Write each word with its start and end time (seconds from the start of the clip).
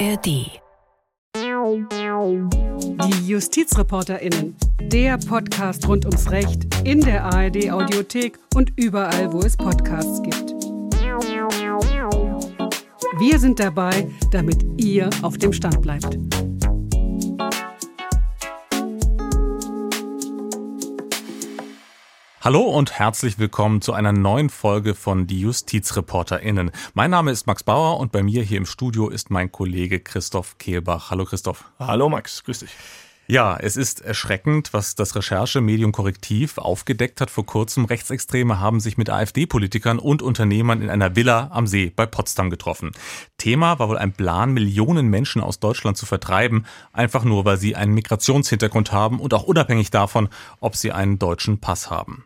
ARD. 0.00 0.26
Die 3.06 3.28
JustizreporterInnen. 3.28 4.56
Der 4.80 5.18
Podcast 5.18 5.86
rund 5.86 6.04
ums 6.04 6.30
Recht 6.30 6.66
in 6.84 7.00
der 7.00 7.24
ARD 7.24 7.70
Audiothek 7.70 8.38
und 8.54 8.72
überall, 8.76 9.32
wo 9.32 9.38
es 9.40 9.56
Podcasts 9.56 10.20
gibt. 10.22 10.52
Wir 13.18 13.38
sind 13.38 13.60
dabei, 13.60 14.08
damit 14.32 14.66
ihr 14.78 15.10
auf 15.22 15.38
dem 15.38 15.52
Stand 15.52 15.80
bleibt. 15.80 16.18
Hallo 22.44 22.60
und 22.60 22.98
herzlich 22.98 23.38
willkommen 23.38 23.80
zu 23.80 23.94
einer 23.94 24.12
neuen 24.12 24.50
Folge 24.50 24.94
von 24.94 25.26
Die 25.26 25.40
JustizreporterInnen. 25.40 26.72
Mein 26.92 27.10
Name 27.10 27.30
ist 27.30 27.46
Max 27.46 27.62
Bauer 27.62 27.98
und 27.98 28.12
bei 28.12 28.22
mir 28.22 28.42
hier 28.42 28.58
im 28.58 28.66
Studio 28.66 29.08
ist 29.08 29.30
mein 29.30 29.50
Kollege 29.50 29.98
Christoph 29.98 30.58
Kehlbach. 30.58 31.10
Hallo 31.10 31.24
Christoph. 31.24 31.64
Hallo 31.78 32.10
Max, 32.10 32.44
grüß 32.44 32.58
dich. 32.58 32.76
Ja, 33.26 33.56
es 33.56 33.78
ist 33.78 34.02
erschreckend, 34.02 34.74
was 34.74 34.96
das 34.96 35.16
Recherchemedium 35.16 35.92
Korrektiv 35.92 36.58
aufgedeckt 36.58 37.22
hat. 37.22 37.30
Vor 37.30 37.46
kurzem 37.46 37.86
Rechtsextreme 37.86 38.60
haben 38.60 38.80
sich 38.80 38.98
mit 38.98 39.08
AfD-Politikern 39.08 39.98
und 39.98 40.20
Unternehmern 40.20 40.82
in 40.82 40.90
einer 40.90 41.16
Villa 41.16 41.48
am 41.50 41.66
See 41.66 41.90
bei 41.96 42.04
Potsdam 42.04 42.50
getroffen. 42.50 42.92
Thema 43.38 43.78
war 43.78 43.88
wohl 43.88 43.96
ein 43.96 44.12
Plan, 44.12 44.52
Millionen 44.52 45.08
Menschen 45.08 45.40
aus 45.40 45.58
Deutschland 45.58 45.96
zu 45.96 46.04
vertreiben, 46.04 46.66
einfach 46.92 47.24
nur, 47.24 47.46
weil 47.46 47.56
sie 47.56 47.76
einen 47.76 47.94
Migrationshintergrund 47.94 48.92
haben 48.92 49.20
und 49.20 49.32
auch 49.32 49.44
unabhängig 49.44 49.90
davon, 49.90 50.28
ob 50.60 50.76
sie 50.76 50.92
einen 50.92 51.18
deutschen 51.18 51.60
Pass 51.60 51.88
haben. 51.88 52.24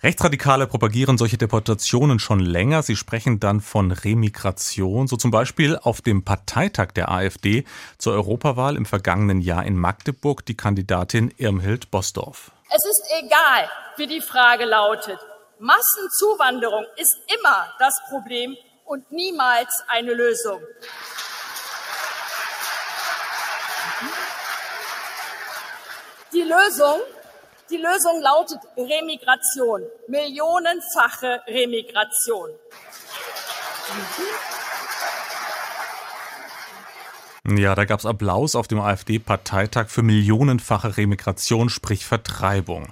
Rechtsradikale 0.00 0.68
propagieren 0.68 1.18
solche 1.18 1.38
Deportationen 1.38 2.20
schon 2.20 2.38
länger. 2.38 2.84
Sie 2.84 2.94
sprechen 2.94 3.40
dann 3.40 3.60
von 3.60 3.90
Remigration, 3.90 5.08
so 5.08 5.16
zum 5.16 5.32
Beispiel 5.32 5.76
auf 5.76 6.02
dem 6.02 6.24
Parteitag 6.24 6.92
der 6.92 7.10
AfD 7.10 7.64
zur 7.98 8.12
Europawahl 8.12 8.76
im 8.76 8.86
vergangenen 8.86 9.40
Jahr 9.40 9.66
in 9.66 9.76
Magdeburg 9.76 10.46
die 10.46 10.56
Kandidatin 10.56 11.34
Irmhild 11.36 11.90
Bosdorf. 11.90 12.52
Es 12.70 12.84
ist 12.84 13.02
egal, 13.24 13.68
wie 13.96 14.06
die 14.06 14.20
Frage 14.20 14.66
lautet. 14.66 15.18
Massenzuwanderung 15.58 16.86
ist 16.96 17.16
immer 17.36 17.66
das 17.80 17.94
Problem 18.08 18.56
und 18.84 19.10
niemals 19.10 19.82
eine 19.88 20.14
Lösung. 20.14 20.60
Die 26.32 26.42
Lösung 26.42 27.00
die 27.70 27.76
Lösung 27.76 28.20
lautet 28.20 28.60
Remigration, 28.76 29.82
millionenfache 30.06 31.42
Remigration. 31.46 32.50
Ja, 37.56 37.74
da 37.74 37.86
gab's 37.86 38.04
Applaus 38.04 38.54
auf 38.54 38.68
dem 38.68 38.78
AfD-Parteitag 38.78 39.88
für 39.88 40.02
millionenfache 40.02 40.98
Remigration, 40.98 41.70
sprich 41.70 42.04
Vertreibung. 42.04 42.88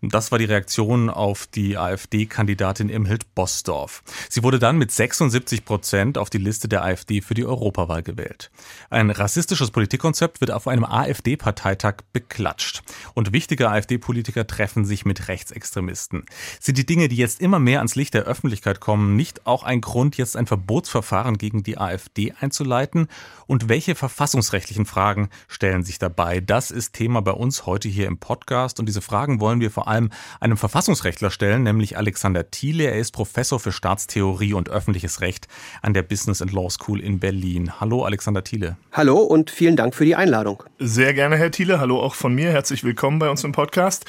Das 0.00 0.32
war 0.32 0.38
die 0.38 0.46
Reaktion 0.46 1.10
auf 1.10 1.46
die 1.46 1.76
AfD-Kandidatin 1.76 2.88
Imhild 2.88 3.34
Bosdorf. 3.34 4.02
Sie 4.30 4.42
wurde 4.42 4.58
dann 4.58 4.78
mit 4.78 4.90
76 4.90 5.66
Prozent 5.66 6.16
auf 6.16 6.30
die 6.30 6.38
Liste 6.38 6.68
der 6.68 6.82
AfD 6.82 7.20
für 7.20 7.34
die 7.34 7.44
Europawahl 7.44 8.02
gewählt. 8.02 8.50
Ein 8.88 9.10
rassistisches 9.10 9.70
Politikkonzept 9.70 10.40
wird 10.40 10.52
auf 10.52 10.68
einem 10.68 10.84
AfD-Parteitag 10.84 11.96
beklatscht. 12.14 12.82
Und 13.12 13.34
wichtige 13.34 13.68
AfD-Politiker 13.68 14.46
treffen 14.46 14.86
sich 14.86 15.04
mit 15.04 15.28
Rechtsextremisten. 15.28 16.24
Sind 16.60 16.78
die 16.78 16.86
Dinge, 16.86 17.08
die 17.08 17.16
jetzt 17.16 17.42
immer 17.42 17.58
mehr 17.58 17.80
ans 17.80 17.94
Licht 17.94 18.14
der 18.14 18.22
Öffentlichkeit 18.22 18.80
kommen, 18.80 19.16
nicht 19.16 19.46
auch 19.46 19.64
ein 19.64 19.82
Grund, 19.82 20.16
jetzt 20.16 20.34
ein 20.34 20.46
Verbotsverfahren 20.46 21.36
gegen 21.36 21.62
die 21.62 21.76
AfD 21.76 22.32
einzuleiten? 22.40 23.08
Und 23.46 23.68
welche 23.68 23.81
welche 23.82 23.96
verfassungsrechtlichen 23.96 24.86
Fragen 24.86 25.28
stellen 25.48 25.82
sich 25.82 25.98
dabei? 25.98 26.38
Das 26.38 26.70
ist 26.70 26.92
Thema 26.92 27.20
bei 27.20 27.32
uns 27.32 27.66
heute 27.66 27.88
hier 27.88 28.06
im 28.06 28.16
Podcast 28.16 28.78
und 28.78 28.86
diese 28.86 29.02
Fragen 29.02 29.40
wollen 29.40 29.58
wir 29.58 29.72
vor 29.72 29.88
allem 29.88 30.10
einem 30.38 30.56
Verfassungsrechtler 30.56 31.32
stellen, 31.32 31.64
nämlich 31.64 31.96
Alexander 31.96 32.48
Thiele. 32.48 32.84
Er 32.84 32.98
ist 33.00 33.10
Professor 33.10 33.58
für 33.58 33.72
Staatstheorie 33.72 34.52
und 34.52 34.68
öffentliches 34.68 35.20
Recht 35.20 35.48
an 35.80 35.94
der 35.94 36.04
Business 36.04 36.40
and 36.40 36.52
Law 36.52 36.70
School 36.70 37.00
in 37.00 37.18
Berlin. 37.18 37.80
Hallo 37.80 38.04
Alexander 38.04 38.44
Thiele. 38.44 38.76
Hallo 38.92 39.18
und 39.18 39.50
vielen 39.50 39.74
Dank 39.74 39.96
für 39.96 40.04
die 40.04 40.14
Einladung. 40.14 40.62
Sehr 40.78 41.12
gerne, 41.12 41.36
Herr 41.36 41.50
Thiele. 41.50 41.80
Hallo 41.80 42.00
auch 42.00 42.14
von 42.14 42.36
mir. 42.36 42.52
Herzlich 42.52 42.84
willkommen 42.84 43.18
bei 43.18 43.30
uns 43.30 43.42
im 43.42 43.50
Podcast. 43.50 44.04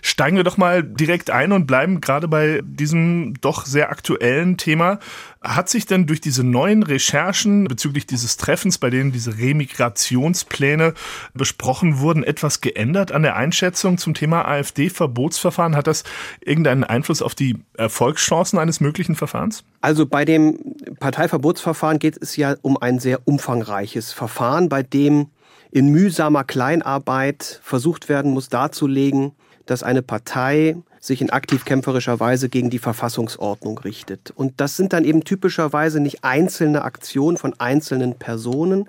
Steigen 0.00 0.38
wir 0.38 0.44
doch 0.44 0.56
mal 0.56 0.82
direkt 0.82 1.28
ein 1.28 1.52
und 1.52 1.66
bleiben 1.66 2.00
gerade 2.00 2.28
bei 2.28 2.62
diesem 2.64 3.34
doch 3.42 3.66
sehr 3.66 3.90
aktuellen 3.90 4.56
Thema. 4.56 5.00
Hat 5.48 5.70
sich 5.70 5.86
denn 5.86 6.06
durch 6.06 6.20
diese 6.20 6.44
neuen 6.44 6.82
Recherchen 6.82 7.64
bezüglich 7.64 8.06
dieses 8.06 8.36
Treffens, 8.36 8.76
bei 8.76 8.90
denen 8.90 9.12
diese 9.12 9.38
Remigrationspläne 9.38 10.92
besprochen 11.32 12.00
wurden, 12.00 12.22
etwas 12.22 12.60
geändert 12.60 13.12
an 13.12 13.22
der 13.22 13.34
Einschätzung 13.34 13.96
zum 13.96 14.12
Thema 14.12 14.44
AfD-Verbotsverfahren? 14.44 15.74
Hat 15.74 15.86
das 15.86 16.04
irgendeinen 16.42 16.84
Einfluss 16.84 17.22
auf 17.22 17.34
die 17.34 17.56
Erfolgschancen 17.78 18.58
eines 18.58 18.80
möglichen 18.80 19.14
Verfahrens? 19.14 19.64
Also 19.80 20.04
bei 20.04 20.26
dem 20.26 20.58
Parteiverbotsverfahren 21.00 21.98
geht 21.98 22.20
es 22.20 22.36
ja 22.36 22.56
um 22.60 22.76
ein 22.76 22.98
sehr 22.98 23.26
umfangreiches 23.26 24.12
Verfahren, 24.12 24.68
bei 24.68 24.82
dem 24.82 25.28
in 25.70 25.88
mühsamer 25.88 26.44
Kleinarbeit 26.44 27.60
versucht 27.62 28.10
werden 28.10 28.32
muss 28.32 28.50
darzulegen, 28.50 29.32
dass 29.64 29.82
eine 29.82 30.02
Partei 30.02 30.76
sich 31.08 31.20
in 31.20 31.30
aktiv 31.30 31.64
kämpferischer 31.64 32.20
Weise 32.20 32.48
gegen 32.48 32.70
die 32.70 32.78
Verfassungsordnung 32.78 33.78
richtet. 33.78 34.30
Und 34.30 34.60
das 34.60 34.76
sind 34.76 34.92
dann 34.92 35.04
eben 35.04 35.24
typischerweise 35.24 35.98
nicht 35.98 36.22
einzelne 36.22 36.82
Aktionen 36.82 37.36
von 37.36 37.54
einzelnen 37.58 38.14
Personen, 38.14 38.88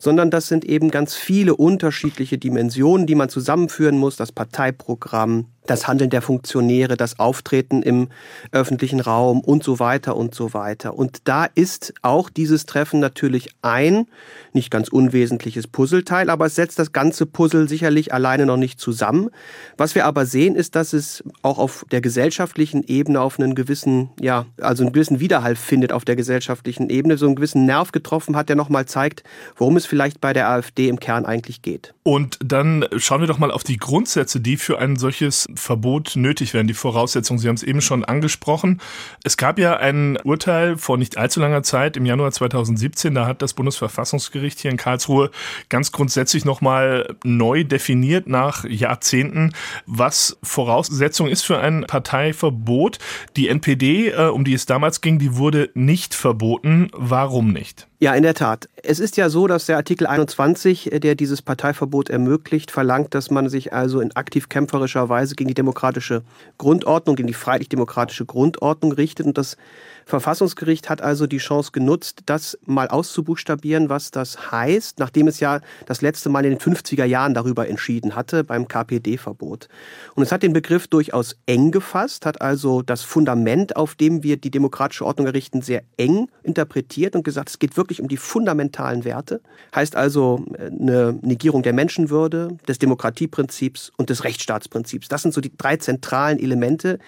sondern 0.00 0.32
das 0.32 0.48
sind 0.48 0.64
eben 0.64 0.90
ganz 0.90 1.14
viele 1.14 1.54
unterschiedliche 1.54 2.36
Dimensionen, 2.36 3.06
die 3.06 3.14
man 3.14 3.28
zusammenführen 3.28 3.96
muss. 3.96 4.16
Das 4.16 4.32
Parteiprogramm, 4.32 5.46
das 5.66 5.86
Handeln 5.86 6.10
der 6.10 6.22
Funktionäre, 6.22 6.96
das 6.96 7.18
Auftreten 7.18 7.82
im 7.82 8.08
öffentlichen 8.50 9.00
Raum 9.00 9.40
und 9.40 9.62
so 9.62 9.78
weiter 9.78 10.16
und 10.16 10.34
so 10.34 10.54
weiter. 10.54 10.94
Und 10.94 11.20
da 11.24 11.44
ist 11.44 11.94
auch 12.02 12.30
dieses 12.30 12.66
Treffen 12.66 13.00
natürlich 13.00 13.50
ein 13.62 14.06
nicht 14.52 14.70
ganz 14.70 14.88
unwesentliches 14.88 15.66
Puzzleteil, 15.66 16.30
aber 16.30 16.46
es 16.46 16.56
setzt 16.56 16.78
das 16.78 16.92
ganze 16.92 17.26
Puzzle 17.26 17.68
sicherlich 17.68 18.12
alleine 18.12 18.46
noch 18.46 18.56
nicht 18.56 18.80
zusammen. 18.80 19.30
Was 19.76 19.94
wir 19.94 20.04
aber 20.04 20.26
sehen, 20.26 20.56
ist, 20.56 20.74
dass 20.74 20.92
es 20.92 21.22
auch 21.42 21.58
auf 21.58 21.86
der 21.90 22.00
gesellschaftlichen 22.00 22.82
Ebene 22.84 23.20
auf 23.20 23.38
einen 23.38 23.54
gewissen, 23.54 24.10
ja, 24.20 24.46
also 24.60 24.82
einen 24.82 24.92
gewissen 24.92 25.20
Widerhall 25.20 25.56
findet 25.56 25.92
auf 25.92 26.04
der 26.04 26.16
gesellschaftlichen 26.16 26.90
Ebene, 26.90 27.16
so 27.16 27.26
einen 27.26 27.36
gewissen 27.36 27.66
Nerv 27.66 27.92
getroffen 27.92 28.36
hat, 28.36 28.48
der 28.48 28.56
nochmal 28.56 28.86
zeigt, 28.86 29.22
worum 29.56 29.76
es 29.76 29.86
vielleicht 29.86 30.20
bei 30.20 30.32
der 30.32 30.48
AfD 30.48 30.88
im 30.88 31.00
Kern 31.00 31.24
eigentlich 31.24 31.62
geht. 31.62 31.94
Und 32.02 32.38
dann 32.44 32.84
schauen 32.96 33.20
wir 33.20 33.28
doch 33.28 33.38
mal 33.38 33.50
auf 33.50 33.64
die 33.64 33.76
Grundsätze, 33.76 34.40
die 34.40 34.56
für 34.56 34.78
ein 34.78 34.96
solches 34.96 35.46
Verbot 35.56 36.16
nötig 36.16 36.54
wären, 36.54 36.66
die 36.66 36.74
Voraussetzungen. 36.74 37.38
Sie 37.38 37.48
haben 37.48 37.54
es 37.54 37.62
eben 37.62 37.80
schon 37.80 38.04
angesprochen. 38.04 38.80
Es 39.24 39.36
gab 39.36 39.58
ja 39.58 39.76
ein 39.76 40.16
Urteil 40.24 40.76
vor 40.76 40.98
nicht 40.98 41.16
allzu 41.16 41.40
langer 41.40 41.62
Zeit, 41.62 41.96
im 41.96 42.06
Januar 42.06 42.32
2017, 42.32 43.14
da 43.14 43.26
hat 43.26 43.42
das 43.42 43.54
Bundesverfassungsgericht 43.54 44.60
hier 44.60 44.70
in 44.70 44.76
Karlsruhe 44.76 45.30
ganz 45.68 45.92
grundsätzlich 45.92 46.44
nochmal 46.44 47.16
neu 47.24 47.64
definiert 47.64 48.28
nach 48.28 48.64
Jahrzehnten, 48.64 49.52
was 49.86 50.38
Voraussetzung 50.42 51.28
ist 51.28 51.42
für 51.42 51.58
ein 51.58 51.84
Parteiverbot. 51.86 52.98
Die 53.36 53.48
NPD, 53.48 54.08
äh, 54.08 54.28
um 54.28 54.44
die 54.44 54.54
es 54.54 54.66
damals 54.66 55.00
ging, 55.00 55.18
die 55.18 55.36
wurde 55.36 55.70
nicht 55.74 56.14
verboten. 56.14 56.90
Warum 56.92 57.52
nicht? 57.52 57.88
Ja, 58.02 58.14
in 58.16 58.24
der 58.24 58.34
Tat. 58.34 58.68
Es 58.82 58.98
ist 58.98 59.16
ja 59.16 59.28
so, 59.28 59.46
dass 59.46 59.66
der 59.66 59.76
Artikel 59.76 60.08
21, 60.08 60.90
der 60.92 61.14
dieses 61.14 61.40
Parteiverbot 61.40 62.10
ermöglicht, 62.10 62.72
verlangt, 62.72 63.14
dass 63.14 63.30
man 63.30 63.48
sich 63.48 63.72
also 63.72 64.00
in 64.00 64.10
aktiv 64.16 64.48
kämpferischer 64.48 65.08
Weise 65.08 65.36
gegen 65.36 65.46
die 65.46 65.54
demokratische 65.54 66.24
Grundordnung, 66.58 67.14
gegen 67.14 67.28
die 67.28 67.32
freiheitlich-demokratische 67.32 68.26
Grundordnung 68.26 68.90
richtet. 68.90 69.26
Und 69.26 69.38
das 69.38 69.56
Verfassungsgericht 70.04 70.90
hat 70.90 71.02
also 71.02 71.26
die 71.26 71.38
Chance 71.38 71.70
genutzt, 71.72 72.22
das 72.26 72.58
mal 72.64 72.88
auszubuchstabieren, 72.88 73.88
was 73.88 74.10
das 74.10 74.50
heißt, 74.50 74.98
nachdem 74.98 75.28
es 75.28 75.40
ja 75.40 75.60
das 75.86 76.02
letzte 76.02 76.28
Mal 76.28 76.44
in 76.44 76.50
den 76.50 76.58
50er 76.58 77.04
Jahren 77.04 77.34
darüber 77.34 77.68
entschieden 77.68 78.14
hatte, 78.14 78.44
beim 78.44 78.68
KPD-Verbot. 78.68 79.68
Und 80.14 80.22
es 80.22 80.32
hat 80.32 80.42
den 80.42 80.52
Begriff 80.52 80.88
durchaus 80.88 81.36
eng 81.46 81.70
gefasst, 81.70 82.26
hat 82.26 82.40
also 82.40 82.82
das 82.82 83.02
Fundament, 83.02 83.76
auf 83.76 83.94
dem 83.94 84.22
wir 84.22 84.36
die 84.36 84.50
demokratische 84.50 85.06
Ordnung 85.06 85.26
errichten, 85.26 85.62
sehr 85.62 85.82
eng 85.96 86.28
interpretiert 86.42 87.14
und 87.14 87.24
gesagt, 87.24 87.50
es 87.50 87.58
geht 87.58 87.76
wirklich 87.76 88.00
um 88.00 88.08
die 88.08 88.16
fundamentalen 88.16 89.04
Werte. 89.04 89.40
Heißt 89.74 89.96
also 89.96 90.44
äh, 90.58 90.66
eine 90.66 91.18
Negierung 91.22 91.62
der 91.62 91.72
Menschenwürde, 91.72 92.58
des 92.68 92.78
Demokratieprinzips 92.78 93.92
und 93.96 94.10
des 94.10 94.24
Rechtsstaatsprinzips. 94.24 95.08
Das 95.08 95.22
sind 95.22 95.34
so 95.34 95.40
die 95.40 95.56
drei 95.56 95.76
zentralen 95.76 96.38
Elemente, 96.38 96.98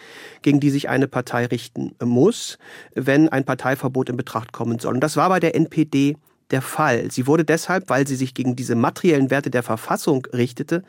gegen 0.42 0.60
die 0.60 0.70
sich 0.70 0.88
eine 0.88 1.08
Partei 1.08 1.46
richten 1.46 1.94
muss 2.02 2.58
wenn 2.94 3.28
ein 3.28 3.44
Parteiverbot 3.44 4.08
in 4.08 4.16
Betracht 4.16 4.52
kommen 4.52 4.78
soll. 4.78 4.94
Und 4.94 5.00
das 5.00 5.16
war 5.16 5.28
bei 5.28 5.40
der 5.40 5.54
NPD 5.54 6.16
der 6.50 6.62
Fall. 6.62 7.10
Sie 7.10 7.26
wurde 7.26 7.44
deshalb, 7.44 7.88
weil 7.88 8.06
sie 8.06 8.16
sich 8.16 8.34
gegen 8.34 8.56
diese 8.56 8.74
materiellen 8.74 9.30
Werte 9.30 9.50
der 9.50 9.62
Verfassung 9.62 10.26
richtete, 10.32 10.82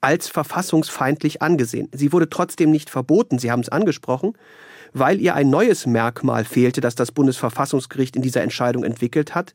als 0.00 0.28
verfassungsfeindlich 0.28 1.42
angesehen. 1.42 1.88
Sie 1.92 2.12
wurde 2.12 2.30
trotzdem 2.30 2.70
nicht 2.70 2.90
verboten, 2.90 3.38
Sie 3.38 3.50
haben 3.50 3.60
es 3.60 3.68
angesprochen, 3.68 4.34
weil 4.92 5.20
ihr 5.20 5.34
ein 5.34 5.50
neues 5.50 5.86
Merkmal 5.86 6.44
fehlte, 6.44 6.80
das 6.80 6.94
das 6.94 7.12
Bundesverfassungsgericht 7.12 8.16
in 8.16 8.22
dieser 8.22 8.42
Entscheidung 8.42 8.82
entwickelt 8.82 9.34
hat, 9.34 9.54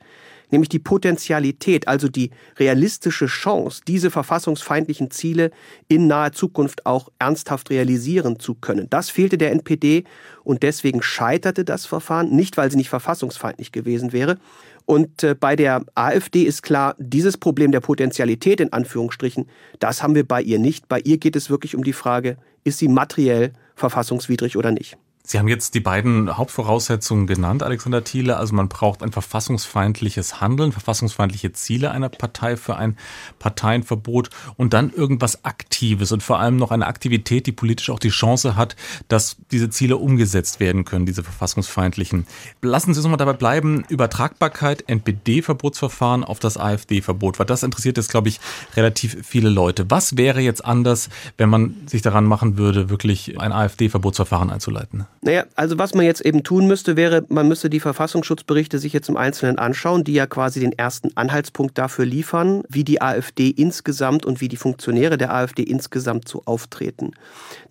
nämlich 0.52 0.70
die 0.70 0.80
Potentialität, 0.80 1.88
also 1.88 2.08
die 2.08 2.32
realistische 2.58 3.28
Chance, 3.28 3.82
diese 3.88 4.12
verfassungsfeindlichen 4.12 5.12
Ziele 5.12 5.52
in 5.88 6.08
naher 6.08 6.32
Zukunft 6.32 6.86
auch 6.86 7.10
ernsthaft 7.20 7.70
realisieren 7.70 8.40
zu 8.40 8.56
können. 8.56 8.88
Das 8.90 9.10
fehlte 9.10 9.38
der 9.38 9.52
NPD 9.52 10.04
und 10.44 10.64
deswegen 10.64 11.02
scheiterte 11.02 11.66
das 11.66 11.86
Verfahren, 11.86 12.36
nicht 12.36 12.58
weil 12.58 12.72
sie 12.72 12.78
nicht 12.78 12.90
verfassungsfeindlich 12.90 13.72
gewesen 13.72 14.14
wäre. 14.14 14.38
Und 14.86 15.24
äh, 15.24 15.36
bei 15.36 15.56
der 15.56 15.84
AfD 15.96 16.44
ist 16.44 16.62
klar, 16.62 16.96
dieses 17.00 17.38
Problem 17.38 17.72
der 17.72 17.80
Potentialität 17.80 18.60
in 18.60 18.72
Anführungsstrichen, 18.72 19.48
das 19.80 20.04
haben 20.04 20.16
wir 20.16 20.28
bei 20.28 20.42
ihr 20.42 20.60
nicht. 20.60 20.88
Bei 20.88 21.00
ihr 21.00 21.18
geht 21.18 21.36
es 21.36 21.50
wirklich 21.50 21.76
um 21.76 21.84
die 21.84 21.94
Frage, 21.94 22.38
ist 22.64 22.78
sie 22.80 22.88
materiell 22.88 23.54
verfassungswidrig 23.76 24.58
oder 24.58 24.72
nicht. 24.72 24.98
Sie 25.27 25.39
haben 25.39 25.48
jetzt 25.48 25.74
die 25.74 25.80
beiden 25.80 26.38
Hauptvoraussetzungen 26.38 27.25
genannt, 27.25 27.63
Alexander 27.63 28.04
Thiele. 28.04 28.38
Also 28.38 28.54
man 28.54 28.69
braucht 28.69 29.01
ein 29.01 29.12
verfassungsfeindliches 29.12 30.39
Handeln, 30.39 30.72
verfassungsfeindliche 30.72 31.51
Ziele 31.51 31.89
einer 31.89 32.10
Partei 32.10 32.56
für 32.57 32.75
ein 32.75 32.95
Parteienverbot 33.39 34.30
und 34.56 34.74
dann 34.74 34.92
irgendwas 34.92 35.44
Aktives 35.44 36.12
und 36.12 36.22
vor 36.22 36.39
allem 36.39 36.57
noch 36.57 36.69
eine 36.69 36.86
Aktivität, 36.86 37.48
die 37.48 37.51
politisch 37.51 37.89
auch 37.89 37.98
die 37.98 38.10
Chance 38.10 38.56
hat, 38.56 38.75
dass 39.07 39.38
diese 39.51 39.72
Ziele 39.72 39.98
umgesetzt 39.98 40.60
werden 40.60 40.86
können, 40.86 41.07
diese 41.07 41.24
verfassungsfeindlichen. 41.24 42.27
Lassen 42.62 42.94
Sie 42.94 43.00
uns 43.00 43.10
mal 43.10 43.18
dabei 43.18 43.33
bleiben. 43.33 43.83
Übertragbarkeit, 43.89 44.88
NPD-Verbotsverfahren 44.88 46.24
auf 46.24 46.38
das 46.38 46.56
AfD-Verbot, 46.57 47.39
weil 47.39 47.48
das 47.48 47.63
interessiert 47.63 47.98
jetzt, 47.98 48.12
glaube 48.12 48.30
ich, 48.30 48.39
relativ 48.75 49.18
viele 49.25 49.50
Leute. 49.50 49.89
Was 49.89 50.18
wäre 50.18 50.42
jetzt 50.42 50.63
anders, 50.63 51.10
wenn 51.38 51.50
man 51.50 51.75
sich 51.88 52.04
daran 52.04 52.25
machen 52.25 52.60
würde, 52.60 52.92
wirklich 52.92 53.39
ein 53.39 53.51
AfD-Verbotsverfahren 53.51 54.51
einzuleiten? 54.51 55.07
Naja, 55.25 55.45
also 55.56 55.80
was 55.80 55.95
man 55.95 56.06
jetzt 56.06 56.22
eben 56.22 56.44
tun 56.44 56.68
müsste, 56.68 56.95
wäre, 56.95 57.25
man 57.30 57.48
müsste 57.48 57.68
die 57.68 57.80
Verfassungsschutzberichte 57.80 58.77
sich 58.77 58.94
jetzt 58.94 59.10
im 59.10 59.18
Einzelnen 59.18 59.57
anschauen, 59.57 60.04
die 60.04 60.13
ja 60.13 60.27
quasi 60.27 60.60
den 60.60 60.72
ersten 60.72 61.18
Anhaltspunkt 61.18 61.80
dafür 61.80 62.06
liefern, 62.06 62.62
wie 62.69 62.83
die 62.83 63.01
AfD 63.01 63.50
insgesamt 63.50 64.27
und 64.27 64.39
wie 64.39 64.50
die 64.50 64.56
Funktionäre 64.56 65.18
der 65.18 65.33
AfD 65.33 65.63
insgesamt 65.63 66.27
so 66.27 66.44
auftreten. 66.45 67.13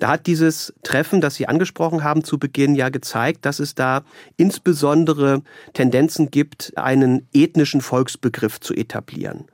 Da 0.01 0.09
hat 0.09 0.27
dieses 0.27 0.75
Treffen, 0.83 1.21
das 1.21 1.37
Sie 1.37 1.47
angesprochen 1.47 2.03
haben, 2.03 2.25
zu 2.25 2.41
Beginn 2.41 2.75
ja 2.75 2.89
gezeigt, 2.89 3.47
dass 3.47 3.61
es 3.61 3.77
da 3.77 4.03
insbesondere 4.37 5.43
Tendenzen 5.75 6.33
gibt, 6.33 6.73
einen 6.75 7.29
ethnischen 7.33 7.83
Volksbegriff 7.83 8.59
zu 8.59 8.75
etablieren 8.75 9.45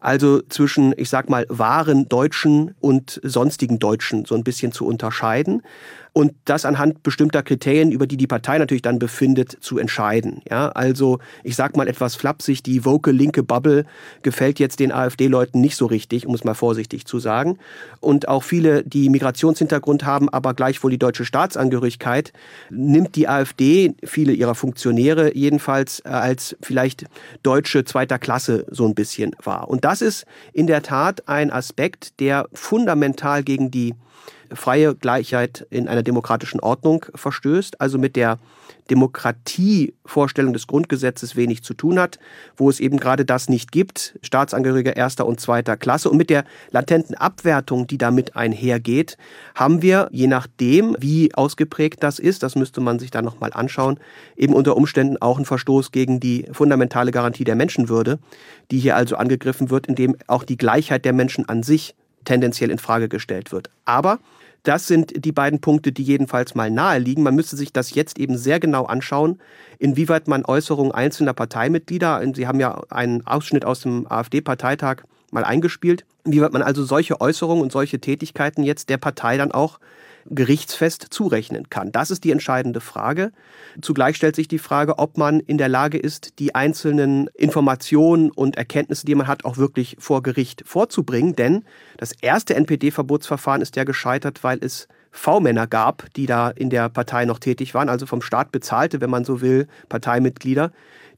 also 0.00 0.40
zwischen, 0.42 0.94
ich 0.96 1.08
sag 1.08 1.28
mal, 1.28 1.44
wahren 1.48 2.08
Deutschen 2.08 2.74
und 2.80 3.20
sonstigen 3.24 3.78
Deutschen 3.78 4.24
so 4.24 4.34
ein 4.34 4.44
bisschen 4.44 4.70
zu 4.70 4.86
unterscheiden 4.86 5.62
und 6.18 6.34
das 6.46 6.64
anhand 6.64 7.04
bestimmter 7.04 7.44
Kriterien, 7.44 7.92
über 7.92 8.08
die 8.08 8.16
die 8.16 8.26
Partei 8.26 8.58
natürlich 8.58 8.82
dann 8.82 8.98
befindet, 8.98 9.56
zu 9.60 9.78
entscheiden. 9.78 10.42
Ja, 10.50 10.70
also 10.70 11.20
ich 11.44 11.54
sag 11.54 11.76
mal 11.76 11.86
etwas 11.86 12.16
flapsig, 12.16 12.64
die 12.64 12.84
woke 12.84 13.12
linke 13.12 13.44
Bubble 13.44 13.84
gefällt 14.22 14.58
jetzt 14.58 14.80
den 14.80 14.90
AfD-Leuten 14.90 15.60
nicht 15.60 15.76
so 15.76 15.86
richtig, 15.86 16.26
um 16.26 16.34
es 16.34 16.42
mal 16.42 16.54
vorsichtig 16.54 17.06
zu 17.06 17.20
sagen. 17.20 17.58
Und 18.00 18.26
auch 18.26 18.42
viele, 18.42 18.82
die 18.82 19.10
Migrationshintergrund 19.10 20.04
haben, 20.04 20.28
aber 20.28 20.54
gleichwohl 20.54 20.90
die 20.90 20.98
deutsche 20.98 21.24
Staatsangehörigkeit, 21.24 22.32
nimmt 22.68 23.14
die 23.14 23.28
AfD, 23.28 23.94
viele 24.02 24.32
ihrer 24.32 24.56
Funktionäre 24.56 25.36
jedenfalls, 25.36 26.00
äh, 26.00 26.08
als 26.08 26.56
vielleicht 26.60 27.04
deutsche 27.44 27.84
zweiter 27.84 28.18
Klasse 28.18 28.66
so 28.68 28.88
ein 28.88 28.96
bisschen 28.96 29.36
wahr. 29.40 29.70
Und 29.70 29.84
das 29.84 30.02
ist 30.02 30.26
in 30.52 30.66
der 30.66 30.82
Tat 30.82 31.28
ein 31.28 31.52
Aspekt, 31.52 32.18
der 32.18 32.48
fundamental 32.52 33.44
gegen 33.44 33.70
die 33.70 33.94
freie 34.52 34.94
Gleichheit 34.94 35.66
in 35.70 35.88
einer 35.88 36.02
demokratischen 36.02 36.60
Ordnung 36.60 37.04
verstößt, 37.14 37.80
also 37.80 37.98
mit 37.98 38.16
der 38.16 38.38
Demokratievorstellung 38.90 40.52
des 40.52 40.66
Grundgesetzes 40.66 41.36
wenig 41.36 41.62
zu 41.62 41.74
tun 41.74 41.98
hat, 41.98 42.18
wo 42.56 42.70
es 42.70 42.80
eben 42.80 42.98
gerade 42.98 43.24
das 43.24 43.48
nicht 43.48 43.72
gibt, 43.72 44.18
Staatsangehörige 44.22 44.90
erster 44.90 45.26
und 45.26 45.40
zweiter 45.40 45.76
Klasse. 45.76 46.10
Und 46.10 46.16
mit 46.16 46.30
der 46.30 46.44
latenten 46.70 47.14
Abwertung, 47.14 47.86
die 47.86 47.98
damit 47.98 48.36
einhergeht, 48.36 49.18
haben 49.54 49.82
wir, 49.82 50.08
je 50.10 50.26
nachdem, 50.26 50.96
wie 50.98 51.34
ausgeprägt 51.34 52.02
das 52.02 52.18
ist, 52.18 52.42
das 52.42 52.56
müsste 52.56 52.80
man 52.80 52.98
sich 52.98 53.10
dann 53.10 53.24
nochmal 53.24 53.52
anschauen, 53.52 53.98
eben 54.36 54.54
unter 54.54 54.76
Umständen 54.76 55.18
auch 55.20 55.36
einen 55.36 55.44
Verstoß 55.44 55.92
gegen 55.92 56.20
die 56.20 56.46
fundamentale 56.52 57.10
Garantie 57.10 57.44
der 57.44 57.56
Menschenwürde, 57.56 58.18
die 58.70 58.78
hier 58.78 58.96
also 58.96 59.16
angegriffen 59.16 59.70
wird, 59.70 59.86
indem 59.86 60.16
auch 60.26 60.44
die 60.44 60.56
Gleichheit 60.56 61.04
der 61.04 61.12
Menschen 61.12 61.48
an 61.48 61.62
sich 61.62 61.94
tendenziell 62.24 62.70
in 62.70 62.78
Frage 62.78 63.08
gestellt 63.08 63.52
wird. 63.52 63.70
Aber 63.84 64.18
das 64.62 64.86
sind 64.86 65.24
die 65.24 65.32
beiden 65.32 65.60
Punkte, 65.60 65.92
die 65.92 66.02
jedenfalls 66.02 66.54
mal 66.54 66.70
nahe 66.70 66.98
liegen. 66.98 67.22
Man 67.22 67.34
müsste 67.34 67.56
sich 67.56 67.72
das 67.72 67.94
jetzt 67.94 68.18
eben 68.18 68.36
sehr 68.36 68.60
genau 68.60 68.84
anschauen, 68.84 69.38
inwieweit 69.78 70.28
man 70.28 70.44
Äußerungen 70.44 70.92
einzelner 70.92 71.34
Parteimitglieder, 71.34 72.22
Sie 72.34 72.46
haben 72.46 72.60
ja 72.60 72.82
einen 72.90 73.26
Ausschnitt 73.26 73.64
aus 73.64 73.80
dem 73.80 74.10
AfD-Parteitag 74.10 75.04
mal 75.30 75.44
eingespielt, 75.44 76.04
inwieweit 76.24 76.52
man 76.52 76.62
also 76.62 76.84
solche 76.84 77.20
Äußerungen 77.20 77.62
und 77.62 77.72
solche 77.72 78.00
Tätigkeiten 78.00 78.62
jetzt 78.62 78.88
der 78.88 78.98
Partei 78.98 79.36
dann 79.36 79.52
auch 79.52 79.78
gerichtsfest 80.30 81.06
zurechnen 81.10 81.70
kann. 81.70 81.92
Das 81.92 82.10
ist 82.10 82.24
die 82.24 82.30
entscheidende 82.30 82.80
Frage. 82.80 83.32
Zugleich 83.80 84.16
stellt 84.16 84.36
sich 84.36 84.48
die 84.48 84.58
Frage, 84.58 84.98
ob 84.98 85.18
man 85.18 85.40
in 85.40 85.58
der 85.58 85.68
Lage 85.68 85.98
ist, 85.98 86.38
die 86.38 86.54
einzelnen 86.54 87.28
Informationen 87.34 88.30
und 88.30 88.56
Erkenntnisse, 88.56 89.06
die 89.06 89.14
man 89.14 89.26
hat, 89.26 89.44
auch 89.44 89.56
wirklich 89.56 89.96
vor 89.98 90.22
Gericht 90.22 90.62
vorzubringen. 90.66 91.36
Denn 91.36 91.64
das 91.96 92.12
erste 92.20 92.54
NPD-Verbotsverfahren 92.54 93.62
ist 93.62 93.76
ja 93.76 93.84
gescheitert, 93.84 94.44
weil 94.44 94.58
es 94.62 94.88
V-Männer 95.10 95.66
gab, 95.66 96.12
die 96.14 96.26
da 96.26 96.50
in 96.50 96.70
der 96.70 96.88
Partei 96.88 97.24
noch 97.24 97.38
tätig 97.38 97.74
waren, 97.74 97.88
also 97.88 98.06
vom 98.06 98.22
Staat 98.22 98.52
bezahlte, 98.52 99.00
wenn 99.00 99.10
man 99.10 99.24
so 99.24 99.40
will, 99.40 99.66
Parteimitglieder, 99.88 100.70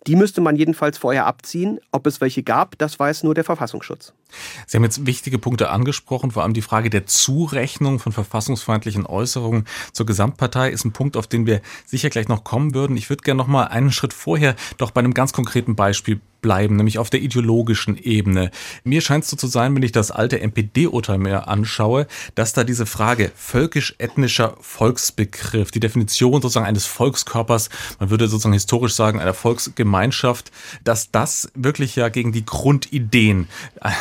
die 0.06 0.17
müsste 0.17 0.41
man 0.41 0.56
jedenfalls 0.56 0.99
vorher 0.99 1.26
abziehen. 1.26 1.81
Ob 1.93 2.06
es 2.06 2.20
welche 2.20 2.43
gab, 2.43 2.79
das 2.79 2.99
weiß 2.99 3.23
nur 3.23 3.35
der 3.35 3.44
Verfassungsschutz. 3.44 4.12
Sie 4.67 4.76
haben 4.76 4.85
jetzt 4.85 5.06
wichtige 5.06 5.38
Punkte 5.38 5.70
angesprochen, 5.70 6.31
vor 6.31 6.43
allem 6.43 6.55
die 6.55 6.62
Frage 6.62 6.91
der 6.91 7.06
Zurechnung 7.06 7.99
von 7.99 8.12
verfassungsfeindlichen 8.12 9.06
Äußerungen 9.06 9.67
zur 9.93 10.06
Gesamtpartei 10.06 10.70
ist 10.70 10.85
ein 10.85 10.93
Punkt, 10.93 11.17
auf 11.17 11.26
den 11.26 11.47
wir 11.47 11.61
sicher 11.85 12.11
gleich 12.11 12.29
noch 12.29 12.44
kommen 12.44 12.75
würden. 12.75 12.97
Ich 12.97 13.11
würde 13.11 13.23
gerne 13.23 13.38
noch 13.38 13.49
mal 13.49 13.64
einen 13.64 13.93
Schritt 13.93 14.12
vorher 14.12 14.55
doch 14.79 14.93
bei 14.93 15.00
einem 15.00 15.14
ganz 15.14 15.32
konkreten 15.32 15.75
Beispiel 15.75 16.20
bleiben, 16.40 16.76
nämlich 16.76 16.98
auf 16.98 17.10
der 17.10 17.20
ideologischen 17.20 17.96
Ebene. 17.96 18.50
Mir 18.84 19.00
scheint 19.00 19.25
es 19.25 19.31
so 19.31 19.37
zu 19.37 19.46
sein, 19.46 19.75
wenn 19.75 19.82
ich 19.82 19.92
das 19.92 20.10
alte 20.10 20.40
NPD-Urteil 20.40 21.19
mir 21.19 21.48
anschaue, 21.48 22.06
dass 22.34 22.52
da 22.52 22.64
diese 22.64 22.87
Frage 22.87 23.31
völkisch-ethnischer 23.34 24.56
Volksbegriff, 24.60 25.70
die 25.70 25.81
Definition 25.81 26.42
sozusagen 26.42 26.66
eines 26.66 26.87
Volkskörpers, 26.87 27.70
man 27.98 28.10
würde 28.10 28.28
sozusagen 28.28 28.52
historisch 28.52 28.94
sagen, 28.94 29.20
einer 29.20 29.34
Volksgemeinschaft, 29.34 30.50
dass 30.84 31.11
das 31.11 31.50
wirklich 31.54 31.97
ja 31.97 32.09
gegen 32.09 32.32
die 32.32 32.44
Grundideen 32.44 33.49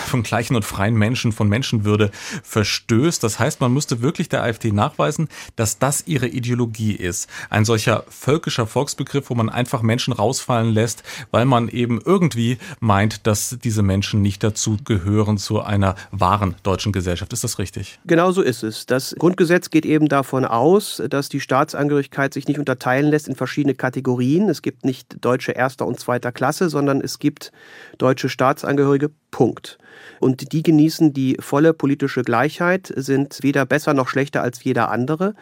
von 0.07 0.23
gleichen 0.23 0.55
und 0.55 0.65
freien 0.65 0.95
Menschen, 0.95 1.31
von 1.31 1.49
Menschenwürde 1.49 2.11
verstößt. 2.43 3.23
Das 3.23 3.39
heißt, 3.39 3.61
man 3.61 3.73
müsste 3.73 4.01
wirklich 4.01 4.29
der 4.29 4.43
AfD 4.43 4.71
nachweisen, 4.71 5.29
dass 5.55 5.79
das 5.79 6.03
ihre 6.07 6.27
Ideologie 6.27 6.93
ist. 6.93 7.29
Ein 7.49 7.65
solcher 7.65 8.03
völkischer 8.09 8.67
Volksbegriff, 8.67 9.29
wo 9.29 9.35
man 9.35 9.49
einfach 9.49 9.81
Menschen 9.81 10.13
rausfallen 10.13 10.73
lässt, 10.73 11.03
weil 11.31 11.45
man 11.45 11.69
eben 11.69 11.99
irgendwie 12.03 12.28
irgendwie 12.29 12.57
meint, 12.79 13.25
dass 13.25 13.57
diese 13.63 13.81
Menschen 13.81 14.21
nicht 14.21 14.43
dazu 14.43 14.77
gehören 14.83 15.37
zu 15.37 15.61
einer 15.61 15.95
wahren 16.11 16.55
deutschen 16.63 16.91
Gesellschaft. 16.91 17.33
Ist 17.33 17.43
das 17.43 17.59
richtig? 17.59 17.99
Genau 18.05 18.31
so 18.31 18.41
ist 18.41 18.63
es. 18.63 18.85
Das 18.85 19.15
Grundgesetz 19.17 19.69
geht 19.69 19.85
eben 19.85 20.07
davon 20.07 20.45
aus, 20.45 21.01
dass 21.09 21.29
die 21.29 21.39
Staatsangehörigkeit 21.39 22.33
sich 22.33 22.47
nicht 22.47 22.59
unterteilen 22.59 23.07
lässt 23.07 23.27
in 23.27 23.35
verschiedene 23.35 23.73
Kategorien. 23.73 24.49
Es 24.49 24.61
gibt 24.61 24.85
nicht 24.85 25.17
deutsche 25.21 25.53
erster 25.53 25.87
und 25.87 25.99
zweiter 25.99 26.31
Klasse, 26.31 26.69
sondern 26.69 27.01
es 27.01 27.19
gibt 27.19 27.51
deutsche 27.97 28.29
Staatsangehörige. 28.29 29.09
Punkt. 29.31 29.77
Und 30.19 30.53
die 30.53 30.63
genießen 30.63 31.13
die 31.13 31.37
volle 31.39 31.73
politische 31.73 32.23
Gleichheit, 32.23 32.91
sind 32.95 33.39
weder 33.41 33.65
besser 33.65 33.93
noch 33.93 34.07
schlechter 34.07 34.41
als 34.41 34.63
jeder 34.63 34.89
andere. 34.89 35.35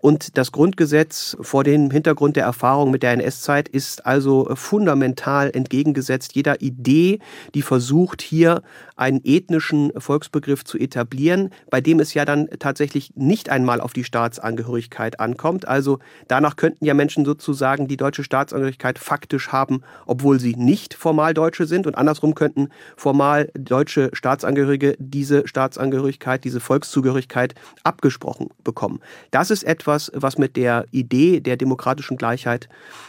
Und 0.00 0.38
das 0.38 0.52
Grundgesetz 0.52 1.36
vor 1.40 1.64
dem 1.64 1.90
Hintergrund 1.90 2.36
der 2.36 2.44
Erfahrung 2.44 2.90
mit 2.90 3.02
der 3.02 3.12
NS-Zeit 3.12 3.68
ist 3.68 4.06
also 4.06 4.48
fundamental 4.54 5.50
entgegengesetzt 5.52 6.34
jeder 6.34 6.60
Idee, 6.60 7.18
die 7.54 7.62
versucht, 7.62 8.22
hier 8.22 8.62
einen 8.96 9.20
ethnischen 9.24 9.92
Volksbegriff 9.96 10.64
zu 10.64 10.78
etablieren, 10.78 11.50
bei 11.70 11.80
dem 11.80 12.00
es 12.00 12.14
ja 12.14 12.24
dann 12.24 12.48
tatsächlich 12.58 13.12
nicht 13.14 13.48
einmal 13.48 13.80
auf 13.80 13.92
die 13.92 14.04
Staatsangehörigkeit 14.04 15.20
ankommt. 15.20 15.68
Also 15.68 15.98
danach 16.26 16.56
könnten 16.56 16.84
ja 16.84 16.94
Menschen 16.94 17.24
sozusagen 17.24 17.88
die 17.88 17.96
deutsche 17.96 18.24
Staatsangehörigkeit 18.24 18.98
faktisch 18.98 19.48
haben 19.48 19.82
obwohl 20.06 20.40
sie 20.40 20.54
nicht 20.56 20.94
formal 20.94 21.34
Deutsche 21.34 21.66
sind. 21.66 21.86
Und 21.86 21.94
andersrum 21.94 22.34
könnten 22.34 22.70
formal 22.96 23.50
deutsche 23.54 24.10
Staatsangehörige 24.12 24.96
diese 24.98 25.46
Staatsangehörigkeit, 25.46 26.44
diese 26.44 26.60
Volkszugehörigkeit 26.60 27.54
abgesprochen 27.84 28.48
bekommen. 28.64 29.00
Das 29.30 29.50
ist 29.50 29.64
etwas, 29.64 29.87
was 29.88 30.38
mit 30.38 30.56
der 30.56 30.86
Idee 30.90 31.40
der 31.40 31.56
demokratischen 31.56 32.16
Gleichheit 32.16 32.68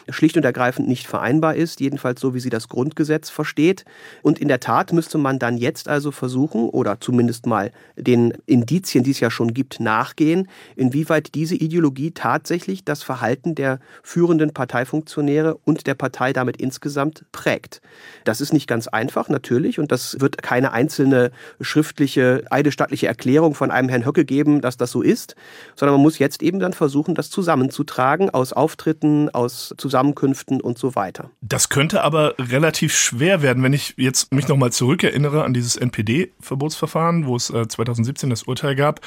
schlicht 0.09 0.38
und 0.38 0.45
ergreifend 0.45 0.88
nicht 0.88 1.07
vereinbar 1.07 1.55
ist, 1.55 1.79
jedenfalls 1.79 2.19
so, 2.19 2.33
wie 2.33 2.39
sie 2.39 2.50
das 2.50 2.67
Grundgesetz 2.67 3.29
versteht. 3.29 3.86
Und 4.21 4.39
in 4.39 4.48
der 4.48 4.59
Tat 4.59 4.93
müsste 4.93 5.17
man 5.17 5.39
dann 5.39 5.57
jetzt 5.57 5.88
also 5.88 6.12
versuchen, 6.12 6.69
oder 6.69 7.00
zumindest 7.00 7.45
mal 7.45 7.71
den 7.95 8.33
Indizien, 8.45 9.03
die 9.03 9.12
es 9.12 9.19
ja 9.19 9.29
schon 9.29 9.53
gibt, 9.53 9.79
nachgehen, 9.79 10.48
inwieweit 10.75 11.36
diese 11.36 11.55
Ideologie 11.55 12.12
tatsächlich 12.12 12.83
das 12.86 13.03
Verhalten 13.03 13.55
der 13.55 13.79
führenden 14.03 14.53
Parteifunktionäre 14.53 15.57
und 15.65 15.86
der 15.86 15.95
Partei 15.95 16.33
damit 16.33 16.57
insgesamt 16.57 17.25
prägt. 17.31 17.81
Das 18.24 18.41
ist 18.41 18.53
nicht 18.53 18.67
ganz 18.67 18.88
einfach, 18.88 19.29
natürlich, 19.29 19.79
und 19.79 19.91
das 19.91 20.19
wird 20.19 20.41
keine 20.41 20.71
einzelne 20.71 21.31
schriftliche, 21.62 22.43
eidesstattliche 22.50 23.07
Erklärung 23.07 23.53
von 23.53 23.71
einem 23.71 23.89
Herrn 23.89 24.05
Höcke 24.05 24.25
geben, 24.25 24.62
dass 24.62 24.77
das 24.77 24.91
so 24.91 25.01
ist, 25.01 25.36
sondern 25.75 25.95
man 25.95 26.01
muss 26.01 26.19
jetzt 26.19 26.41
eben 26.41 26.59
dann 26.70 26.74
versuchen, 26.74 27.16
das 27.16 27.30
zusammenzutragen 27.30 28.30
aus 28.30 28.54
Auftritten, 28.54 29.30
aus 29.30 29.74
Zusammenkünften 29.78 30.62
und 30.62 30.78
so 30.78 30.96
weiter. 30.96 31.32
Das 31.42 31.70
könnte 31.70 32.04
aber 32.04 32.36
relativ 32.40 32.96
schwer 32.96 33.42
werden, 33.42 33.64
wenn 33.64 33.74
ich 33.74 33.96
jetzt 33.98 34.34
mich 34.34 34.48
nochmal 34.48 34.72
zurückerinnere 34.72 35.44
an 35.44 35.54
dieses 35.54 35.76
NPD-Verbotsverfahren, 35.76 37.26
wo 37.26 37.36
es 37.36 37.48
2017 37.48 38.30
äh, 38.30 38.32
das 38.32 38.44
Urteil 38.44 38.76
gab. 38.76 39.02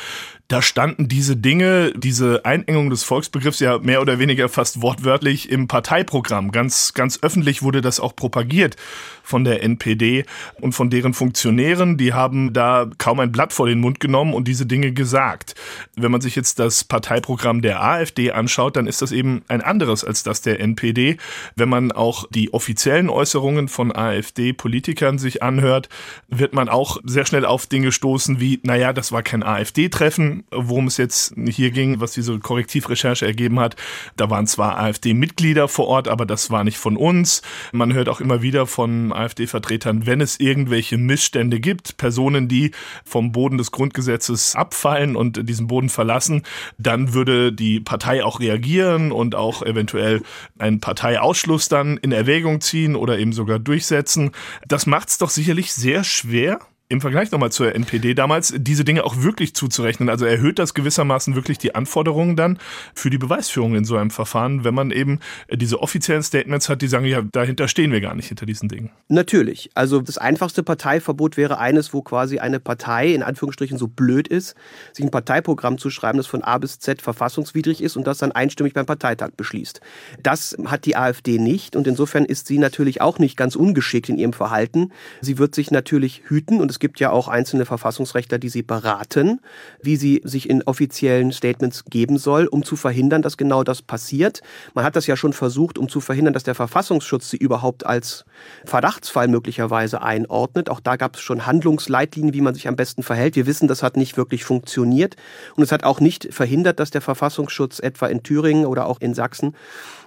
Da 0.49 0.61
standen 0.61 1.09
diese 1.09 1.37
Dinge, 1.37 1.93
diese 1.97 2.45
Einengung 2.45 2.91
des 2.91 3.05
Volksbegriffs 3.05 3.61
ja 3.61 3.79
mehr 3.79 4.01
oder 4.01 4.19
weniger 4.19 4.49
fast 4.49 4.83
wortwörtlich 4.83 5.51
im 5.51 5.69
Parteiprogramm. 5.69 6.51
Ganz, 6.51 6.95
ganz 6.95 7.19
öffentlich 7.23 7.63
wurde 7.63 7.81
das 7.81 8.01
auch 8.01 8.17
propagiert 8.17 8.77
von 9.23 9.45
der 9.45 9.63
NPD 9.63 10.25
und 10.61 10.73
von 10.73 10.91
deren 10.91 11.15
Funktionären. 11.15 11.97
Die 11.97 12.13
haben 12.13 12.53
da 12.53 12.91
kaum 12.99 13.21
ein 13.21 13.33
Blatt 13.33 13.53
vor 13.53 13.67
den 13.67 13.81
Mund 13.81 14.01
genommen 14.01 14.35
und 14.35 14.49
diese 14.49 14.67
Dinge 14.67 14.93
gesagt. 14.93 15.55
Wenn 15.97 16.11
man 16.11 16.21
sich 16.21 16.37
jetzt 16.37 16.59
das 16.59 16.85
Parteiprogramm 16.85 17.52
der 17.61 17.83
AfD 17.83 18.31
anschaut, 18.31 18.77
dann 18.77 18.87
ist 18.87 19.03
das 19.03 19.13
eben 19.13 19.43
ein 19.49 19.61
anderes 19.61 20.05
als 20.05 20.23
das 20.23 20.41
der 20.41 20.61
NPD. 20.61 21.17
Wenn 21.57 21.69
man 21.69 21.93
auch 21.93 22.25
die 22.31 22.55
offiziellen 22.55 23.11
Äußerungen 23.11 23.69
von 23.69 23.95
AfD-Politikern 23.95 25.19
sich 25.19 25.43
anhört, 25.43 25.89
wird 26.29 26.55
man 26.55 26.69
auch 26.69 26.99
sehr 27.05 27.27
schnell 27.27 27.45
auf 27.45 27.67
Dinge 27.67 27.93
stoßen 27.93 28.41
wie, 28.41 28.61
naja, 28.63 28.93
das 28.93 29.13
war 29.13 29.23
kein 29.23 29.43
AfD-Treffen, 29.43 30.45
worum 30.51 30.87
es 30.87 30.97
jetzt 30.97 31.35
hier 31.49 31.71
ging, 31.71 32.01
was 32.01 32.13
diese 32.13 32.39
Korrektivrecherche 32.39 33.27
ergeben 33.27 33.59
hat. 33.59 33.77
Da 34.17 34.31
waren 34.31 34.47
zwar 34.47 34.79
AfD-Mitglieder 34.79 35.69
vor 35.69 35.89
Ort, 35.89 36.09
aber 36.09 36.27
das 36.27 36.51
war 36.51 36.65
nicht 36.65 36.79
von 36.79 36.97
uns. 36.97 37.43
Man 37.73 37.93
hört 37.93 38.09
auch 38.09 38.21
immer 38.21 38.43
wieder 38.43 38.67
von 38.67 39.13
AfD-Vertretern, 39.13 40.07
wenn 40.07 40.21
es 40.21 40.39
irgendwelche 40.39 40.97
Missstände 40.99 41.59
gibt, 41.59 41.97
Personen, 41.97 42.47
die 42.49 42.71
vom 43.05 43.33
Boden 43.33 43.59
des 43.59 43.73
Grundgesetzes 43.73 44.55
abfallen 44.55 45.17
und 45.17 45.49
diesen 45.49 45.67
Boden 45.67 45.89
verlassen, 45.89 46.43
dann 46.79 47.15
würde 47.15 47.42
die 47.51 47.81
Partei 47.81 48.23
auch 48.23 48.39
reagieren 48.39 49.11
und 49.11 49.35
auch 49.35 49.63
eventuell 49.63 50.23
einen 50.59 50.81
Parteiausschluss 50.81 51.69
dann 51.69 51.97
in 51.97 52.13
Erwägung 52.13 52.61
ziehen 52.61 52.95
oder 52.95 53.19
eben 53.19 53.33
sogar 53.33 53.59
durchsetzen. 53.59 54.31
Das 54.69 54.87
macht 54.87 55.09
es 55.09 55.19
doch 55.19 55.31
sicherlich 55.31 55.73
sehr 55.73 56.05
schwer, 56.05 56.61
im 56.93 57.01
Vergleich 57.01 57.31
nochmal 57.31 57.51
zur 57.51 57.75
NPD 57.75 58.13
damals, 58.13 58.53
diese 58.55 58.85
Dinge 58.85 59.05
auch 59.05 59.23
wirklich 59.23 59.55
zuzurechnen. 59.55 60.11
Also 60.11 60.27
erhöht 60.27 60.59
das 60.59 60.75
gewissermaßen 60.75 61.35
wirklich 61.35 61.57
die 61.57 61.75
Anforderungen 61.75 62.37
dann 62.37 62.59
für 62.95 63.09
die 63.09 63.17
Beweisführung 63.17 63.75
in 63.75 63.85
so 63.87 63.97
einem 63.97 64.11
Verfahren, 64.11 64.63
wenn 64.63 64.75
man 64.75 64.91
eben 64.91 65.19
diese 65.51 65.81
offiziellen 65.81 66.23
Statements 66.23 66.69
hat, 66.69 66.83
die 66.83 66.89
sagen, 66.89 67.07
ja, 67.07 67.23
dahinter 67.23 67.67
stehen 67.67 67.93
wir 67.93 68.03
gar 68.03 68.15
nicht 68.15 68.29
hinter 68.29 68.45
diesen 68.45 68.69
Dingen. 68.69 68.91
Natürlich. 69.09 69.71
Also 69.75 70.03
das 70.03 70.19
einfachste 70.19 70.63
Parteiverbot 70.63 71.39
wäre 71.39 71.59
eines, 71.59 71.95
wo 71.95 72.03
quasi 72.03 72.41
eine 72.41 72.61
Partei 72.61 73.15
in 73.15 73.23
Anführungsstrichen 73.23 73.79
so 73.79 73.89
blöd 73.89 74.29
ist, 74.29 74.55
sich 74.93 75.05
ein 75.05 75.11
Parteiprogramm 75.11 75.79
zu 75.79 75.89
schreiben, 75.89 76.19
das 76.19 76.27
von 76.27 76.43
A 76.43 76.59
bis 76.59 76.79
Z 76.79 77.01
verfassungswidrig 77.01 77.83
ist 77.83 77.97
und 77.97 78.07
das 78.07 78.19
dann 78.19 78.33
einstimmig 78.33 78.75
beim 78.75 78.85
Parteitag 78.85 79.31
beschließt. 79.35 79.81
Das 80.23 80.59
hat 80.67 80.85
die 80.85 80.97
AfD 80.97 81.39
nicht 81.39 81.75
und 81.75 81.87
insofern 81.87 82.27
ist 82.27 82.49
sie 82.49 82.59
natürlich 82.59 83.01
auch 83.01 83.19
nicht 83.19 83.39
ganz 83.39 83.57
ungeschickt 83.57 84.11
in 84.11 84.19
ihrem 84.19 84.35
Verhalten. 84.35 84.93
Sie 85.23 85.39
wird 85.39 85.55
sich 85.55 85.71
natürlich 85.71 86.25
hüten 86.27 86.61
und 86.61 86.71
es 86.71 86.82
gibt 86.83 86.99
ja 86.99 87.11
auch 87.11 87.29
einzelne 87.29 87.65
Verfassungsrechtler, 87.65 88.39
die 88.39 88.49
sie 88.49 88.63
beraten, 88.63 89.41
wie 89.81 89.95
sie 89.95 90.21
sich 90.25 90.51
in 90.51 90.65
offiziellen 90.65 91.31
Statements 91.31 91.85
geben 91.85 92.19
soll, 92.19 92.47
um 92.47 92.65
zu 92.65 92.75
verhindern, 92.75 93.23
dass 93.23 93.37
genau 93.37 93.63
das 93.63 93.83
passiert. 93.83 94.43
Man 94.75 94.85
hat 94.85 94.97
das 94.97 95.07
ja 95.07 95.17
schon 95.17 95.33
versucht, 95.33 95.79
um 95.79 95.89
zu 95.89 96.01
verhindern, 96.01 96.35
dass 96.35 96.43
der 96.43 96.57
Verfassungsschutz 96.57 97.31
sie 97.31 97.37
überhaupt 97.37 97.87
als 97.87 98.25
Verdachtsfall 98.65 99.29
möglicherweise 99.29 100.03
einordnet. 100.03 100.69
Auch 100.69 100.81
da 100.81 100.97
gab 100.97 101.15
es 101.15 101.23
schon 101.23 101.47
Handlungsleitlinien, 101.47 102.35
wie 102.35 102.41
man 102.41 102.53
sich 102.53 102.67
am 102.67 102.75
besten 102.75 103.05
verhält. 103.05 103.37
Wir 103.37 103.47
wissen, 103.47 103.69
das 103.69 103.85
hat 103.85 103.97
nicht 103.97 104.17
wirklich 104.17 104.45
funktioniert. 104.45 105.15
Und 105.55 105.63
es 105.63 105.71
hat 105.71 105.85
auch 105.85 106.01
nicht 106.01 106.35
verhindert, 106.35 106.81
dass 106.81 106.91
der 106.91 107.01
Verfassungsschutz 107.01 107.79
etwa 107.79 108.09
in 108.09 108.25
Thüringen 108.25 108.67
oder 108.67 108.87
auch 108.87 109.01
in 109.01 109.15
Sachsen 109.15 109.55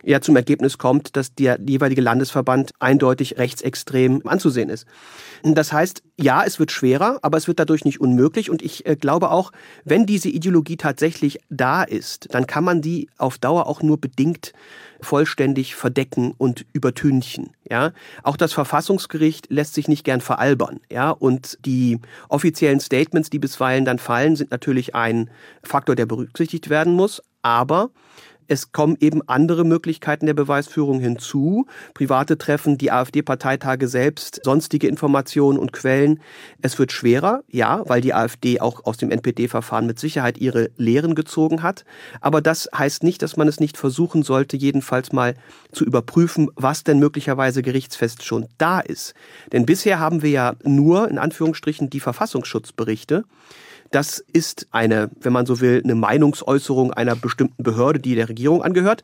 ja 0.05 0.21
zum 0.21 0.35
Ergebnis 0.35 0.77
kommt, 0.77 1.15
dass 1.15 1.33
der 1.33 1.59
jeweilige 1.65 2.01
Landesverband 2.01 2.71
eindeutig 2.79 3.37
rechtsextrem 3.37 4.21
anzusehen 4.25 4.69
ist. 4.69 4.85
Das 5.43 5.73
heißt, 5.73 6.03
ja, 6.17 6.43
es 6.43 6.59
wird 6.59 6.71
schwerer, 6.71 7.19
aber 7.21 7.37
es 7.37 7.47
wird 7.47 7.59
dadurch 7.59 7.85
nicht 7.85 7.99
unmöglich. 7.99 8.49
Und 8.49 8.61
ich 8.61 8.85
äh, 8.85 8.95
glaube 8.95 9.31
auch, 9.31 9.51
wenn 9.83 10.05
diese 10.05 10.29
Ideologie 10.29 10.77
tatsächlich 10.77 11.39
da 11.49 11.83
ist, 11.83 12.33
dann 12.33 12.47
kann 12.47 12.63
man 12.63 12.81
die 12.81 13.09
auf 13.17 13.37
Dauer 13.37 13.67
auch 13.67 13.81
nur 13.81 13.99
bedingt 13.99 14.53
vollständig 15.01 15.75
verdecken 15.75 16.33
und 16.37 16.65
übertünchen. 16.73 17.51
Ja, 17.69 17.91
auch 18.23 18.37
das 18.37 18.53
Verfassungsgericht 18.53 19.47
lässt 19.49 19.73
sich 19.73 19.87
nicht 19.87 20.03
gern 20.03 20.21
veralbern. 20.21 20.79
Ja, 20.91 21.11
und 21.11 21.57
die 21.65 21.99
offiziellen 22.29 22.79
Statements, 22.79 23.29
die 23.29 23.39
bisweilen 23.39 23.85
dann 23.85 23.99
fallen, 23.99 24.35
sind 24.35 24.51
natürlich 24.51 24.95
ein 24.95 25.29
Faktor, 25.63 25.95
der 25.95 26.05
berücksichtigt 26.05 26.69
werden 26.69 26.93
muss. 26.93 27.21
Aber 27.41 27.91
es 28.47 28.71
kommen 28.71 28.97
eben 28.99 29.27
andere 29.27 29.63
Möglichkeiten 29.63 30.25
der 30.25 30.33
Beweisführung 30.33 30.99
hinzu. 30.99 31.65
Private 31.93 32.37
Treffen, 32.37 32.77
die 32.77 32.91
AfD-Parteitage 32.91 33.87
selbst, 33.87 34.41
sonstige 34.43 34.87
Informationen 34.87 35.57
und 35.57 35.73
Quellen. 35.73 36.21
Es 36.61 36.77
wird 36.77 36.91
schwerer, 36.91 37.43
ja, 37.49 37.83
weil 37.87 38.01
die 38.01 38.13
AfD 38.13 38.59
auch 38.59 38.85
aus 38.85 38.97
dem 38.97 39.11
NPD-Verfahren 39.11 39.87
mit 39.87 39.99
Sicherheit 39.99 40.37
ihre 40.37 40.69
Lehren 40.77 41.15
gezogen 41.15 41.63
hat. 41.63 41.85
Aber 42.21 42.41
das 42.41 42.69
heißt 42.75 43.03
nicht, 43.03 43.21
dass 43.21 43.37
man 43.37 43.47
es 43.47 43.59
nicht 43.59 43.77
versuchen 43.77 44.23
sollte, 44.23 44.57
jedenfalls 44.57 45.11
mal 45.11 45.35
zu 45.71 45.85
überprüfen, 45.85 46.49
was 46.55 46.83
denn 46.83 46.99
möglicherweise 46.99 47.61
gerichtsfest 47.61 48.23
schon 48.23 48.47
da 48.57 48.79
ist. 48.79 49.13
Denn 49.51 49.65
bisher 49.65 49.99
haben 49.99 50.21
wir 50.21 50.29
ja 50.29 50.55
nur, 50.63 51.09
in 51.09 51.17
Anführungsstrichen, 51.17 51.89
die 51.89 51.99
Verfassungsschutzberichte. 51.99 53.23
Das 53.91 54.23
ist 54.33 54.67
eine, 54.71 55.09
wenn 55.21 55.33
man 55.33 55.45
so 55.45 55.61
will, 55.61 55.81
eine 55.83 55.95
Meinungsäußerung 55.95 56.91
einer 56.93 57.15
bestimmten 57.15 57.63
Behörde, 57.63 57.99
die 57.99 58.15
der 58.15 58.29
Regierung 58.29 58.63
angehört. 58.63 59.03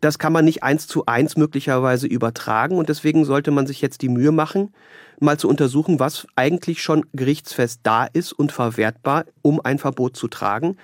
Das 0.00 0.18
kann 0.18 0.32
man 0.32 0.44
nicht 0.44 0.62
eins 0.62 0.86
zu 0.86 1.06
eins 1.06 1.36
möglicherweise 1.36 2.06
übertragen 2.06 2.76
und 2.76 2.88
deswegen 2.88 3.24
sollte 3.24 3.50
man 3.50 3.66
sich 3.66 3.80
jetzt 3.80 4.02
die 4.02 4.08
Mühe 4.08 4.32
machen, 4.32 4.74
mal 5.20 5.38
zu 5.38 5.48
untersuchen, 5.48 6.00
was 6.00 6.26
eigentlich 6.34 6.82
schon 6.82 7.06
gerichtsfest 7.12 7.80
da 7.84 8.04
ist 8.04 8.32
und 8.32 8.50
verwertbar, 8.50 9.26
um 9.42 9.60
ein 9.60 9.78
Verbot 9.78 10.16
zu 10.16 10.28
tragen 10.28 10.76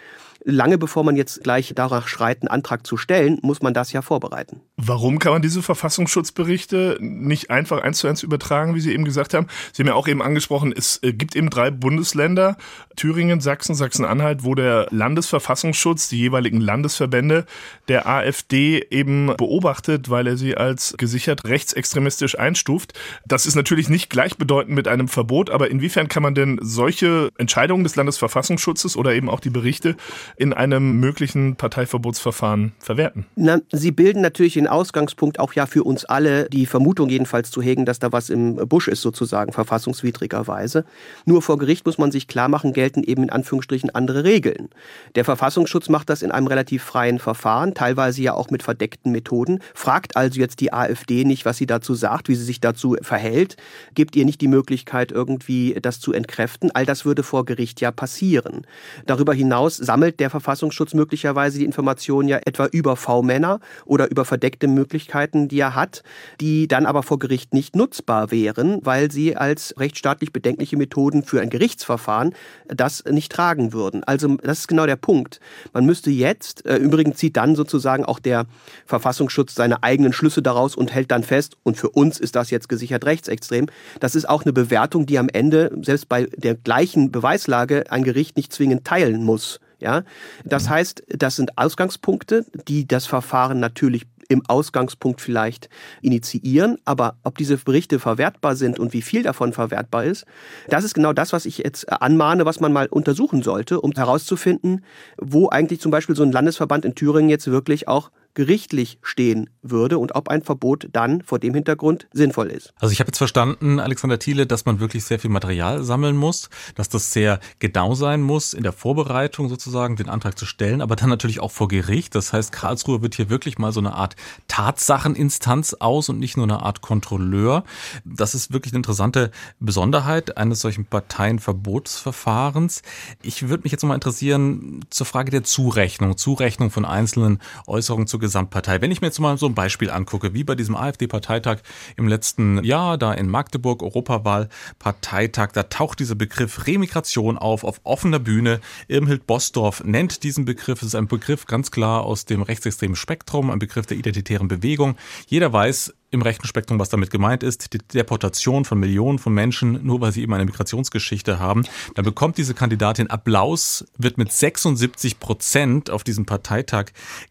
lange 0.44 0.78
bevor 0.78 1.04
man 1.04 1.16
jetzt 1.16 1.42
gleich 1.42 1.72
danach 1.74 2.08
schreit, 2.08 2.42
einen 2.42 2.48
Antrag 2.48 2.86
zu 2.86 2.96
stellen, 2.96 3.38
muss 3.42 3.62
man 3.62 3.74
das 3.74 3.92
ja 3.92 4.02
vorbereiten. 4.02 4.60
Warum 4.76 5.18
kann 5.18 5.32
man 5.32 5.42
diese 5.42 5.62
Verfassungsschutzberichte 5.62 6.98
nicht 7.00 7.50
einfach 7.50 7.82
eins 7.82 7.98
zu 7.98 8.08
eins 8.08 8.22
übertragen, 8.22 8.74
wie 8.74 8.80
Sie 8.80 8.92
eben 8.92 9.04
gesagt 9.04 9.34
haben? 9.34 9.48
Sie 9.72 9.82
haben 9.82 9.88
ja 9.88 9.94
auch 9.94 10.08
eben 10.08 10.22
angesprochen, 10.22 10.72
es 10.76 11.02
äh, 11.02 11.12
gibt 11.12 11.36
eben 11.36 11.50
drei 11.50 11.70
Bundesländer, 11.70 12.56
Thüringen, 12.96 13.40
Sachsen, 13.40 13.74
Sachsen-Anhalt, 13.74 14.44
wo 14.44 14.54
der 14.54 14.86
Landesverfassungsschutz, 14.90 16.08
die 16.08 16.18
jeweiligen 16.18 16.60
Landesverbände 16.60 17.44
der 17.88 18.06
AfD 18.06 18.86
eben 18.90 19.34
beobachtet, 19.36 20.10
weil 20.10 20.26
er 20.26 20.36
sie 20.36 20.56
als 20.56 20.94
gesichert 20.96 21.44
rechtsextremistisch 21.44 22.38
einstuft. 22.38 22.94
Das 23.26 23.46
ist 23.46 23.54
natürlich 23.54 23.88
nicht 23.88 24.10
gleichbedeutend 24.10 24.74
mit 24.74 24.88
einem 24.88 25.08
Verbot, 25.08 25.50
aber 25.50 25.70
inwiefern 25.70 26.08
kann 26.08 26.22
man 26.22 26.34
denn 26.34 26.58
solche 26.62 27.30
Entscheidungen 27.38 27.84
des 27.84 27.96
Landesverfassungsschutzes 27.96 28.96
oder 28.96 29.14
eben 29.14 29.28
auch 29.28 29.40
die 29.40 29.50
Berichte 29.50 29.96
in 30.36 30.52
einem 30.52 30.98
möglichen 30.98 31.54
Parteiverbotsverfahren 31.54 32.72
verwerten? 32.80 33.26
Na, 33.36 33.60
sie 33.70 33.92
bilden 33.92 34.20
natürlich 34.20 34.54
den 34.54 34.66
Ausgangspunkt 34.66 35.38
auch 35.38 35.52
ja 35.52 35.66
für 35.66 35.84
uns 35.84 36.04
alle, 36.04 36.48
die 36.48 36.66
Vermutung 36.66 37.08
jedenfalls 37.08 37.52
zu 37.52 37.62
hegen, 37.62 37.86
dass 37.86 38.00
da 38.00 38.10
was 38.10 38.30
im 38.30 38.56
Busch 38.56 38.88
ist 38.88 39.02
sozusagen, 39.02 39.52
verfassungswidrigerweise. 39.52 40.84
Nur 41.24 41.40
vor 41.40 41.58
Gericht 41.58 41.86
muss 41.86 41.98
man 41.98 42.10
sich 42.10 42.26
klar 42.26 42.48
machen, 42.48 42.72
gelten 42.72 43.04
eben 43.04 43.22
in 43.22 43.30
Anführungsstrichen 43.30 43.90
andere 43.90 44.24
Regeln. 44.24 44.68
Der 45.14 45.24
Verfassungsschutz 45.24 45.88
macht 45.88 46.10
das 46.10 46.22
in 46.22 46.32
einem 46.32 46.48
relativ 46.48 46.82
freien 46.82 47.20
Verfahren, 47.20 47.74
teilweise 47.74 48.22
ja 48.22 48.34
auch 48.34 48.50
mit 48.50 48.64
verdeckten 48.64 49.12
Methoden, 49.12 49.60
fragt 49.74 50.16
also 50.16 50.40
jetzt 50.40 50.60
die 50.60 50.72
AfD 50.72 51.24
nicht, 51.24 51.44
was 51.44 51.56
sie 51.56 51.66
dazu 51.66 51.94
sagt, 51.94 52.28
wie 52.28 52.34
sie 52.34 52.44
sich 52.44 52.60
dazu 52.60 52.96
verhält, 53.02 53.56
gibt 53.94 54.08
gibt 54.08 54.16
ihr 54.16 54.24
nicht 54.24 54.40
die 54.40 54.48
Möglichkeit, 54.48 55.12
irgendwie 55.12 55.76
das 55.82 56.00
zu 56.00 56.14
entkräften. 56.14 56.70
All 56.72 56.86
das 56.86 57.04
würde 57.04 57.22
vor 57.22 57.44
Gericht 57.44 57.82
ja 57.82 57.90
passieren. 57.90 58.66
Darüber 59.04 59.34
hinaus 59.34 59.76
sammelt 59.76 60.17
der 60.18 60.30
Verfassungsschutz 60.30 60.94
möglicherweise 60.94 61.58
die 61.58 61.64
Informationen 61.64 62.28
ja 62.28 62.38
etwa 62.44 62.66
über 62.66 62.96
V-Männer 62.96 63.60
oder 63.84 64.10
über 64.10 64.24
verdeckte 64.24 64.68
Möglichkeiten, 64.68 65.48
die 65.48 65.60
er 65.60 65.74
hat, 65.74 66.02
die 66.40 66.68
dann 66.68 66.86
aber 66.86 67.02
vor 67.02 67.18
Gericht 67.18 67.54
nicht 67.54 67.76
nutzbar 67.76 68.30
wären, 68.30 68.84
weil 68.84 69.10
sie 69.10 69.36
als 69.36 69.74
rechtsstaatlich 69.78 70.32
bedenkliche 70.32 70.76
Methoden 70.76 71.22
für 71.22 71.40
ein 71.40 71.50
Gerichtsverfahren 71.50 72.34
das 72.68 73.04
nicht 73.04 73.32
tragen 73.32 73.72
würden. 73.72 74.04
Also 74.04 74.36
das 74.36 74.60
ist 74.60 74.68
genau 74.68 74.86
der 74.86 74.96
Punkt. 74.96 75.40
Man 75.72 75.86
müsste 75.86 76.10
jetzt, 76.10 76.66
äh, 76.66 76.76
übrigens 76.76 77.16
zieht 77.16 77.36
dann 77.36 77.56
sozusagen 77.56 78.04
auch 78.04 78.18
der 78.18 78.46
Verfassungsschutz 78.86 79.54
seine 79.54 79.82
eigenen 79.82 80.12
Schlüsse 80.12 80.42
daraus 80.42 80.76
und 80.76 80.92
hält 80.92 81.10
dann 81.10 81.22
fest, 81.22 81.56
und 81.62 81.76
für 81.76 81.90
uns 81.90 82.18
ist 82.18 82.36
das 82.36 82.50
jetzt 82.50 82.68
gesichert 82.68 83.04
rechtsextrem. 83.04 83.66
Das 84.00 84.14
ist 84.14 84.28
auch 84.28 84.44
eine 84.44 84.52
Bewertung, 84.52 85.06
die 85.06 85.18
am 85.18 85.28
Ende, 85.28 85.70
selbst 85.82 86.08
bei 86.08 86.24
der 86.36 86.54
gleichen 86.54 87.10
Beweislage, 87.10 87.90
ein 87.90 88.04
Gericht 88.04 88.36
nicht 88.36 88.52
zwingend 88.52 88.84
teilen 88.84 89.24
muss. 89.24 89.60
Ja, 89.80 90.02
das 90.44 90.68
heißt, 90.68 91.04
das 91.08 91.36
sind 91.36 91.56
Ausgangspunkte, 91.56 92.44
die 92.66 92.88
das 92.88 93.06
Verfahren 93.06 93.60
natürlich 93.60 94.06
im 94.28 94.42
Ausgangspunkt 94.46 95.20
vielleicht 95.20 95.68
initiieren, 96.02 96.78
aber 96.84 97.16
ob 97.24 97.38
diese 97.38 97.56
Berichte 97.56 97.98
verwertbar 97.98 98.56
sind 98.56 98.78
und 98.78 98.92
wie 98.92 99.02
viel 99.02 99.22
davon 99.22 99.52
verwertbar 99.52 100.04
ist, 100.04 100.26
das 100.68 100.84
ist 100.84 100.94
genau 100.94 101.12
das, 101.12 101.32
was 101.32 101.46
ich 101.46 101.58
jetzt 101.58 101.90
anmahne, 101.90 102.44
was 102.44 102.60
man 102.60 102.72
mal 102.72 102.88
untersuchen 102.88 103.42
sollte, 103.42 103.80
um 103.80 103.92
herauszufinden, 103.92 104.84
wo 105.16 105.48
eigentlich 105.48 105.80
zum 105.80 105.90
Beispiel 105.90 106.14
so 106.14 106.22
ein 106.22 106.32
Landesverband 106.32 106.84
in 106.84 106.94
Thüringen 106.94 107.30
jetzt 107.30 107.46
wirklich 107.46 107.88
auch 107.88 108.10
gerichtlich 108.34 108.98
stehen 109.02 109.50
würde 109.62 109.98
und 109.98 110.14
ob 110.14 110.28
ein 110.28 110.42
Verbot 110.42 110.88
dann 110.92 111.22
vor 111.22 111.38
dem 111.38 111.54
Hintergrund 111.54 112.06
sinnvoll 112.12 112.48
ist. 112.48 112.72
Also 112.78 112.92
ich 112.92 113.00
habe 113.00 113.08
jetzt 113.08 113.18
verstanden, 113.18 113.80
Alexander 113.80 114.18
Thiele, 114.18 114.46
dass 114.46 114.64
man 114.64 114.80
wirklich 114.80 115.04
sehr 115.04 115.18
viel 115.18 115.30
Material 115.30 115.82
sammeln 115.82 116.16
muss, 116.16 116.48
dass 116.74 116.88
das 116.88 117.12
sehr 117.12 117.40
genau 117.58 117.94
sein 117.94 118.22
muss 118.22 118.54
in 118.54 118.62
der 118.62 118.72
Vorbereitung 118.72 119.48
sozusagen, 119.48 119.96
den 119.96 120.08
Antrag 120.08 120.38
zu 120.38 120.46
stellen, 120.46 120.80
aber 120.80 120.96
dann 120.96 121.08
natürlich 121.08 121.40
auch 121.40 121.50
vor 121.50 121.68
Gericht. 121.68 122.14
Das 122.14 122.32
heißt, 122.32 122.52
Karlsruhe 122.52 123.02
wird 123.02 123.14
hier 123.14 123.30
wirklich 123.30 123.58
mal 123.58 123.72
so 123.72 123.80
eine 123.80 123.94
Art 123.94 124.16
Tatsacheninstanz 124.46 125.74
aus 125.74 126.08
und 126.08 126.18
nicht 126.18 126.36
nur 126.36 126.46
eine 126.46 126.62
Art 126.62 126.80
Kontrolleur. 126.80 127.64
Das 128.04 128.34
ist 128.34 128.52
wirklich 128.52 128.72
eine 128.72 128.78
interessante 128.78 129.30
Besonderheit 129.60 130.36
eines 130.36 130.60
solchen 130.60 130.84
Parteienverbotsverfahrens. 130.84 132.82
Ich 133.22 133.48
würde 133.48 133.64
mich 133.64 133.72
jetzt 133.72 133.82
noch 133.82 133.88
mal 133.88 133.94
interessieren 133.94 134.84
zur 134.90 135.06
Frage 135.06 135.30
der 135.30 135.44
Zurechnung, 135.44 136.16
Zurechnung 136.16 136.70
von 136.70 136.84
einzelnen 136.84 137.40
Äußerungen 137.66 138.06
zur 138.18 138.20
Gesamtpartei. 138.20 138.80
Wenn 138.80 138.90
ich 138.90 139.00
mir 139.00 139.06
jetzt 139.06 139.20
mal 139.20 139.38
so 139.38 139.46
ein 139.46 139.54
Beispiel 139.54 139.90
angucke, 139.90 140.34
wie 140.34 140.44
bei 140.44 140.54
diesem 140.54 140.76
AfD-Parteitag 140.76 141.58
im 141.96 142.08
letzten 142.08 142.62
Jahr, 142.64 142.98
da 142.98 143.12
in 143.12 143.28
Magdeburg, 143.28 143.82
Europawahl-Parteitag, 143.82 145.52
da 145.52 145.62
taucht 145.64 146.00
dieser 146.00 146.14
Begriff 146.14 146.66
Remigration 146.66 147.38
auf, 147.38 147.64
auf 147.64 147.80
offener 147.84 148.18
Bühne. 148.18 148.60
Irmhild 148.88 149.26
Bosdorf 149.26 149.84
nennt 149.84 150.22
diesen 150.24 150.44
Begriff. 150.44 150.82
Es 150.82 150.88
ist 150.88 150.94
ein 150.94 151.06
Begriff 151.06 151.46
ganz 151.46 151.70
klar 151.70 152.02
aus 152.02 152.24
dem 152.24 152.42
rechtsextremen 152.42 152.96
Spektrum, 152.96 153.50
ein 153.50 153.58
Begriff 153.58 153.86
der 153.86 153.96
identitären 153.96 154.48
Bewegung. 154.48 154.96
Jeder 155.28 155.52
weiß, 155.52 155.94
im 156.10 156.22
rechten 156.22 156.46
Spektrum, 156.46 156.78
was 156.78 156.88
damit 156.88 157.10
gemeint 157.10 157.42
ist, 157.42 157.72
die 157.74 157.78
Deportation 157.78 158.64
von 158.64 158.78
Millionen 158.78 159.18
von 159.18 159.34
Menschen, 159.34 159.84
nur 159.84 160.00
weil 160.00 160.12
sie 160.12 160.22
eben 160.22 160.32
eine 160.32 160.46
Migrationsgeschichte 160.46 161.38
haben. 161.38 161.64
Dann 161.94 162.04
bekommt 162.04 162.38
diese 162.38 162.54
Kandidatin 162.54 163.10
Applaus, 163.10 163.84
wird 163.98 164.16
mit 164.16 164.32
76 164.32 165.20
Prozent 165.20 165.90
auf 165.90 166.04
diesem 166.04 166.24
Parteitag 166.24 166.86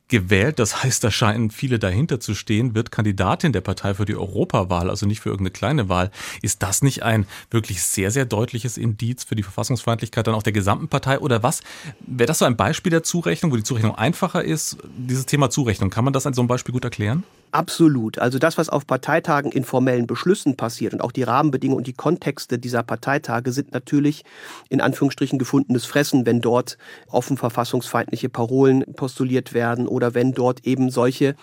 gewählt. 0.09 0.59
Das 0.59 0.83
heißt, 0.83 1.03
da 1.03 1.11
scheinen 1.11 1.49
viele 1.49 1.79
dahinter 1.79 2.19
zu 2.19 2.35
stehen, 2.35 2.75
wird 2.75 2.91
Kandidatin 2.91 3.51
der 3.51 3.61
Partei 3.61 3.95
für 3.95 4.05
die 4.05 4.15
Europawahl, 4.15 4.89
also 4.89 5.05
nicht 5.05 5.21
für 5.21 5.29
irgendeine 5.29 5.51
kleine 5.51 5.89
Wahl. 5.89 6.11
Ist 6.41 6.61
das 6.61 6.81
nicht 6.81 7.03
ein 7.03 7.25
wirklich 7.49 7.81
sehr, 7.81 8.11
sehr 8.11 8.25
deutliches 8.25 8.77
Indiz 8.77 9.23
für 9.23 9.35
die 9.35 9.43
Verfassungsfeindlichkeit 9.43 10.27
dann 10.27 10.35
auch 10.35 10.43
der 10.43 10.53
gesamten 10.53 10.87
Partei? 10.87 11.19
Oder 11.19 11.41
was? 11.41 11.61
Wäre 12.05 12.27
das 12.27 12.39
so 12.39 12.45
ein 12.45 12.57
Beispiel 12.57 12.91
der 12.91 13.03
Zurechnung, 13.03 13.51
wo 13.51 13.55
die 13.55 13.63
Zurechnung 13.63 13.95
einfacher 13.95 14.43
ist? 14.43 14.77
Dieses 14.97 15.25
Thema 15.25 15.49
Zurechnung, 15.49 15.89
kann 15.89 16.03
man 16.03 16.13
das 16.13 16.27
an 16.27 16.33
so 16.33 16.41
einem 16.41 16.47
Beispiel 16.47 16.73
gut 16.73 16.83
erklären? 16.83 17.23
Absolut. 17.57 18.19
Also 18.19 18.37
das, 18.37 18.59
was 18.59 18.69
auf 18.69 18.85
Parteitagen 18.85 19.51
in 19.51 19.63
formellen 19.63 20.05
Beschlüssen 20.05 20.55
passiert 20.57 20.93
und 20.93 21.01
auch 21.01 21.11
die 21.11 21.23
Rahmenbedingungen 21.23 21.79
und 21.79 21.87
die 21.87 21.93
Kontexte 21.93 22.59
dieser 22.59 22.83
Parteitage 22.83 23.51
sind 23.51 23.73
natürlich 23.73 24.23
in 24.69 24.79
Anführungsstrichen 24.79 25.39
gefundenes 25.39 25.87
Fressen, 25.87 26.27
wenn 26.27 26.39
dort 26.39 26.77
offen 27.09 27.35
verfassungsfeindliche 27.35 28.29
Parolen 28.29 28.85
postuliert 28.93 29.55
werden 29.55 29.87
oder 29.87 30.13
wenn 30.13 30.33
dort 30.33 30.67
eben 30.67 30.91
solche 30.91 31.35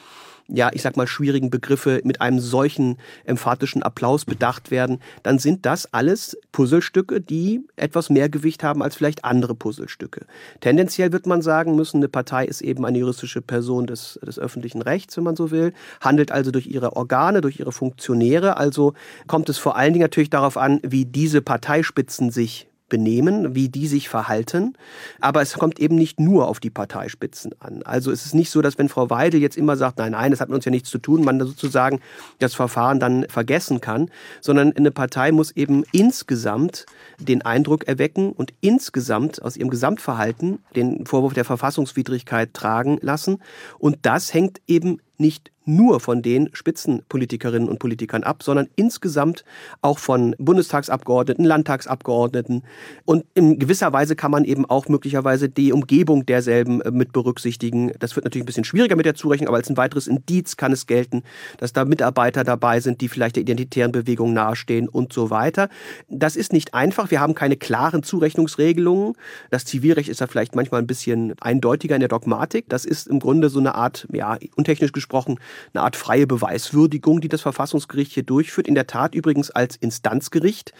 ja, 0.49 0.71
ich 0.73 0.83
sag 0.83 0.97
mal, 0.97 1.07
schwierigen 1.07 1.51
Begriffe 1.51 2.01
mit 2.05 2.21
einem 2.21 2.39
solchen 2.39 2.99
emphatischen 3.25 3.83
Applaus 3.83 4.25
bedacht 4.25 4.71
werden, 4.71 5.01
dann 5.23 5.39
sind 5.39 5.65
das 5.65 5.93
alles 5.93 6.39
Puzzlestücke, 6.53 7.21
die 7.21 7.63
etwas 7.77 8.11
mehr 8.11 8.29
Gewicht 8.29 8.63
haben 8.63 8.83
als 8.83 8.97
vielleicht 8.97 9.25
andere 9.25 9.55
Puzzlestücke. 9.55 10.27
Tendenziell 10.61 11.13
wird 11.13 11.27
man 11.27 11.43
sagen 11.43 11.77
müssen, 11.77 11.99
eine 11.99 12.09
Partei 12.09 12.45
ist 12.45 12.61
eben 12.61 12.85
eine 12.85 12.99
juristische 12.99 13.41
Person 13.41 13.87
des, 13.87 14.19
des 14.25 14.39
öffentlichen 14.39 14.83
Rechts, 14.83 15.17
wenn 15.17 15.25
man 15.25 15.37
so 15.37 15.51
will, 15.51 15.73
handelt 16.01 16.31
also 16.31 16.51
durch 16.51 16.67
ihre 16.67 16.97
Organe, 16.97 17.41
durch 17.41 17.59
ihre 17.59 17.73
Funktionäre, 17.73 18.57
also 18.57 18.95
kommt 19.27 19.49
es 19.49 19.59
vor 19.59 19.77
allen 19.77 19.93
Dingen 19.95 20.05
natürlich 20.05 20.31
darauf 20.31 20.57
an, 20.57 20.81
wie 20.83 21.07
diese 21.07 21.41
Parteispitzen 21.41 22.31
sich 22.31 22.69
benehmen, 22.95 23.57
wie 23.57 23.69
die 23.69 23.89
sich 23.89 24.09
verhalten. 24.09 24.75
Aber 25.21 25.43
es 25.43 25.55
kommt 25.55 25.81
eben 25.81 25.97
nicht 25.97 26.21
nur 26.21 26.47
auf 26.47 26.61
die 26.61 26.71
Parteispitzen 26.71 27.51
an. 27.59 27.83
Also 27.83 28.13
es 28.13 28.25
ist 28.25 28.37
nicht 28.37 28.51
so, 28.51 28.63
dass 28.63 28.79
wenn 28.79 28.89
Frau 28.89 29.11
Weidel 29.11 29.41
jetzt 29.41 29.57
immer 29.57 29.77
sagt, 29.77 29.99
nein, 29.99 30.13
nein, 30.13 30.31
das 30.31 30.41
hat 30.41 30.49
mit 30.49 30.55
uns 30.55 30.65
ja 30.65 30.71
nichts 30.71 30.91
zu 30.91 30.99
tun, 30.99 31.25
man 31.25 31.41
sozusagen 31.41 31.99
das 32.39 32.55
Verfahren 32.55 33.01
dann 33.01 33.27
vergessen 33.29 33.81
kann, 33.81 34.13
sondern 34.41 34.77
eine 34.77 34.93
Partei 34.93 35.33
muss 35.33 35.51
eben 35.57 35.83
insgesamt 35.91 36.87
den 37.19 37.43
Eindruck 37.43 37.89
erwecken 37.89 38.31
und 38.31 38.53
insgesamt 38.61 39.43
aus 39.43 39.57
ihrem 39.57 39.71
Gesamtverhalten 39.71 40.61
den 40.77 41.05
Vorwurf 41.05 41.35
der 41.35 41.45
Verfassungswidrigkeit 41.45 42.55
tragen 42.55 42.99
lassen. 43.01 43.43
Und 43.81 43.99
das 44.03 44.33
hängt 44.33 44.61
eben 44.69 45.01
nicht 45.19 45.51
nur 45.67 46.01
von 46.01 46.23
den 46.23 46.51
Spitzenpolitikerinnen 46.53 47.69
und 47.69 47.79
Politikern 47.79 48.23
ab, 48.23 48.43
sondern 48.43 48.69
insgesamt 48.77 49.45
auch 49.81 49.99
von 49.99 50.35
Bundestagsabgeordneten, 50.39 51.45
Landtagsabgeordneten. 51.45 52.63
Und 53.05 53.25
in 53.35 53.59
gewisser 53.59 53.93
Weise 53.93 54.17
kann 54.17 54.31
man 54.31 54.45
eben 54.45 54.67
auch 54.67 54.89
möglicherweise 54.89 55.49
die 55.49 55.73
Umgebung 55.73 56.27
derselben 56.27 56.81
äh, 56.83 56.91
mit 56.91 57.13
berücksichtigen. 57.13 57.93
Das 57.99 58.15
wird 58.15 58.25
natürlich 58.25 58.45
ein 58.45 58.47
bisschen 58.47 58.65
schwieriger 58.65 58.97
mit 58.97 59.07
der 59.07 59.15
Zurechnung, 59.15 59.49
aber 59.49 59.57
als 59.57 59.71
ein 59.71 59.77
weiteres 59.77 60.07
Indiz 60.07 60.57
kann 60.57 60.73
es 60.73 60.87
gelten, 60.87 61.23
dass 61.59 61.73
da 61.73 61.85
Mitarbeiter 61.85 62.45
dabei 62.45 62.81
sind, 62.81 63.01
die 63.01 63.09
vielleicht 63.09 63.37
der 63.37 63.43
identitären 63.43 63.93
Bewegung 63.93 64.33
nahestehen 64.33 64.89
und 64.89 65.13
so 65.13 65.31
weiter. 65.31 65.69
Das 66.09 66.37
ist 66.37 66.53
nicht 66.53 66.75
einfach. 66.75 67.11
Wir 67.11 67.21
haben 67.21 67.35
keine 67.35 67.57
klaren 67.57 68.03
Zurechnungsregelungen. 68.03 69.15
Das 69.51 69.65
Zivilrecht 69.65 70.09
ist 70.09 70.21
da 70.21 70.27
vielleicht 70.27 70.55
manchmal 70.55 70.83
ein 70.83 70.87
bisschen 70.87 71.35
eindeutiger 71.41 71.97
in 71.97 72.01
der 72.01 72.09
Dogmatik. 72.09 72.67
Das 72.69 72.85
ist 72.85 73.09
im 73.09 73.19
Grunde 73.19 73.49
so 73.49 73.59
eine 73.59 73.75
Art, 73.75 74.07
ja, 74.13 74.37
untechnisch 74.57 74.93
gesprochen, 74.93 75.04
eine 75.13 75.83
Art 75.83 75.97
freie 75.97 76.27
Beweiswürdigung, 76.27 77.21
die 77.21 77.29
das 77.29 77.43
Verfassungsgericht 77.43 78.13
hier 78.13 78.23
durchführt. 78.23 78.69
In 78.69 78.75
der 78.75 78.87
Tat 78.87 79.15
übrigens 79.15 79.51
als 79.51 79.77
Instanzgericht. 79.77 80.73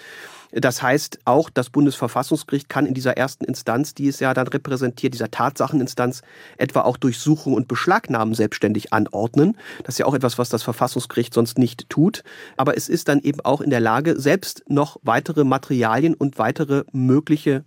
Das 0.53 0.83
heißt, 0.83 1.19
auch 1.25 1.51
das 1.51 1.69
Bundesverfassungsgericht 1.71 2.69
kann 2.69 2.87
in 2.87 2.95
dieser 2.95 3.17
ersten 3.17 3.45
Instanz, 3.45 3.93
die 3.95 4.07
es 4.07 4.21
ja 4.21 4.35
dann 4.35 4.47
repräsentiert, 4.47 5.13
dieser 5.13 5.31
Tatsacheninstanz, 5.31 6.23
etwa 6.59 6.83
auch 6.83 6.97
Durchsuchung 6.97 7.55
und 7.55 7.67
Beschlagnahmen 7.67 8.35
selbstständig 8.35 8.93
anordnen. 8.93 9.57
Das 9.83 9.97
ist 9.97 9.99
ja 9.99 10.07
auch 10.07 10.15
etwas, 10.15 10.39
was 10.39 10.51
das 10.51 10.63
Verfassungsgericht 10.63 11.35
sonst 11.35 11.59
nicht 11.59 11.89
tut. 11.89 12.23
Aber 12.57 12.77
es 12.77 12.89
ist 12.89 13.09
dann 13.09 13.21
eben 13.21 13.41
auch 13.41 13.61
in 13.61 13.71
der 13.71 13.81
Lage, 13.81 14.19
selbst 14.19 14.63
noch 14.69 14.99
weitere 15.03 15.43
Materialien 15.43 16.15
und 16.15 16.39
weitere 16.39 16.85
mögliche 16.93 17.65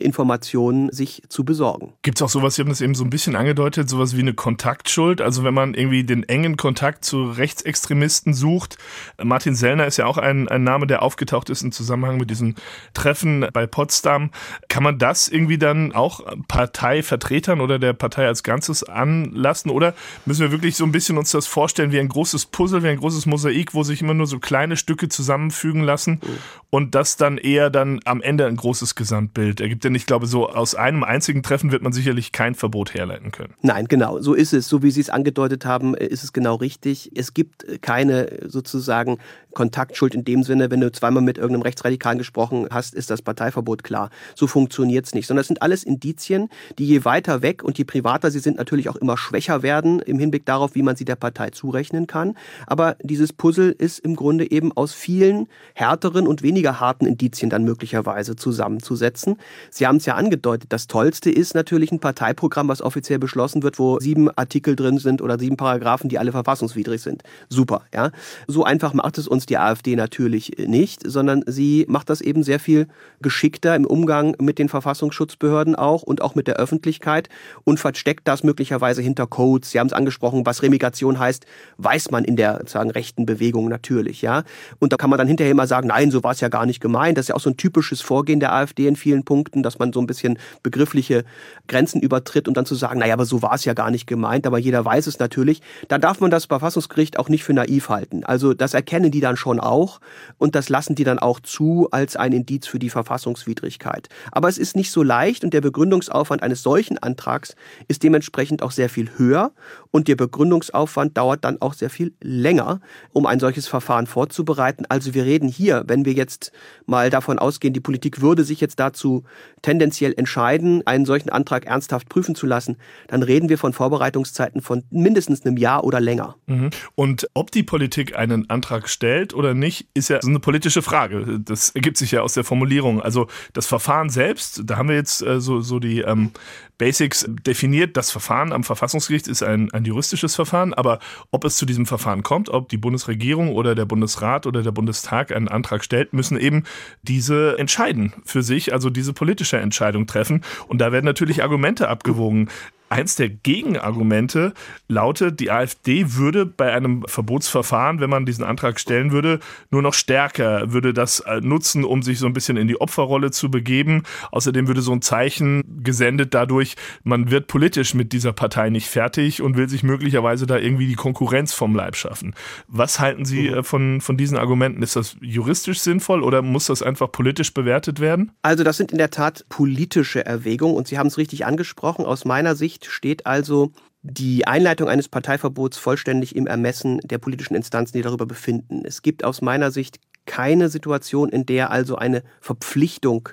Informationen 0.00 0.90
sich 0.92 1.22
zu 1.28 1.44
besorgen. 1.44 1.92
Gibt 2.02 2.18
es 2.18 2.22
auch 2.22 2.28
sowas, 2.28 2.54
Sie 2.54 2.62
haben 2.62 2.68
das 2.68 2.80
eben 2.80 2.94
so 2.94 3.04
ein 3.04 3.10
bisschen 3.10 3.36
angedeutet, 3.36 3.88
sowas 3.88 4.16
wie 4.16 4.20
eine 4.20 4.34
Kontaktschuld? 4.34 5.20
Also 5.20 5.44
wenn 5.44 5.54
man 5.54 5.74
irgendwie 5.74 6.04
den 6.04 6.22
engen 6.28 6.56
Kontakt 6.56 7.04
zu 7.04 7.24
Rechtsextremisten 7.24 8.34
sucht. 8.34 8.78
Martin 9.22 9.54
Sellner 9.54 9.86
ist 9.86 9.96
ja 9.96 10.06
auch 10.06 10.18
ein, 10.18 10.48
ein 10.48 10.64
Name, 10.64 10.86
der 10.86 11.02
aufgetaucht 11.02 11.50
ist 11.50 11.62
im 11.62 11.72
Zusammenhang 11.72 12.18
mit 12.18 12.30
diesem 12.30 12.54
Treffen 12.94 13.46
bei 13.52 13.66
Potsdam. 13.66 14.30
Kann 14.68 14.82
man 14.82 14.98
das 14.98 15.28
irgendwie 15.28 15.58
dann 15.58 15.92
auch 15.92 16.20
Parteivertretern 16.48 17.60
oder 17.60 17.78
der 17.78 17.92
Partei 17.92 18.26
als 18.26 18.42
Ganzes 18.42 18.84
anlassen? 18.84 19.70
Oder 19.70 19.94
müssen 20.26 20.42
wir 20.42 20.52
wirklich 20.52 20.76
so 20.76 20.84
ein 20.84 20.92
bisschen 20.92 21.18
uns 21.18 21.30
das 21.30 21.46
vorstellen 21.46 21.92
wie 21.92 22.00
ein 22.00 22.08
großes 22.08 22.46
Puzzle, 22.46 22.82
wie 22.82 22.88
ein 22.88 22.98
großes 22.98 23.26
Mosaik, 23.26 23.74
wo 23.74 23.82
sich 23.82 24.00
immer 24.02 24.14
nur 24.14 24.26
so 24.26 24.38
kleine 24.38 24.76
Stücke 24.76 25.08
zusammenfügen 25.08 25.82
lassen 25.82 26.20
mhm. 26.22 26.38
und 26.70 26.94
das 26.94 27.16
dann 27.16 27.38
eher 27.38 27.70
dann 27.70 28.00
am 28.04 28.22
Ende 28.22 28.46
ein 28.46 28.56
großes 28.56 28.94
Gesamtbild 28.94 29.60
ergibt? 29.60 29.83
Denn 29.84 29.94
ich 29.94 30.06
glaube, 30.06 30.26
so 30.26 30.48
aus 30.48 30.74
einem 30.74 31.04
einzigen 31.04 31.42
Treffen 31.42 31.70
wird 31.72 31.82
man 31.82 31.92
sicherlich 31.92 32.32
kein 32.32 32.54
Verbot 32.54 32.94
herleiten 32.94 33.30
können. 33.30 33.54
Nein, 33.62 33.86
genau, 33.86 34.20
so 34.20 34.34
ist 34.34 34.52
es. 34.52 34.68
So 34.68 34.82
wie 34.82 34.90
Sie 34.90 35.00
es 35.00 35.10
angedeutet 35.10 35.64
haben, 35.64 35.94
äh, 35.94 36.06
ist 36.06 36.24
es 36.24 36.32
genau 36.32 36.56
richtig. 36.56 37.12
Es 37.14 37.34
gibt 37.34 37.82
keine 37.82 38.30
äh, 38.30 38.48
sozusagen 38.48 39.18
Kontaktschuld 39.54 40.14
in 40.14 40.24
dem 40.24 40.42
Sinne, 40.42 40.70
wenn 40.70 40.80
du 40.80 40.92
zweimal 40.92 41.22
mit 41.22 41.38
irgendeinem 41.38 41.62
Rechtsradikalen 41.62 42.18
gesprochen 42.18 42.66
hast, 42.70 42.94
ist 42.94 43.10
das 43.10 43.22
Parteiverbot 43.22 43.84
klar. 43.84 44.10
So 44.34 44.46
funktioniert 44.46 45.06
es 45.06 45.14
nicht, 45.14 45.26
sondern 45.26 45.42
es 45.42 45.46
sind 45.46 45.62
alles 45.62 45.84
Indizien, 45.84 46.48
die 46.78 46.86
je 46.86 47.04
weiter 47.04 47.40
weg 47.40 47.62
und 47.62 47.78
je 47.78 47.84
privater 47.84 48.30
sie 48.30 48.40
sind, 48.40 48.58
natürlich 48.58 48.88
auch 48.88 48.96
immer 48.96 49.16
schwächer 49.16 49.62
werden 49.62 50.00
im 50.00 50.18
Hinblick 50.18 50.44
darauf, 50.44 50.74
wie 50.74 50.82
man 50.82 50.96
sie 50.96 51.04
der 51.04 51.16
Partei 51.16 51.50
zurechnen 51.50 52.06
kann. 52.06 52.36
Aber 52.66 52.96
dieses 53.02 53.32
Puzzle 53.32 53.70
ist 53.70 54.00
im 54.00 54.16
Grunde 54.16 54.50
eben 54.50 54.72
aus 54.72 54.92
vielen 54.92 55.46
härteren 55.74 56.26
und 56.26 56.42
weniger 56.42 56.80
harten 56.80 57.06
Indizien 57.06 57.48
dann 57.48 57.64
möglicherweise 57.64 58.36
zusammenzusetzen. 58.36 59.36
Sie 59.70 59.86
haben 59.86 59.96
es 59.96 60.06
ja 60.06 60.14
angedeutet, 60.14 60.72
das 60.72 60.86
Tollste 60.86 61.30
ist 61.30 61.54
natürlich 61.54 61.92
ein 61.92 62.00
Parteiprogramm, 62.00 62.68
was 62.68 62.82
offiziell 62.82 63.18
beschlossen 63.18 63.62
wird, 63.62 63.78
wo 63.78 63.98
sieben 64.00 64.30
Artikel 64.36 64.76
drin 64.76 64.98
sind 64.98 65.22
oder 65.22 65.38
sieben 65.38 65.56
Paragraphen, 65.56 66.08
die 66.08 66.18
alle 66.18 66.32
verfassungswidrig 66.32 67.02
sind. 67.02 67.22
Super, 67.48 67.82
ja. 67.94 68.10
So 68.46 68.64
einfach 68.64 68.94
macht 68.94 69.18
es 69.18 69.28
uns 69.28 69.46
die 69.46 69.58
AfD 69.58 69.96
natürlich 69.96 70.52
nicht, 70.58 71.02
sondern 71.04 71.44
sie 71.46 71.84
macht 71.88 72.10
das 72.10 72.20
eben 72.20 72.42
sehr 72.42 72.60
viel 72.60 72.88
geschickter 73.20 73.76
im 73.76 73.86
Umgang 73.86 74.36
mit 74.40 74.58
den 74.58 74.68
Verfassungsschutzbehörden 74.68 75.74
auch 75.74 76.02
und 76.02 76.22
auch 76.22 76.34
mit 76.34 76.46
der 76.46 76.56
Öffentlichkeit 76.56 77.28
und 77.64 77.80
versteckt 77.80 78.26
das 78.26 78.42
möglicherweise 78.42 79.02
hinter 79.02 79.26
Codes. 79.26 79.70
Sie 79.70 79.80
haben 79.80 79.86
es 79.86 79.92
angesprochen, 79.92 80.46
was 80.46 80.62
Remigration 80.62 81.18
heißt, 81.18 81.46
weiß 81.78 82.10
man 82.10 82.24
in 82.24 82.36
der 82.36 82.58
sozusagen 82.58 82.90
rechten 82.90 83.26
Bewegung 83.26 83.68
natürlich, 83.68 84.22
ja. 84.22 84.42
Und 84.78 84.92
da 84.92 84.96
kann 84.96 85.10
man 85.10 85.18
dann 85.18 85.28
hinterher 85.28 85.52
immer 85.52 85.66
sagen, 85.66 85.88
nein, 85.88 86.10
so 86.10 86.22
war 86.22 86.32
es 86.32 86.40
ja 86.40 86.48
gar 86.48 86.66
nicht 86.66 86.80
gemeint. 86.80 87.16
Das 87.16 87.24
ist 87.24 87.28
ja 87.28 87.34
auch 87.36 87.40
so 87.40 87.50
ein 87.50 87.56
typisches 87.56 88.00
Vorgehen 88.00 88.40
der 88.40 88.52
AfD 88.52 88.86
in 88.86 88.96
vielen 88.96 89.24
Punkten, 89.24 89.53
dass 89.62 89.78
man 89.78 89.92
so 89.92 90.00
ein 90.00 90.06
bisschen 90.06 90.38
begriffliche 90.62 91.24
Grenzen 91.68 92.00
übertritt 92.00 92.48
und 92.48 92.56
dann 92.56 92.66
zu 92.66 92.74
sagen, 92.74 93.00
naja, 93.00 93.14
aber 93.14 93.24
so 93.24 93.42
war 93.42 93.54
es 93.54 93.64
ja 93.64 93.74
gar 93.74 93.90
nicht 93.90 94.06
gemeint, 94.06 94.46
aber 94.46 94.58
jeder 94.58 94.84
weiß 94.84 95.06
es 95.06 95.18
natürlich. 95.18 95.62
Da 95.88 95.98
darf 95.98 96.20
man 96.20 96.30
das 96.30 96.46
Verfassungsgericht 96.46 97.18
auch 97.18 97.28
nicht 97.28 97.44
für 97.44 97.54
naiv 97.54 97.88
halten. 97.88 98.24
Also 98.24 98.54
das 98.54 98.74
erkennen 98.74 99.10
die 99.10 99.20
dann 99.20 99.36
schon 99.36 99.60
auch 99.60 100.00
und 100.38 100.54
das 100.54 100.68
lassen 100.68 100.94
die 100.94 101.04
dann 101.04 101.18
auch 101.18 101.40
zu 101.40 101.88
als 101.90 102.16
ein 102.16 102.32
Indiz 102.32 102.66
für 102.66 102.78
die 102.78 102.90
Verfassungswidrigkeit. 102.90 104.08
Aber 104.32 104.48
es 104.48 104.58
ist 104.58 104.76
nicht 104.76 104.90
so 104.90 105.02
leicht 105.02 105.44
und 105.44 105.54
der 105.54 105.60
Begründungsaufwand 105.60 106.42
eines 106.42 106.62
solchen 106.62 106.98
Antrags 106.98 107.54
ist 107.88 108.02
dementsprechend 108.02 108.62
auch 108.62 108.70
sehr 108.70 108.88
viel 108.88 109.10
höher 109.16 109.52
und 109.90 110.08
der 110.08 110.16
Begründungsaufwand 110.16 111.16
dauert 111.16 111.44
dann 111.44 111.60
auch 111.60 111.74
sehr 111.74 111.90
viel 111.90 112.14
länger, 112.20 112.80
um 113.12 113.26
ein 113.26 113.40
solches 113.40 113.68
Verfahren 113.68 114.06
vorzubereiten. 114.06 114.86
Also 114.88 115.14
wir 115.14 115.24
reden 115.24 115.48
hier, 115.48 115.84
wenn 115.86 116.04
wir 116.04 116.12
jetzt 116.12 116.52
mal 116.86 117.10
davon 117.10 117.38
ausgehen, 117.38 117.74
die 117.74 117.80
Politik 117.80 118.20
würde 118.20 118.44
sich 118.44 118.60
jetzt 118.60 118.80
dazu 118.80 119.24
tendenziell 119.62 120.14
entscheiden, 120.16 120.86
einen 120.86 121.06
solchen 121.06 121.30
Antrag 121.30 121.66
ernsthaft 121.66 122.08
prüfen 122.08 122.34
zu 122.34 122.46
lassen, 122.46 122.76
dann 123.08 123.22
reden 123.22 123.48
wir 123.48 123.58
von 123.58 123.72
Vorbereitungszeiten 123.72 124.60
von 124.60 124.84
mindestens 124.90 125.44
einem 125.44 125.56
Jahr 125.56 125.84
oder 125.84 126.00
länger. 126.00 126.36
Mhm. 126.46 126.70
Und 126.94 127.28
ob 127.34 127.50
die 127.50 127.62
Politik 127.62 128.16
einen 128.16 128.50
Antrag 128.50 128.88
stellt 128.88 129.34
oder 129.34 129.54
nicht, 129.54 129.88
ist 129.94 130.10
ja 130.10 130.20
eine 130.20 130.40
politische 130.40 130.82
Frage. 130.82 131.40
Das 131.40 131.70
ergibt 131.70 131.96
sich 131.96 132.10
ja 132.10 132.20
aus 132.20 132.34
der 132.34 132.44
Formulierung. 132.44 133.00
Also 133.00 133.26
das 133.54 133.66
Verfahren 133.66 134.10
selbst, 134.10 134.62
da 134.64 134.76
haben 134.76 134.88
wir 134.88 134.96
jetzt 134.96 135.22
äh, 135.22 135.40
so, 135.40 135.60
so 135.60 135.78
die 135.78 136.00
ähm, 136.00 136.30
Basics 136.78 137.26
definiert. 137.46 137.96
Das 137.96 138.10
Verfahren 138.10 138.52
am 138.52 138.64
Verfassungsgericht 138.64 139.28
ist 139.28 139.42
ein, 139.42 139.72
ein 139.72 139.84
juristisches 139.84 140.34
Verfahren, 140.34 140.74
aber 140.74 140.98
ob 141.30 141.44
es 141.44 141.56
zu 141.56 141.66
diesem 141.66 141.86
Verfahren 141.86 142.22
kommt, 142.22 142.48
ob 142.48 142.68
die 142.68 142.76
Bundesregierung 142.76 143.52
oder 143.52 143.74
der 143.74 143.84
Bundesrat 143.84 144.46
oder 144.46 144.62
der 144.62 144.72
Bundestag 144.72 145.34
einen 145.34 145.48
Antrag 145.48 145.84
stellt, 145.84 146.12
müssen 146.12 146.38
eben 146.38 146.64
diese 147.02 147.58
entscheiden 147.58 148.12
für 148.24 148.42
sich, 148.42 148.72
also 148.72 148.90
diese 148.90 149.12
politische 149.34 149.58
Entscheidung 149.58 150.06
treffen. 150.06 150.42
Und 150.68 150.78
da 150.80 150.92
werden 150.92 151.04
natürlich 151.06 151.42
Argumente 151.42 151.88
abgewogen. 151.88 152.48
Eins 152.90 153.16
der 153.16 153.30
Gegenargumente 153.30 154.52
lautet, 154.88 155.40
die 155.40 155.50
AfD 155.50 156.14
würde 156.14 156.44
bei 156.44 156.72
einem 156.72 157.02
Verbotsverfahren, 157.06 157.98
wenn 157.98 158.10
man 158.10 158.26
diesen 158.26 158.44
Antrag 158.44 158.78
stellen 158.78 159.10
würde, 159.10 159.40
nur 159.70 159.82
noch 159.82 159.94
stärker, 159.94 160.72
würde 160.72 160.92
das 160.92 161.20
äh, 161.20 161.40
nutzen, 161.40 161.82
um 161.82 162.02
sich 162.02 162.18
so 162.18 162.26
ein 162.26 162.34
bisschen 162.34 162.56
in 162.56 162.68
die 162.68 162.80
Opferrolle 162.80 163.30
zu 163.30 163.50
begeben. 163.50 164.02
Außerdem 164.30 164.68
würde 164.68 164.82
so 164.82 164.92
ein 164.92 165.02
Zeichen 165.02 165.82
gesendet 165.82 166.34
dadurch, 166.34 166.76
man 167.02 167.30
wird 167.30 167.46
politisch 167.46 167.94
mit 167.94 168.12
dieser 168.12 168.32
Partei 168.32 168.68
nicht 168.68 168.88
fertig 168.88 169.40
und 169.40 169.56
will 169.56 169.68
sich 169.68 169.82
möglicherweise 169.82 170.46
da 170.46 170.58
irgendwie 170.58 170.86
die 170.86 170.94
Konkurrenz 170.94 171.54
vom 171.54 171.74
Leib 171.74 171.96
schaffen. 171.96 172.34
Was 172.68 173.00
halten 173.00 173.24
Sie 173.24 173.48
äh, 173.48 173.62
von, 173.62 174.02
von 174.02 174.16
diesen 174.16 174.36
Argumenten? 174.36 174.82
Ist 174.82 174.94
das 174.94 175.16
juristisch 175.20 175.80
sinnvoll 175.80 176.22
oder 176.22 176.42
muss 176.42 176.66
das 176.66 176.82
einfach 176.82 177.10
politisch 177.10 177.54
bewertet 177.54 177.98
werden? 177.98 178.32
Also 178.42 178.62
das 178.62 178.76
sind 178.76 178.92
in 178.92 178.98
der 178.98 179.10
Tat 179.10 179.46
politische 179.48 180.24
Erwägungen 180.24 180.76
und 180.76 180.86
Sie 180.86 180.98
haben 180.98 181.06
es 181.06 181.16
richtig 181.18 181.46
angesprochen. 181.46 182.04
Aus 182.04 182.24
meiner 182.24 182.54
Sicht 182.54 182.73
Sicht 182.74 182.86
steht 182.86 183.26
also 183.26 183.72
die 184.02 184.46
Einleitung 184.46 184.88
eines 184.88 185.08
Parteiverbots 185.08 185.78
vollständig 185.78 186.34
im 186.36 186.46
Ermessen 186.46 186.98
der 187.04 187.18
politischen 187.18 187.54
Instanzen, 187.54 187.96
die 187.96 188.02
darüber 188.02 188.26
befinden. 188.26 188.82
Es 188.84 189.02
gibt 189.02 189.24
aus 189.24 189.40
meiner 189.40 189.70
Sicht 189.70 189.98
keine 190.26 190.68
Situation, 190.68 191.28
in 191.28 191.46
der 191.46 191.70
also 191.70 191.96
eine 191.96 192.22
Verpflichtung 192.40 193.28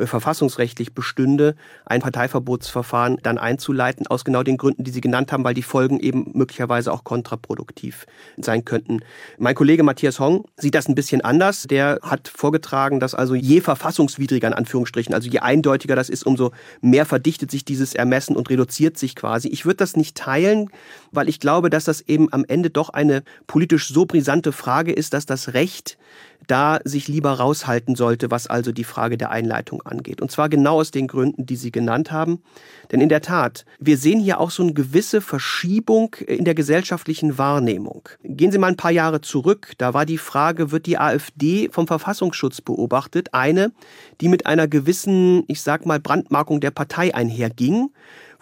verfassungsrechtlich 0.00 0.94
bestünde, 0.94 1.54
ein 1.84 2.00
Parteiverbotsverfahren 2.00 3.18
dann 3.22 3.38
einzuleiten, 3.38 4.06
aus 4.06 4.24
genau 4.24 4.42
den 4.42 4.56
Gründen, 4.56 4.84
die 4.84 4.90
Sie 4.90 5.00
genannt 5.00 5.32
haben, 5.32 5.44
weil 5.44 5.54
die 5.54 5.62
Folgen 5.62 6.00
eben 6.00 6.30
möglicherweise 6.34 6.92
auch 6.92 7.04
kontraproduktiv 7.04 8.06
sein 8.36 8.64
könnten. 8.64 9.00
Mein 9.38 9.54
Kollege 9.54 9.82
Matthias 9.82 10.18
Hong 10.18 10.46
sieht 10.56 10.74
das 10.74 10.88
ein 10.88 10.94
bisschen 10.94 11.20
anders. 11.20 11.64
Der 11.64 11.98
hat 12.02 12.28
vorgetragen, 12.28 13.00
dass 13.00 13.14
also 13.14 13.34
je 13.34 13.60
verfassungswidriger 13.60 14.48
in 14.48 14.54
Anführungsstrichen, 14.54 15.14
also 15.14 15.28
je 15.28 15.40
eindeutiger 15.40 15.96
das 15.96 16.08
ist, 16.08 16.24
umso 16.24 16.52
mehr 16.80 17.06
verdichtet 17.06 17.50
sich 17.50 17.64
dieses 17.64 17.94
Ermessen 17.94 18.36
und 18.36 18.48
reduziert 18.50 18.98
sich 18.98 19.14
quasi. 19.14 19.48
Ich 19.48 19.64
würde 19.64 19.76
das 19.76 19.96
nicht 19.96 20.16
teilen, 20.16 20.70
weil 21.10 21.28
ich 21.28 21.40
glaube, 21.40 21.70
dass 21.70 21.84
das 21.84 22.00
eben 22.02 22.32
am 22.32 22.44
Ende 22.46 22.70
doch 22.70 22.88
eine 22.88 23.22
politisch 23.46 23.88
so 23.88 24.06
brisante 24.06 24.52
Frage 24.52 24.92
ist, 24.92 25.12
dass 25.14 25.26
das 25.26 25.54
Recht 25.54 25.98
da 26.46 26.80
sich 26.84 27.08
lieber 27.08 27.32
raushalten 27.32 27.94
sollte, 27.94 28.30
was 28.30 28.46
also 28.46 28.72
die 28.72 28.84
Frage 28.84 29.16
der 29.16 29.30
Einleitung 29.30 29.82
angeht. 29.82 30.20
Und 30.20 30.30
zwar 30.30 30.48
genau 30.48 30.80
aus 30.80 30.90
den 30.90 31.06
Gründen, 31.06 31.46
die 31.46 31.56
Sie 31.56 31.72
genannt 31.72 32.10
haben. 32.10 32.42
Denn 32.90 33.00
in 33.00 33.08
der 33.08 33.22
Tat, 33.22 33.64
wir 33.78 33.96
sehen 33.96 34.20
hier 34.20 34.40
auch 34.40 34.50
so 34.50 34.62
eine 34.62 34.72
gewisse 34.72 35.20
Verschiebung 35.20 36.14
in 36.26 36.44
der 36.44 36.54
gesellschaftlichen 36.54 37.38
Wahrnehmung. 37.38 38.08
Gehen 38.22 38.52
Sie 38.52 38.58
mal 38.58 38.68
ein 38.68 38.76
paar 38.76 38.90
Jahre 38.90 39.20
zurück. 39.20 39.72
Da 39.78 39.94
war 39.94 40.06
die 40.06 40.18
Frage, 40.18 40.70
wird 40.70 40.86
die 40.86 40.98
AfD 40.98 41.68
vom 41.70 41.86
Verfassungsschutz 41.86 42.60
beobachtet? 42.60 43.32
Eine, 43.32 43.72
die 44.20 44.28
mit 44.28 44.46
einer 44.46 44.68
gewissen, 44.68 45.44
ich 45.48 45.62
sag 45.62 45.86
mal, 45.86 46.00
Brandmarkung 46.00 46.60
der 46.60 46.70
Partei 46.70 47.14
einherging 47.14 47.90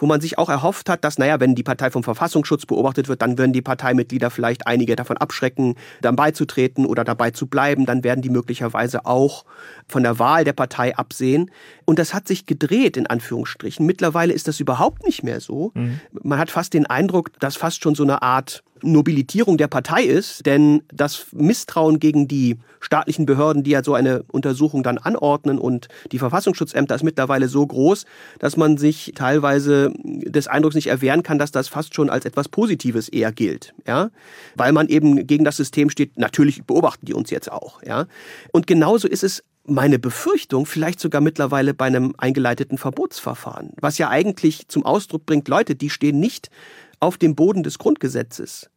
wo 0.00 0.06
man 0.06 0.20
sich 0.20 0.38
auch 0.38 0.48
erhofft 0.48 0.88
hat, 0.88 1.04
dass, 1.04 1.18
naja, 1.18 1.38
wenn 1.38 1.54
die 1.54 1.62
Partei 1.62 1.90
vom 1.90 2.02
Verfassungsschutz 2.02 2.66
beobachtet 2.66 3.06
wird, 3.08 3.22
dann 3.22 3.38
würden 3.38 3.52
die 3.52 3.62
Parteimitglieder 3.62 4.30
vielleicht 4.30 4.66
einige 4.66 4.96
davon 4.96 5.18
abschrecken, 5.18 5.76
dann 6.00 6.16
beizutreten 6.16 6.86
oder 6.86 7.04
dabei 7.04 7.30
zu 7.30 7.46
bleiben. 7.46 7.86
Dann 7.86 8.02
werden 8.02 8.22
die 8.22 8.30
möglicherweise 8.30 9.04
auch 9.04 9.44
von 9.86 10.02
der 10.02 10.18
Wahl 10.18 10.44
der 10.44 10.54
Partei 10.54 10.96
absehen. 10.96 11.50
Und 11.84 11.98
das 11.98 12.14
hat 12.14 12.26
sich 12.26 12.46
gedreht, 12.46 12.96
in 12.96 13.06
Anführungsstrichen. 13.06 13.84
Mittlerweile 13.86 14.32
ist 14.32 14.48
das 14.48 14.58
überhaupt 14.58 15.04
nicht 15.04 15.22
mehr 15.22 15.40
so. 15.40 15.70
Mhm. 15.74 16.00
Man 16.22 16.38
hat 16.38 16.50
fast 16.50 16.72
den 16.72 16.86
Eindruck, 16.86 17.38
dass 17.38 17.56
fast 17.56 17.82
schon 17.82 17.94
so 17.94 18.02
eine 18.02 18.22
Art 18.22 18.64
Nobilitierung 18.82 19.58
der 19.58 19.68
Partei 19.68 20.02
ist, 20.02 20.46
denn 20.46 20.82
das 20.92 21.26
Misstrauen 21.32 22.00
gegen 22.00 22.28
die 22.28 22.58
staatlichen 22.80 23.26
Behörden, 23.26 23.62
die 23.62 23.70
ja 23.70 23.84
so 23.84 23.94
eine 23.94 24.22
Untersuchung 24.24 24.82
dann 24.82 24.98
anordnen 24.98 25.58
und 25.58 25.88
die 26.12 26.18
Verfassungsschutzämter 26.18 26.94
ist 26.94 27.02
mittlerweile 27.02 27.48
so 27.48 27.66
groß, 27.66 28.06
dass 28.38 28.56
man 28.56 28.78
sich 28.78 29.12
teilweise 29.14 29.92
des 30.04 30.48
Eindrucks 30.48 30.74
nicht 30.74 30.88
erwehren 30.88 31.22
kann, 31.22 31.38
dass 31.38 31.52
das 31.52 31.68
fast 31.68 31.94
schon 31.94 32.10
als 32.10 32.24
etwas 32.24 32.48
Positives 32.48 33.08
eher 33.08 33.32
gilt, 33.32 33.74
ja, 33.86 34.10
weil 34.56 34.72
man 34.72 34.88
eben 34.88 35.26
gegen 35.26 35.44
das 35.44 35.56
System 35.56 35.90
steht. 35.90 36.18
Natürlich 36.18 36.64
beobachten 36.64 37.06
die 37.06 37.14
uns 37.14 37.30
jetzt 37.30 37.52
auch, 37.52 37.82
ja, 37.82 38.06
und 38.52 38.66
genauso 38.66 39.08
ist 39.08 39.24
es 39.24 39.44
meine 39.64 39.98
Befürchtung, 39.98 40.66
vielleicht 40.66 41.00
sogar 41.00 41.20
mittlerweile 41.20 41.74
bei 41.74 41.86
einem 41.86 42.14
eingeleiteten 42.16 42.78
Verbotsverfahren, 42.78 43.72
was 43.80 43.98
ja 43.98 44.08
eigentlich 44.08 44.68
zum 44.68 44.84
Ausdruck 44.84 45.26
bringt, 45.26 45.48
Leute, 45.48 45.74
die 45.74 45.90
stehen 45.90 46.18
nicht 46.18 46.50
auf 46.98 47.18
dem 47.18 47.34
Boden 47.34 47.62
des 47.62 47.78
Grundgesetzes. 47.78 48.69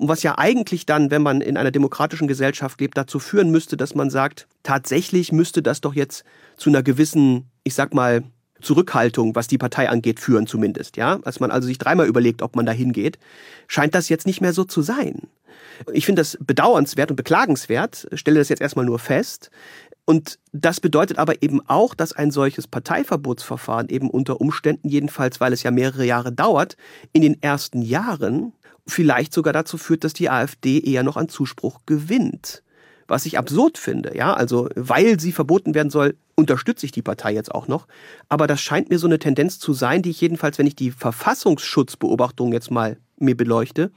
Und 0.00 0.08
was 0.08 0.22
ja 0.22 0.38
eigentlich 0.38 0.86
dann, 0.86 1.10
wenn 1.10 1.20
man 1.20 1.42
in 1.42 1.58
einer 1.58 1.70
demokratischen 1.70 2.26
Gesellschaft 2.26 2.80
lebt, 2.80 2.96
dazu 2.96 3.18
führen 3.18 3.50
müsste, 3.50 3.76
dass 3.76 3.94
man 3.94 4.08
sagt, 4.08 4.48
tatsächlich 4.62 5.30
müsste 5.30 5.62
das 5.62 5.82
doch 5.82 5.92
jetzt 5.92 6.24
zu 6.56 6.70
einer 6.70 6.82
gewissen, 6.82 7.50
ich 7.64 7.74
sag 7.74 7.92
mal, 7.92 8.22
Zurückhaltung, 8.62 9.34
was 9.34 9.46
die 9.46 9.58
Partei 9.58 9.90
angeht, 9.90 10.18
führen 10.18 10.46
zumindest, 10.46 10.96
ja. 10.96 11.20
Als 11.24 11.38
man 11.38 11.50
also 11.50 11.66
sich 11.66 11.76
dreimal 11.76 12.06
überlegt, 12.06 12.40
ob 12.40 12.56
man 12.56 12.64
da 12.64 12.72
hingeht, 12.72 13.18
scheint 13.66 13.94
das 13.94 14.08
jetzt 14.08 14.26
nicht 14.26 14.40
mehr 14.40 14.54
so 14.54 14.64
zu 14.64 14.80
sein. 14.80 15.28
Ich 15.92 16.06
finde 16.06 16.20
das 16.20 16.38
bedauernswert 16.40 17.10
und 17.10 17.16
beklagenswert, 17.16 18.08
stelle 18.14 18.38
das 18.38 18.48
jetzt 18.48 18.62
erstmal 18.62 18.86
nur 18.86 18.98
fest. 18.98 19.50
Und 20.10 20.40
das 20.50 20.80
bedeutet 20.80 21.18
aber 21.18 21.40
eben 21.40 21.60
auch, 21.68 21.94
dass 21.94 22.12
ein 22.12 22.32
solches 22.32 22.66
Parteiverbotsverfahren 22.66 23.88
eben 23.90 24.10
unter 24.10 24.40
Umständen, 24.40 24.88
jedenfalls 24.88 25.38
weil 25.38 25.52
es 25.52 25.62
ja 25.62 25.70
mehrere 25.70 26.04
Jahre 26.04 26.32
dauert, 26.32 26.76
in 27.12 27.22
den 27.22 27.40
ersten 27.40 27.80
Jahren 27.80 28.52
vielleicht 28.88 29.32
sogar 29.32 29.52
dazu 29.52 29.78
führt, 29.78 30.02
dass 30.02 30.12
die 30.12 30.28
AfD 30.28 30.80
eher 30.80 31.04
noch 31.04 31.16
an 31.16 31.28
Zuspruch 31.28 31.82
gewinnt 31.86 32.64
was 33.06 33.26
ich 33.26 33.38
absurd 33.38 33.76
finde. 33.76 34.16
Ja, 34.16 34.34
also 34.34 34.68
weil 34.76 35.18
sie 35.18 35.32
verboten 35.32 35.74
werden 35.74 35.90
soll, 35.90 36.16
unterstütze 36.36 36.86
ich 36.86 36.92
die 36.92 37.02
Partei 37.02 37.32
jetzt 37.32 37.52
auch 37.52 37.66
noch. 37.66 37.88
Aber 38.28 38.46
das 38.46 38.60
scheint 38.60 38.88
mir 38.88 39.00
so 39.00 39.08
eine 39.08 39.18
Tendenz 39.18 39.58
zu 39.58 39.72
sein, 39.72 40.02
die 40.02 40.10
ich 40.10 40.20
jedenfalls, 40.20 40.58
wenn 40.58 40.68
ich 40.68 40.76
die 40.76 40.92
Verfassungsschutzbeobachtung 40.92 42.52
jetzt 42.52 42.70
mal 42.70 42.98
mir 43.18 43.36
beleuchte, 43.36 43.90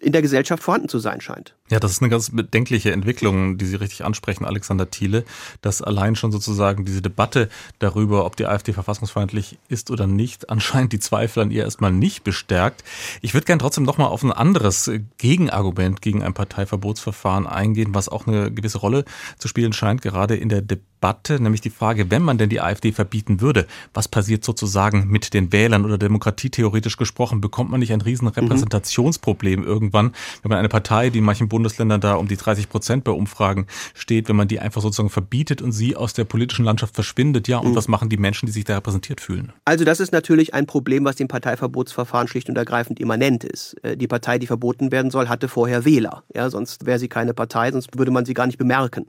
in 0.00 0.12
der 0.12 0.20
Gesellschaft 0.20 0.62
vorhanden 0.62 0.90
zu 0.90 0.98
sein 0.98 1.22
scheint. 1.22 1.56
Ja, 1.68 1.80
das 1.80 1.90
ist 1.90 2.00
eine 2.00 2.10
ganz 2.10 2.30
bedenkliche 2.30 2.92
Entwicklung, 2.92 3.58
die 3.58 3.66
Sie 3.66 3.74
richtig 3.74 4.04
ansprechen, 4.04 4.44
Alexander 4.44 4.88
Thiele, 4.88 5.24
dass 5.62 5.82
allein 5.82 6.14
schon 6.14 6.30
sozusagen 6.30 6.84
diese 6.84 7.02
Debatte 7.02 7.48
darüber, 7.80 8.24
ob 8.24 8.36
die 8.36 8.46
AfD 8.46 8.72
verfassungsfeindlich 8.72 9.58
ist 9.68 9.90
oder 9.90 10.06
nicht, 10.06 10.48
anscheinend 10.48 10.92
die 10.92 11.00
Zweifel 11.00 11.42
an 11.42 11.50
ihr 11.50 11.64
erstmal 11.64 11.90
nicht 11.90 12.22
bestärkt. 12.22 12.84
Ich 13.20 13.34
würde 13.34 13.46
gerne 13.46 13.60
trotzdem 13.60 13.82
nochmal 13.82 14.08
auf 14.08 14.22
ein 14.22 14.30
anderes 14.30 14.90
Gegenargument 15.18 16.02
gegen 16.02 16.22
ein 16.22 16.34
Parteiverbotsverfahren 16.34 17.48
eingehen, 17.48 17.94
was 17.94 18.08
auch 18.08 18.28
eine 18.28 18.52
gewisse 18.52 18.78
Rolle 18.78 19.04
zu 19.38 19.48
spielen 19.48 19.72
scheint, 19.72 20.02
gerade 20.02 20.36
in 20.36 20.48
der 20.48 20.62
Debatte, 20.62 21.40
nämlich 21.40 21.60
die 21.60 21.70
Frage, 21.70 22.10
wenn 22.10 22.22
man 22.22 22.38
denn 22.38 22.48
die 22.48 22.60
AfD 22.60 22.92
verbieten 22.92 23.40
würde, 23.40 23.66
was 23.92 24.06
passiert 24.08 24.44
sozusagen 24.44 25.08
mit 25.08 25.34
den 25.34 25.52
Wählern 25.52 25.84
oder 25.84 25.98
demokratietheoretisch 25.98 26.96
gesprochen? 26.96 27.40
Bekommt 27.40 27.70
man 27.70 27.80
nicht 27.80 27.92
ein 27.92 28.00
riesen 28.00 28.28
Repräsentationsproblem 28.28 29.60
mhm. 29.60 29.66
irgendwann, 29.66 30.12
wenn 30.42 30.50
man 30.50 30.58
eine 30.58 30.68
Partei, 30.68 31.10
die 31.10 31.18
in 31.18 31.24
manchen 31.24 31.48
Bundesländern 31.56 32.02
da 32.02 32.16
um 32.16 32.28
die 32.28 32.36
30 32.36 32.68
Prozent 32.68 33.04
bei 33.04 33.12
Umfragen 33.12 33.66
steht, 33.94 34.28
wenn 34.28 34.36
man 34.36 34.46
die 34.46 34.60
einfach 34.60 34.82
sozusagen 34.82 35.08
verbietet 35.08 35.62
und 35.62 35.72
sie 35.72 35.96
aus 35.96 36.12
der 36.12 36.24
politischen 36.24 36.66
Landschaft 36.66 36.94
verschwindet. 36.94 37.48
Ja, 37.48 37.56
und 37.56 37.70
mhm. 37.70 37.76
was 37.76 37.88
machen 37.88 38.10
die 38.10 38.18
Menschen, 38.18 38.44
die 38.44 38.52
sich 38.52 38.64
da 38.64 38.74
repräsentiert 38.74 39.22
fühlen? 39.22 39.54
Also 39.64 39.86
das 39.86 39.98
ist 39.98 40.12
natürlich 40.12 40.52
ein 40.52 40.66
Problem, 40.66 41.06
was 41.06 41.16
dem 41.16 41.28
Parteiverbotsverfahren 41.28 42.28
schlicht 42.28 42.50
und 42.50 42.58
ergreifend 42.58 43.00
immanent 43.00 43.42
ist. 43.42 43.74
Äh, 43.82 43.96
die 43.96 44.06
Partei, 44.06 44.38
die 44.38 44.46
verboten 44.46 44.92
werden 44.92 45.10
soll, 45.10 45.30
hatte 45.30 45.48
vorher 45.48 45.86
Wähler. 45.86 46.24
Ja, 46.34 46.50
sonst 46.50 46.84
wäre 46.84 46.98
sie 46.98 47.08
keine 47.08 47.32
Partei, 47.32 47.72
sonst 47.72 47.96
würde 47.96 48.10
man 48.10 48.26
sie 48.26 48.34
gar 48.34 48.44
nicht 48.44 48.58
bemerken. 48.58 49.06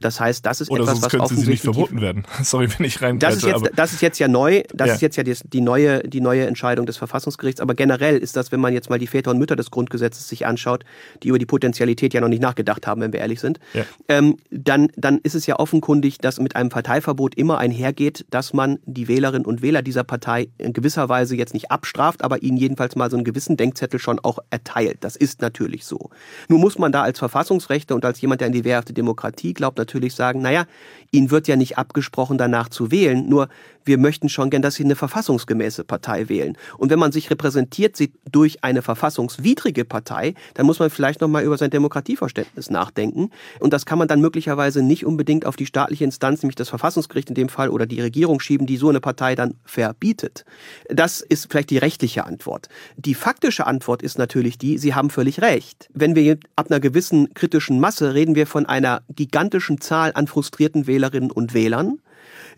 Das 0.00 0.20
heißt, 0.20 0.46
das 0.46 0.60
ist 0.60 0.70
Oder 0.70 0.82
etwas, 0.84 1.02
was 1.02 1.14
offensichtlich 1.14 1.44
sie 1.44 1.50
nicht 1.50 1.76
verboten 1.76 2.00
werden. 2.00 2.26
Sorry, 2.44 2.68
wenn 2.78 2.86
ich 2.86 3.02
rein. 3.02 3.18
Das 3.18 3.38
ist 3.38 3.44
jetzt, 3.44 3.72
das 3.74 3.92
ist 3.92 4.02
jetzt 4.02 4.20
ja 4.20 4.28
neu. 4.28 4.62
Das 4.72 4.86
ja. 4.86 4.94
ist 4.94 5.00
jetzt 5.00 5.16
ja 5.16 5.24
die, 5.24 5.34
die, 5.52 5.60
neue, 5.60 6.00
die 6.04 6.20
neue 6.20 6.46
Entscheidung 6.46 6.86
des 6.86 6.96
Verfassungsgerichts. 6.96 7.60
Aber 7.60 7.74
generell 7.74 8.18
ist 8.18 8.36
das, 8.36 8.52
wenn 8.52 8.60
man 8.60 8.72
jetzt 8.72 8.88
mal 8.88 9.00
die 9.00 9.08
Väter 9.08 9.32
und 9.32 9.38
Mütter 9.38 9.56
des 9.56 9.72
Grundgesetzes 9.72 10.28
sich 10.28 10.46
anschaut, 10.46 10.84
die 11.24 11.28
über 11.28 11.40
die 11.40 11.46
Potenzialität 11.88 12.14
ja 12.14 12.20
noch 12.20 12.28
nicht 12.28 12.42
nachgedacht 12.42 12.58
nachgedacht 12.58 12.86
haben, 12.86 13.00
wenn 13.00 13.12
wir 13.12 13.20
ehrlich 13.20 13.40
sind, 13.40 13.58
ja. 13.72 13.84
ähm, 14.08 14.36
dann, 14.50 14.88
dann 14.96 15.18
ist 15.22 15.34
es 15.34 15.46
ja 15.46 15.58
offenkundig, 15.58 16.18
dass 16.18 16.40
mit 16.40 16.56
einem 16.56 16.68
Parteiverbot 16.68 17.34
immer 17.34 17.58
einhergeht, 17.58 18.26
dass 18.30 18.52
man 18.52 18.78
die 18.84 19.08
Wählerinnen 19.08 19.46
und 19.46 19.62
Wähler 19.62 19.82
dieser 19.82 20.04
Partei 20.04 20.48
in 20.58 20.72
gewisser 20.72 21.08
Weise 21.08 21.36
jetzt 21.36 21.54
nicht 21.54 21.70
abstraft, 21.70 22.22
aber 22.22 22.42
ihnen 22.42 22.56
jedenfalls 22.56 22.96
mal 22.96 23.10
so 23.10 23.16
einen 23.16 23.24
gewissen 23.24 23.56
Denkzettel 23.56 24.00
schon 24.00 24.18
auch 24.18 24.38
erteilt. 24.50 24.98
Das 25.00 25.16
ist 25.16 25.40
natürlich 25.40 25.84
so. 25.84 26.10
Nur 26.48 26.58
muss 26.58 26.78
man 26.78 26.92
da 26.92 27.02
als 27.02 27.18
Verfassungsrechte 27.18 27.94
und 27.94 28.04
als 28.04 28.20
jemand, 28.20 28.40
der 28.40 28.46
an 28.46 28.52
die 28.52 28.64
wehrhafte 28.64 28.92
Demokratie 28.92 29.54
glaubt, 29.54 29.78
natürlich 29.78 30.14
sagen, 30.14 30.42
naja, 30.42 30.64
ihnen 31.10 31.30
wird 31.30 31.48
ja 31.48 31.56
nicht 31.56 31.78
abgesprochen, 31.78 32.38
danach 32.38 32.68
zu 32.68 32.90
wählen, 32.90 33.28
nur 33.28 33.48
wir 33.88 33.98
möchten 33.98 34.28
schon 34.28 34.50
gern, 34.50 34.62
dass 34.62 34.76
sie 34.76 34.84
eine 34.84 34.94
verfassungsgemäße 34.94 35.82
Partei 35.82 36.28
wählen. 36.28 36.56
Und 36.76 36.90
wenn 36.90 37.00
man 37.00 37.10
sich 37.10 37.30
repräsentiert 37.30 37.96
sieht 37.96 38.12
durch 38.30 38.62
eine 38.62 38.82
verfassungswidrige 38.82 39.84
Partei, 39.84 40.34
dann 40.54 40.66
muss 40.66 40.78
man 40.78 40.90
vielleicht 40.90 41.20
nochmal 41.20 41.42
über 41.42 41.58
sein 41.58 41.70
Demokratieverständnis 41.70 42.28
Verständnis 42.28 42.70
nachdenken. 42.70 43.30
Und 43.58 43.72
das 43.72 43.86
kann 43.86 43.98
man 43.98 44.06
dann 44.06 44.20
möglicherweise 44.20 44.82
nicht 44.82 45.04
unbedingt 45.04 45.46
auf 45.46 45.56
die 45.56 45.66
staatliche 45.66 46.04
Instanz, 46.04 46.42
nämlich 46.42 46.56
das 46.56 46.68
Verfassungsgericht 46.68 47.30
in 47.30 47.34
dem 47.34 47.48
Fall 47.48 47.70
oder 47.70 47.86
die 47.86 48.00
Regierung 48.00 48.40
schieben, 48.40 48.66
die 48.66 48.76
so 48.76 48.88
eine 48.88 49.00
Partei 49.00 49.34
dann 49.34 49.54
verbietet. 49.64 50.44
Das 50.88 51.20
ist 51.20 51.50
vielleicht 51.50 51.70
die 51.70 51.78
rechtliche 51.78 52.26
Antwort. 52.26 52.68
Die 52.96 53.14
faktische 53.14 53.66
Antwort 53.66 54.02
ist 54.02 54.18
natürlich 54.18 54.58
die, 54.58 54.78
Sie 54.78 54.94
haben 54.94 55.10
völlig 55.10 55.40
recht. 55.40 55.88
Wenn 55.94 56.14
wir 56.14 56.38
ab 56.54 56.70
einer 56.70 56.80
gewissen 56.80 57.32
kritischen 57.34 57.80
Masse 57.80 58.14
reden 58.14 58.34
wir 58.34 58.46
von 58.46 58.66
einer 58.66 59.02
gigantischen 59.14 59.80
Zahl 59.80 60.12
an 60.14 60.26
frustrierten 60.26 60.86
Wählerinnen 60.86 61.30
und 61.30 61.54
Wählern 61.54 61.98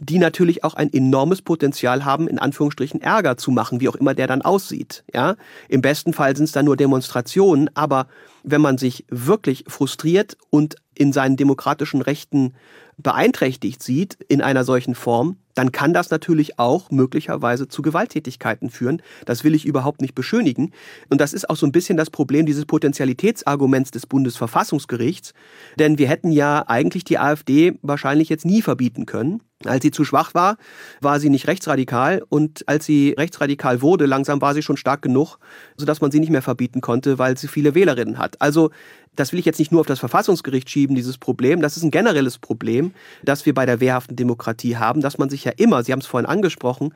die 0.00 0.18
natürlich 0.18 0.64
auch 0.64 0.74
ein 0.74 0.92
enormes 0.92 1.42
Potenzial 1.42 2.04
haben, 2.04 2.26
in 2.26 2.38
Anführungsstrichen 2.38 3.02
Ärger 3.02 3.36
zu 3.36 3.50
machen, 3.50 3.80
wie 3.80 3.88
auch 3.88 3.94
immer 3.94 4.14
der 4.14 4.26
dann 4.26 4.42
aussieht. 4.42 5.04
Ja, 5.14 5.36
im 5.68 5.82
besten 5.82 6.12
Fall 6.12 6.34
sind 6.36 6.44
es 6.44 6.52
dann 6.52 6.64
nur 6.64 6.76
Demonstrationen, 6.76 7.70
aber 7.74 8.06
wenn 8.42 8.62
man 8.62 8.78
sich 8.78 9.04
wirklich 9.08 9.64
frustriert 9.68 10.38
und 10.48 10.76
in 11.00 11.14
seinen 11.14 11.38
demokratischen 11.38 12.02
Rechten 12.02 12.52
beeinträchtigt 12.98 13.82
sieht 13.82 14.18
in 14.28 14.42
einer 14.42 14.64
solchen 14.64 14.94
Form, 14.94 15.38
dann 15.54 15.72
kann 15.72 15.94
das 15.94 16.10
natürlich 16.10 16.58
auch 16.58 16.90
möglicherweise 16.90 17.68
zu 17.68 17.80
Gewalttätigkeiten 17.80 18.68
führen. 18.68 19.00
Das 19.24 19.42
will 19.42 19.54
ich 19.54 19.64
überhaupt 19.64 20.02
nicht 20.02 20.14
beschönigen. 20.14 20.72
Und 21.08 21.20
das 21.20 21.32
ist 21.32 21.48
auch 21.48 21.56
so 21.56 21.66
ein 21.66 21.72
bisschen 21.72 21.96
das 21.96 22.10
Problem 22.10 22.44
dieses 22.44 22.66
Potentialitätsarguments 22.66 23.90
des 23.90 24.06
Bundesverfassungsgerichts. 24.06 25.32
Denn 25.78 25.98
wir 25.98 26.08
hätten 26.08 26.32
ja 26.32 26.64
eigentlich 26.68 27.04
die 27.04 27.18
AfD 27.18 27.78
wahrscheinlich 27.80 28.28
jetzt 28.28 28.44
nie 28.44 28.60
verbieten 28.60 29.06
können. 29.06 29.40
Als 29.64 29.82
sie 29.82 29.90
zu 29.90 30.04
schwach 30.04 30.32
war, 30.32 30.56
war 31.02 31.20
sie 31.20 31.28
nicht 31.28 31.46
rechtsradikal 31.46 32.22
und 32.30 32.66
als 32.66 32.86
sie 32.86 33.14
rechtsradikal 33.18 33.82
wurde, 33.82 34.06
langsam 34.06 34.40
war 34.40 34.54
sie 34.54 34.62
schon 34.62 34.78
stark 34.78 35.02
genug, 35.02 35.36
sodass 35.76 36.00
man 36.00 36.10
sie 36.10 36.20
nicht 36.20 36.30
mehr 36.30 36.40
verbieten 36.40 36.80
konnte, 36.80 37.18
weil 37.18 37.36
sie 37.36 37.48
viele 37.48 37.74
Wählerinnen 37.74 38.16
hat. 38.16 38.40
Also 38.40 38.70
das 39.16 39.32
will 39.32 39.40
ich 39.40 39.44
jetzt 39.44 39.58
nicht 39.58 39.72
nur 39.72 39.80
auf 39.80 39.86
das 39.86 39.98
Verfassungsgericht 39.98 40.70
schieben, 40.70 40.94
dieses 40.94 41.18
Problem. 41.18 41.60
Das 41.60 41.76
ist 41.76 41.82
ein 41.82 41.90
generelles 41.90 42.38
Problem, 42.38 42.92
das 43.22 43.44
wir 43.44 43.54
bei 43.54 43.66
der 43.66 43.80
wehrhaften 43.80 44.16
Demokratie 44.16 44.76
haben, 44.76 45.00
dass 45.00 45.18
man 45.18 45.28
sich 45.28 45.44
ja 45.44 45.52
immer, 45.56 45.82
Sie 45.82 45.92
haben 45.92 46.00
es 46.00 46.06
vorhin 46.06 46.28
angesprochen, 46.28 46.94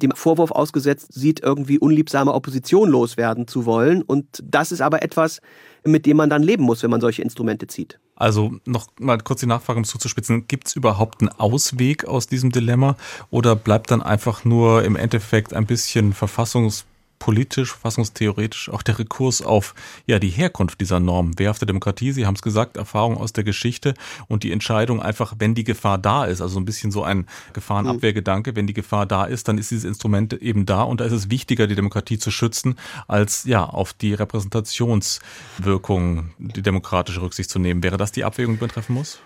dem 0.00 0.12
Vorwurf 0.14 0.50
ausgesetzt 0.50 1.12
sieht, 1.12 1.40
irgendwie 1.40 1.78
unliebsame 1.78 2.32
Opposition 2.32 2.90
loswerden 2.90 3.48
zu 3.48 3.64
wollen. 3.64 4.02
Und 4.02 4.26
das 4.42 4.72
ist 4.72 4.82
aber 4.82 5.02
etwas, 5.02 5.40
mit 5.84 6.06
dem 6.06 6.16
man 6.16 6.30
dann 6.30 6.42
leben 6.42 6.64
muss, 6.64 6.82
wenn 6.82 6.90
man 6.90 7.00
solche 7.00 7.22
Instrumente 7.22 7.66
zieht. 7.66 7.98
Also 8.16 8.52
noch 8.64 8.88
mal 8.98 9.18
kurz 9.18 9.40
die 9.40 9.46
Nachfrage, 9.46 9.78
um 9.78 9.84
es 9.84 9.90
zuzuspitzen. 9.90 10.46
Gibt 10.46 10.68
es 10.68 10.76
überhaupt 10.76 11.20
einen 11.20 11.30
Ausweg 11.30 12.04
aus 12.04 12.26
diesem 12.26 12.52
Dilemma 12.52 12.96
oder 13.30 13.56
bleibt 13.56 13.90
dann 13.90 14.02
einfach 14.02 14.44
nur 14.44 14.84
im 14.84 14.96
Endeffekt 14.96 15.52
ein 15.52 15.66
bisschen 15.66 16.12
Verfassungs 16.12 16.86
politisch, 17.24 17.70
verfassungstheoretisch 17.70 18.68
auch 18.68 18.82
der 18.82 18.98
Rekurs 18.98 19.40
auf 19.40 19.74
ja 20.06 20.18
die 20.18 20.28
Herkunft 20.28 20.82
dieser 20.82 21.00
Norm. 21.00 21.38
Wehrhafte 21.38 21.64
Demokratie, 21.64 22.12
Sie 22.12 22.26
haben 22.26 22.34
es 22.34 22.42
gesagt, 22.42 22.76
Erfahrung 22.76 23.16
aus 23.16 23.32
der 23.32 23.44
Geschichte 23.44 23.94
und 24.28 24.42
die 24.42 24.52
Entscheidung 24.52 25.00
einfach, 25.00 25.32
wenn 25.38 25.54
die 25.54 25.64
Gefahr 25.64 25.96
da 25.96 26.26
ist, 26.26 26.42
also 26.42 26.60
ein 26.60 26.66
bisschen 26.66 26.90
so 26.90 27.02
ein 27.02 27.26
Gefahrenabwehrgedanke, 27.54 28.56
wenn 28.56 28.66
die 28.66 28.74
Gefahr 28.74 29.06
da 29.06 29.24
ist, 29.24 29.48
dann 29.48 29.56
ist 29.56 29.70
dieses 29.70 29.84
Instrument 29.84 30.34
eben 30.34 30.66
da 30.66 30.82
und 30.82 31.00
da 31.00 31.06
ist 31.06 31.12
es 31.12 31.30
wichtiger, 31.30 31.66
die 31.66 31.76
Demokratie 31.76 32.18
zu 32.18 32.30
schützen, 32.30 32.74
als 33.08 33.44
ja 33.44 33.64
auf 33.64 33.94
die 33.94 34.12
Repräsentationswirkung, 34.12 36.28
die 36.36 36.60
demokratische 36.60 37.22
Rücksicht 37.22 37.48
zu 37.48 37.58
nehmen. 37.58 37.82
Wäre 37.82 37.96
das 37.96 38.12
die 38.12 38.24
Abwägung, 38.24 38.56
die 38.56 38.60
man 38.60 38.68
treffen 38.68 38.92
muss? 38.92 39.18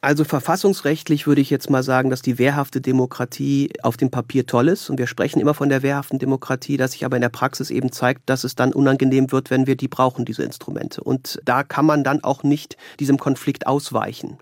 Also 0.00 0.24
verfassungsrechtlich 0.24 1.26
würde 1.26 1.40
ich 1.40 1.48
jetzt 1.48 1.70
mal 1.70 1.82
sagen, 1.82 2.10
dass 2.10 2.20
die 2.20 2.38
wehrhafte 2.38 2.80
Demokratie 2.80 3.70
auf 3.82 3.96
dem 3.96 4.10
Papier 4.10 4.46
toll 4.46 4.68
ist. 4.68 4.90
Und 4.90 4.98
wir 4.98 5.06
sprechen 5.06 5.40
immer 5.40 5.54
von 5.54 5.70
der 5.70 5.82
wehrhaften 5.82 6.18
Demokratie, 6.18 6.76
dass 6.76 6.92
sich 6.92 7.04
aber 7.04 7.16
in 7.16 7.22
der 7.22 7.30
Praxis 7.30 7.70
eben 7.70 7.90
zeigt, 7.90 8.22
dass 8.26 8.44
es 8.44 8.54
dann 8.54 8.74
unangenehm 8.74 9.32
wird, 9.32 9.50
wenn 9.50 9.66
wir 9.66 9.76
die 9.76 9.88
brauchen, 9.88 10.24
diese 10.26 10.42
Instrumente. 10.42 11.02
Und 11.02 11.40
da 11.44 11.62
kann 11.62 11.86
man 11.86 12.04
dann 12.04 12.22
auch 12.22 12.42
nicht 12.42 12.76
diesem 13.00 13.18
Konflikt 13.18 13.66
ausweichen. 13.66 14.38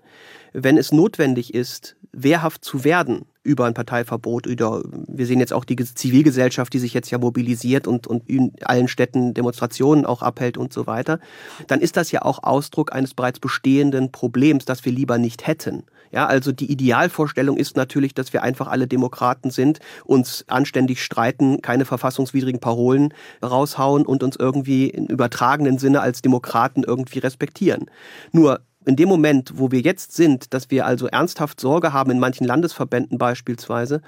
Wenn 0.51 0.77
es 0.77 0.91
notwendig 0.91 1.53
ist, 1.53 1.95
wehrhaft 2.11 2.65
zu 2.65 2.83
werden, 2.83 3.25
über 3.43 3.65
ein 3.65 3.73
Parteiverbot 3.73 4.47
oder 4.47 4.81
wir 5.07 5.25
sehen 5.25 5.39
jetzt 5.39 5.53
auch 5.53 5.65
die 5.65 5.75
Zivilgesellschaft, 5.75 6.73
die 6.73 6.79
sich 6.79 6.93
jetzt 6.93 7.11
ja 7.11 7.17
mobilisiert 7.17 7.87
und, 7.87 8.07
und 8.07 8.27
in 8.29 8.53
allen 8.63 8.87
Städten 8.87 9.33
Demonstrationen 9.33 10.05
auch 10.05 10.21
abhält 10.21 10.57
und 10.57 10.71
so 10.71 10.87
weiter, 10.87 11.19
dann 11.67 11.81
ist 11.81 11.97
das 11.97 12.11
ja 12.11 12.21
auch 12.21 12.43
Ausdruck 12.43 12.93
eines 12.93 13.13
bereits 13.13 13.39
bestehenden 13.39 14.11
Problems, 14.11 14.65
das 14.65 14.85
wir 14.85 14.91
lieber 14.91 15.17
nicht 15.17 15.45
hätten. 15.45 15.83
Ja, 16.13 16.27
also 16.27 16.51
die 16.51 16.71
Idealvorstellung 16.71 17.57
ist 17.57 17.75
natürlich, 17.75 18.13
dass 18.13 18.33
wir 18.33 18.43
einfach 18.43 18.67
alle 18.67 18.87
Demokraten 18.87 19.49
sind, 19.49 19.79
uns 20.05 20.45
anständig 20.47 21.03
streiten, 21.03 21.61
keine 21.63 21.85
verfassungswidrigen 21.85 22.61
Parolen 22.61 23.15
raushauen 23.43 24.05
und 24.05 24.21
uns 24.21 24.35
irgendwie 24.35 24.89
im 24.89 25.07
übertragenen 25.07 25.79
Sinne 25.79 26.01
als 26.01 26.21
Demokraten 26.21 26.83
irgendwie 26.83 27.17
respektieren. 27.17 27.89
Nur 28.31 28.61
in 28.85 28.95
dem 28.95 29.09
Moment, 29.09 29.53
wo 29.55 29.71
wir 29.71 29.81
jetzt 29.81 30.13
sind, 30.13 30.53
dass 30.53 30.71
wir 30.71 30.85
also 30.85 31.07
ernsthaft 31.07 31.59
Sorge 31.59 31.93
haben, 31.93 32.11
in 32.11 32.19
manchen 32.19 32.45
Landesverbänden 32.45 33.17
beispielsweise, 33.17 34.01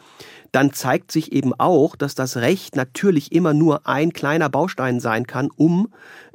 dann 0.51 0.73
zeigt 0.73 1.11
sich 1.11 1.31
eben 1.31 1.53
auch, 1.53 1.95
dass 1.95 2.15
das 2.15 2.37
Recht 2.37 2.75
natürlich 2.75 3.31
immer 3.31 3.53
nur 3.53 3.87
ein 3.87 4.13
kleiner 4.13 4.49
Baustein 4.49 4.99
sein 4.99 5.27
kann, 5.27 5.49
um 5.55 5.89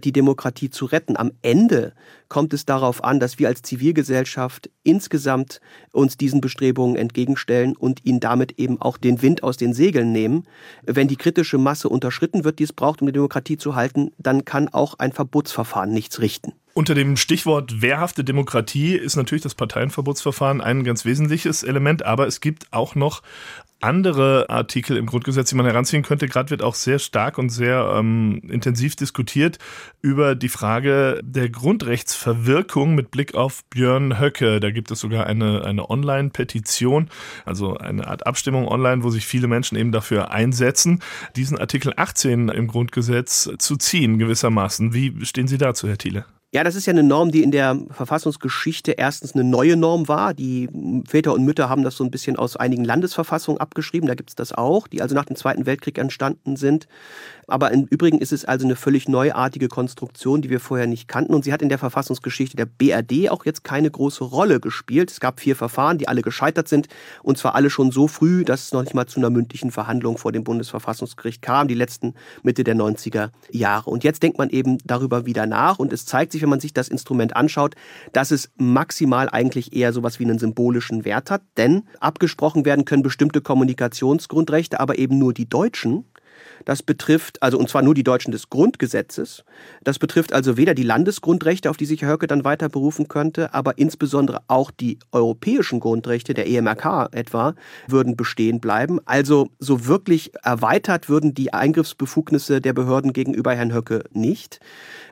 die 0.04 0.12
Demokratie 0.12 0.70
zu 0.70 0.84
retten. 0.86 1.16
Am 1.16 1.32
Ende 1.42 1.94
kommt 2.28 2.52
es 2.52 2.66
darauf 2.66 3.02
an, 3.02 3.18
dass 3.18 3.38
wir 3.38 3.48
als 3.48 3.62
Zivilgesellschaft 3.62 4.70
insgesamt 4.82 5.60
uns 5.92 6.16
diesen 6.16 6.40
Bestrebungen 6.40 6.96
entgegenstellen 6.96 7.76
und 7.76 8.04
ihnen 8.04 8.20
damit 8.20 8.58
eben 8.58 8.80
auch 8.80 8.98
den 8.98 9.22
Wind 9.22 9.42
aus 9.42 9.56
den 9.56 9.72
Segeln 9.72 10.12
nehmen. 10.12 10.44
Wenn 10.84 11.08
die 11.08 11.16
kritische 11.16 11.58
Masse 11.58 11.88
unterschritten 11.88 12.44
wird, 12.44 12.58
die 12.58 12.64
es 12.64 12.72
braucht, 12.72 13.00
um 13.00 13.06
die 13.06 13.12
Demokratie 13.12 13.56
zu 13.56 13.74
halten, 13.74 14.12
dann 14.18 14.44
kann 14.44 14.68
auch 14.68 14.98
ein 14.98 15.12
Verbotsverfahren 15.12 15.92
nichts 15.92 16.20
richten. 16.20 16.52
Unter 16.72 16.94
dem 16.94 17.16
Stichwort 17.16 17.82
wehrhafte 17.82 18.22
Demokratie 18.22 18.94
ist 18.94 19.16
natürlich 19.16 19.42
das 19.42 19.56
Parteienverbotsverfahren 19.56 20.60
ein 20.60 20.84
ganz 20.84 21.04
wesentliches 21.04 21.64
Element, 21.64 22.04
aber 22.04 22.26
es 22.28 22.40
gibt 22.40 22.72
auch 22.72 22.94
noch 22.94 23.22
andere 23.80 24.48
Artikel 24.50 24.96
im 24.96 25.06
Grundgesetz, 25.06 25.48
die 25.48 25.56
man 25.56 25.66
heranziehen 25.66 26.02
könnte. 26.02 26.28
Gerade 26.28 26.50
wird 26.50 26.62
auch 26.62 26.74
sehr 26.74 26.98
stark 26.98 27.38
und 27.38 27.48
sehr 27.48 27.94
ähm, 27.96 28.42
intensiv 28.48 28.94
diskutiert 28.94 29.58
über 30.02 30.34
die 30.34 30.48
Frage 30.48 31.20
der 31.24 31.48
Grundrechtsverwirkung 31.48 32.94
mit 32.94 33.10
Blick 33.10 33.34
auf 33.34 33.64
Björn 33.70 34.20
Höcke. 34.20 34.60
Da 34.60 34.70
gibt 34.70 34.90
es 34.90 35.00
sogar 35.00 35.26
eine, 35.26 35.64
eine 35.64 35.88
Online-Petition, 35.88 37.08
also 37.44 37.76
eine 37.78 38.06
Art 38.06 38.26
Abstimmung 38.26 38.68
online, 38.68 39.02
wo 39.02 39.10
sich 39.10 39.26
viele 39.26 39.48
Menschen 39.48 39.76
eben 39.76 39.92
dafür 39.92 40.30
einsetzen, 40.30 41.00
diesen 41.36 41.58
Artikel 41.58 41.94
18 41.96 42.48
im 42.50 42.66
Grundgesetz 42.68 43.50
zu 43.58 43.76
ziehen 43.76 44.18
gewissermaßen. 44.18 44.92
Wie 44.92 45.24
stehen 45.24 45.48
Sie 45.48 45.58
dazu, 45.58 45.88
Herr 45.88 45.98
Thiele? 45.98 46.26
Ja, 46.52 46.64
das 46.64 46.74
ist 46.74 46.86
ja 46.86 46.90
eine 46.90 47.04
Norm, 47.04 47.30
die 47.30 47.44
in 47.44 47.52
der 47.52 47.78
Verfassungsgeschichte 47.90 48.90
erstens 48.90 49.34
eine 49.34 49.44
neue 49.44 49.76
Norm 49.76 50.08
war. 50.08 50.34
Die 50.34 50.68
Väter 51.06 51.32
und 51.32 51.44
Mütter 51.44 51.68
haben 51.68 51.84
das 51.84 51.94
so 51.94 52.02
ein 52.02 52.10
bisschen 52.10 52.34
aus 52.34 52.56
einigen 52.56 52.84
Landesverfassungen 52.84 53.60
abgeschrieben. 53.60 54.08
Da 54.08 54.16
gibt 54.16 54.30
es 54.30 54.34
das 54.34 54.50
auch, 54.52 54.88
die 54.88 55.00
also 55.00 55.14
nach 55.14 55.26
dem 55.26 55.36
Zweiten 55.36 55.64
Weltkrieg 55.64 55.96
entstanden 55.96 56.56
sind. 56.56 56.88
Aber 57.46 57.70
im 57.70 57.84
Übrigen 57.84 58.18
ist 58.18 58.32
es 58.32 58.44
also 58.44 58.66
eine 58.66 58.74
völlig 58.74 59.08
neuartige 59.08 59.68
Konstruktion, 59.68 60.42
die 60.42 60.50
wir 60.50 60.58
vorher 60.58 60.88
nicht 60.88 61.06
kannten. 61.06 61.34
Und 61.34 61.44
sie 61.44 61.52
hat 61.52 61.62
in 61.62 61.68
der 61.68 61.78
Verfassungsgeschichte 61.78 62.56
der 62.56 62.66
BRD 62.66 63.30
auch 63.30 63.44
jetzt 63.44 63.62
keine 63.62 63.88
große 63.88 64.24
Rolle 64.24 64.58
gespielt. 64.58 65.12
Es 65.12 65.20
gab 65.20 65.38
vier 65.38 65.54
Verfahren, 65.54 65.98
die 65.98 66.08
alle 66.08 66.22
gescheitert 66.22 66.66
sind. 66.66 66.88
Und 67.22 67.38
zwar 67.38 67.54
alle 67.54 67.70
schon 67.70 67.92
so 67.92 68.08
früh, 68.08 68.44
dass 68.44 68.64
es 68.64 68.72
noch 68.72 68.82
nicht 68.82 68.94
mal 68.94 69.06
zu 69.06 69.20
einer 69.20 69.30
mündlichen 69.30 69.70
Verhandlung 69.70 70.18
vor 70.18 70.32
dem 70.32 70.42
Bundesverfassungsgericht 70.42 71.42
kam, 71.42 71.68
die 71.68 71.74
letzten 71.74 72.14
Mitte 72.42 72.64
der 72.64 72.74
90er 72.74 73.30
Jahre. 73.52 73.88
Und 73.88 74.02
jetzt 74.02 74.24
denkt 74.24 74.38
man 74.38 74.50
eben 74.50 74.78
darüber 74.84 75.26
wieder 75.26 75.46
nach. 75.46 75.78
Und 75.78 75.92
es 75.92 76.06
zeigt 76.06 76.32
sich, 76.32 76.39
wenn 76.42 76.48
man 76.48 76.60
sich 76.60 76.72
das 76.72 76.88
Instrument 76.88 77.36
anschaut, 77.36 77.74
dass 78.12 78.30
es 78.30 78.50
maximal 78.56 79.28
eigentlich 79.28 79.74
eher 79.74 79.92
sowas 79.92 80.18
wie 80.18 80.24
einen 80.24 80.38
symbolischen 80.38 81.04
Wert 81.04 81.30
hat. 81.30 81.42
Denn 81.56 81.84
abgesprochen 82.00 82.64
werden 82.64 82.84
können 82.84 83.02
bestimmte 83.02 83.40
Kommunikationsgrundrechte, 83.40 84.80
aber 84.80 84.98
eben 84.98 85.18
nur 85.18 85.34
die 85.34 85.48
Deutschen 85.48 86.04
das 86.64 86.82
betrifft, 86.82 87.42
also 87.42 87.58
und 87.58 87.68
zwar 87.68 87.82
nur 87.82 87.94
die 87.94 88.04
Deutschen 88.04 88.32
des 88.32 88.50
Grundgesetzes. 88.50 89.44
Das 89.84 89.98
betrifft 89.98 90.32
also 90.32 90.56
weder 90.56 90.74
die 90.74 90.82
Landesgrundrechte, 90.82 91.70
auf 91.70 91.76
die 91.76 91.86
sich 91.86 92.02
Herr 92.02 92.10
Höcke 92.10 92.26
dann 92.26 92.44
weiter 92.44 92.68
berufen 92.68 93.08
könnte, 93.08 93.54
aber 93.54 93.78
insbesondere 93.78 94.42
auch 94.48 94.70
die 94.70 94.98
europäischen 95.12 95.80
Grundrechte, 95.80 96.34
der 96.34 96.48
EMRK 96.48 97.08
etwa, 97.12 97.54
würden 97.86 98.16
bestehen 98.16 98.60
bleiben. 98.60 99.00
Also 99.04 99.48
so 99.58 99.86
wirklich 99.86 100.32
erweitert 100.42 101.08
würden 101.08 101.34
die 101.34 101.52
Eingriffsbefugnisse 101.52 102.60
der 102.60 102.72
Behörden 102.72 103.12
gegenüber 103.12 103.54
Herrn 103.54 103.72
Höcke 103.72 104.04
nicht. 104.12 104.60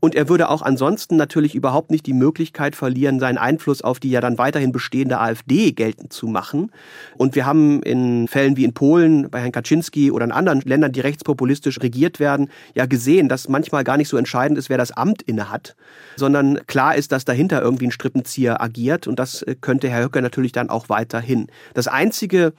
Und 0.00 0.14
er 0.14 0.28
würde 0.28 0.48
auch 0.48 0.62
ansonsten 0.62 1.16
natürlich 1.16 1.54
überhaupt 1.54 1.90
nicht 1.90 2.06
die 2.06 2.12
Möglichkeit 2.12 2.76
verlieren, 2.76 3.20
seinen 3.20 3.38
Einfluss 3.38 3.82
auf 3.82 4.00
die 4.00 4.10
ja 4.10 4.20
dann 4.20 4.38
weiterhin 4.38 4.72
bestehende 4.72 5.18
AfD 5.18 5.72
geltend 5.72 6.12
zu 6.12 6.26
machen. 6.26 6.70
Und 7.16 7.34
wir 7.34 7.46
haben 7.46 7.82
in 7.82 8.28
Fällen 8.28 8.56
wie 8.56 8.64
in 8.64 8.74
Polen 8.74 9.30
bei 9.30 9.40
Herrn 9.40 9.52
Kaczynski 9.52 10.10
oder 10.10 10.24
in 10.24 10.32
anderen 10.32 10.60
Ländern, 10.60 10.92
die 10.92 11.00
rechtspopulistisch 11.38 11.80
regiert 11.80 12.20
werden, 12.20 12.50
ja 12.74 12.86
gesehen, 12.86 13.28
dass 13.28 13.48
manchmal 13.48 13.84
gar 13.84 13.96
nicht 13.96 14.08
so 14.08 14.16
entscheidend 14.16 14.58
ist, 14.58 14.68
wer 14.68 14.78
das 14.78 14.90
Amt 14.90 15.22
innehat, 15.22 15.76
sondern 16.16 16.66
klar 16.66 16.96
ist, 16.96 17.12
dass 17.12 17.24
dahinter 17.24 17.62
irgendwie 17.62 17.86
ein 17.86 17.92
Strippenzieher 17.92 18.60
agiert. 18.60 19.06
Und 19.06 19.18
das 19.18 19.44
könnte 19.60 19.88
Herr 19.88 20.04
Höcke 20.04 20.20
natürlich 20.20 20.52
dann 20.52 20.68
auch 20.68 20.88
weiterhin. 20.88 21.46
Das 21.74 21.88
Einzige, 21.88 22.52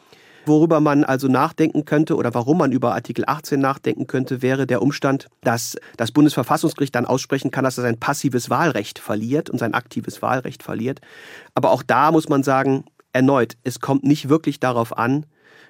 Worüber 0.45 0.79
man 0.79 1.03
also 1.03 1.27
nachdenken 1.27 1.83
könnte 1.83 2.15
oder 2.15 2.33
warum 2.33 2.57
man 2.57 2.71
über 2.71 2.95
Artikel 2.95 3.25
18 3.27 3.59
nachdenken 3.59 4.07
könnte, 4.07 4.41
wäre 4.41 4.65
der 4.65 4.81
Umstand, 4.81 5.27
dass 5.41 5.75
das 5.97 6.11
Bundesverfassungsgericht 6.11 6.95
dann 6.95 7.05
aussprechen 7.05 7.51
kann, 7.51 7.65
dass 7.65 7.77
er 7.77 7.83
sein 7.83 7.99
passives 7.99 8.49
Wahlrecht 8.49 8.97
verliert 8.97 9.49
und 9.51 9.59
sein 9.59 9.75
aktives 9.75 10.21
Wahlrecht 10.23 10.63
verliert. 10.63 11.01
Aber 11.53 11.69
auch 11.71 11.83
da 11.83 12.11
muss 12.11 12.29
man 12.29 12.41
sagen, 12.41 12.85
erneut, 13.11 13.57
es 13.63 13.79
kommt 13.79 14.05
nicht 14.05 14.29
wirklich 14.29 14.59
darauf 14.59 14.97
an, 14.97 15.25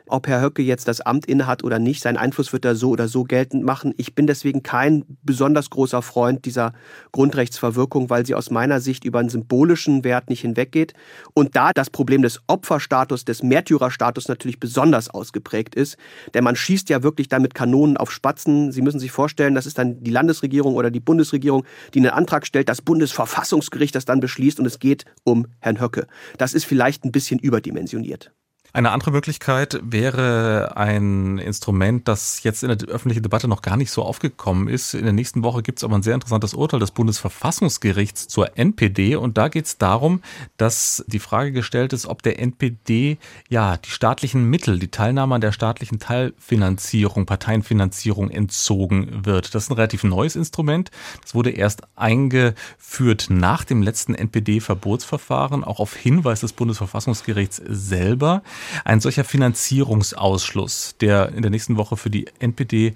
ob 0.10 0.28
Herr 0.28 0.42
Höcke 0.42 0.62
jetzt 0.62 0.88
das 0.88 1.02
Amt 1.02 1.26
innehat 1.26 1.64
oder 1.64 1.80
nicht. 1.80 2.02
Sein 2.02 2.18
Einfluss 2.18 2.54
wird 2.54 2.66
er 2.66 2.76
so 2.76 2.90
oder 2.90 3.08
so 3.08 3.24
geltend 3.24 3.64
machen. 3.64 3.94
Ich 3.98 4.16
bin 4.16 4.28
deswegen 4.28 4.64
kein 4.64 5.06
besonders 5.24 5.70
großer 5.70 6.02
Freund 6.02 6.46
dieser 6.46 6.74
Grundrechtsverwirkung, 7.12 8.10
weil 8.10 8.26
sie 8.26 8.36
aus 8.36 8.50
meiner 8.50 8.82
Sicht 8.82 9.06
über 9.06 9.20
einen 9.20 9.30
symbolischen 9.30 10.04
Wert 10.04 10.30
nicht 10.30 10.42
hinweggeht. 10.42 10.94
Und 11.34 11.56
da 11.56 11.72
das 11.74 11.90
Problem 11.90 12.22
des 12.22 12.42
Opferstatus, 12.48 13.26
des 13.26 13.44
Märtyrerstatus 13.44 14.28
natürlich 14.28 14.60
besonders 14.60 15.10
ausgeprägt 15.10 15.76
ist, 15.76 15.98
denn 16.34 16.44
man 16.44 16.56
schießt 16.56 16.90
ja 16.90 17.04
wirklich 17.04 17.30
damit 17.30 17.54
Kanonen 17.54 17.98
auf 17.98 18.12
Spatzen. 18.12 18.72
Sie 18.72 18.82
müssen 18.82 19.00
sich 19.00 19.12
vorstellen, 19.12 19.56
das 19.56 19.66
ist 19.66 19.78
dann 19.78 20.04
die 20.04 20.12
Landesregierung 20.12 20.76
oder 20.76 20.92
die 20.92 21.00
Bundesregierung, 21.00 21.66
die 21.94 22.00
einen 22.00 22.10
Antrag 22.10 22.46
stellt, 22.46 22.70
das 22.70 22.82
Bundesverfassungsgericht 22.82 23.96
das 23.96 24.06
dann 24.06 24.20
beschließt 24.20 24.60
und 24.60 24.66
es 24.66 24.80
geht 24.80 25.06
um 25.24 25.48
Herrn 25.60 25.80
Höcke. 25.80 26.08
Das 26.38 26.54
ist 26.54 26.66
vielleicht 26.66 27.06
ein 27.06 27.12
bisschen 27.12 27.40
überdimensioniert. 27.40 28.32
Eine 28.72 28.92
andere 28.92 29.10
Möglichkeit 29.10 29.80
wäre 29.82 30.74
ein 30.76 31.40
Instrument, 31.40 32.08
das 32.08 32.44
jetzt 32.44 32.62
in 32.62 32.70
der 32.70 32.88
öffentlichen 32.88 33.24
Debatte 33.24 33.48
noch 33.48 33.64
gar 33.64 33.78
nicht 33.78 33.90
so 33.90 34.04
aufgekommen 34.04 34.68
ist. 34.68 34.94
In 34.94 35.06
der 35.06 35.14
nächsten 35.14 35.44
Woche 35.44 35.64
gibt 35.64 35.80
es 35.80 35.84
aber 35.84 35.96
ein 35.96 36.04
sehr 36.04 36.14
interessantes 36.14 36.54
Urteil 36.54 36.80
des 36.80 36.92
Bundesverfassungsgerichts 36.92 38.28
zur 38.28 38.58
NPD 38.60 39.16
und 39.16 39.40
da 39.40 39.48
geht 39.48 39.66
es 39.66 39.80
darum, 39.80 40.22
dass 40.58 41.04
die 41.08 41.18
Frage 41.18 41.52
gestellt 41.52 41.94
ist, 41.94 42.06
ob 42.06 42.22
der 42.22 42.40
NPD 42.40 43.18
ja 43.50 43.78
die 43.78 43.90
staatlichen 43.90 44.44
Mittel, 44.44 44.78
die 44.78 44.92
Teilnahme 44.92 45.36
an 45.36 45.42
der 45.42 45.52
staatlichen 45.52 45.98
Teilfinanzierung, 45.98 47.26
Parteienfinanzierung 47.26 48.30
entzogen 48.30 49.26
wird. 49.26 49.56
Das 49.56 49.64
ist 49.64 49.72
ein 49.72 49.76
relativ 49.76 50.04
neues 50.04 50.36
Instrument. 50.36 50.92
Das 51.24 51.34
wurde 51.34 51.50
erst 51.50 51.82
eingeführt 51.96 53.28
nach 53.30 53.64
dem 53.64 53.82
letzten 53.82 54.14
NPD-Verbotsverfahren, 54.14 55.64
auch 55.64 55.80
auf 55.80 55.96
Hinweis 55.96 56.42
des 56.42 56.54
Bundesverfassungsgerichts 56.54 57.60
selber. 57.66 58.44
Ein 58.86 59.00
solcher 59.00 59.24
Finanzierungsausschluss, 59.24 60.96
der 61.00 61.30
in 61.30 61.42
der 61.42 61.52
nächsten 61.52 61.78
Woche 61.78 61.98
für 61.98 62.10
die 62.10 62.28
NPD 62.40 62.94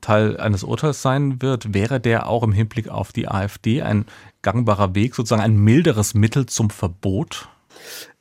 Teil 0.00 0.36
eines 0.38 0.64
Urteils 0.64 1.02
sein 1.02 1.40
wird, 1.42 1.74
wäre 1.74 2.00
der 2.00 2.28
auch 2.28 2.42
im 2.42 2.52
Hinblick 2.52 2.88
auf 2.88 3.12
die 3.12 3.28
AfD 3.28 3.82
ein 3.82 4.06
gangbarer 4.42 4.94
Weg, 4.94 5.14
sozusagen 5.14 5.42
ein 5.42 5.56
milderes 5.56 6.14
Mittel 6.14 6.46
zum 6.46 6.70
Verbot? 6.70 7.48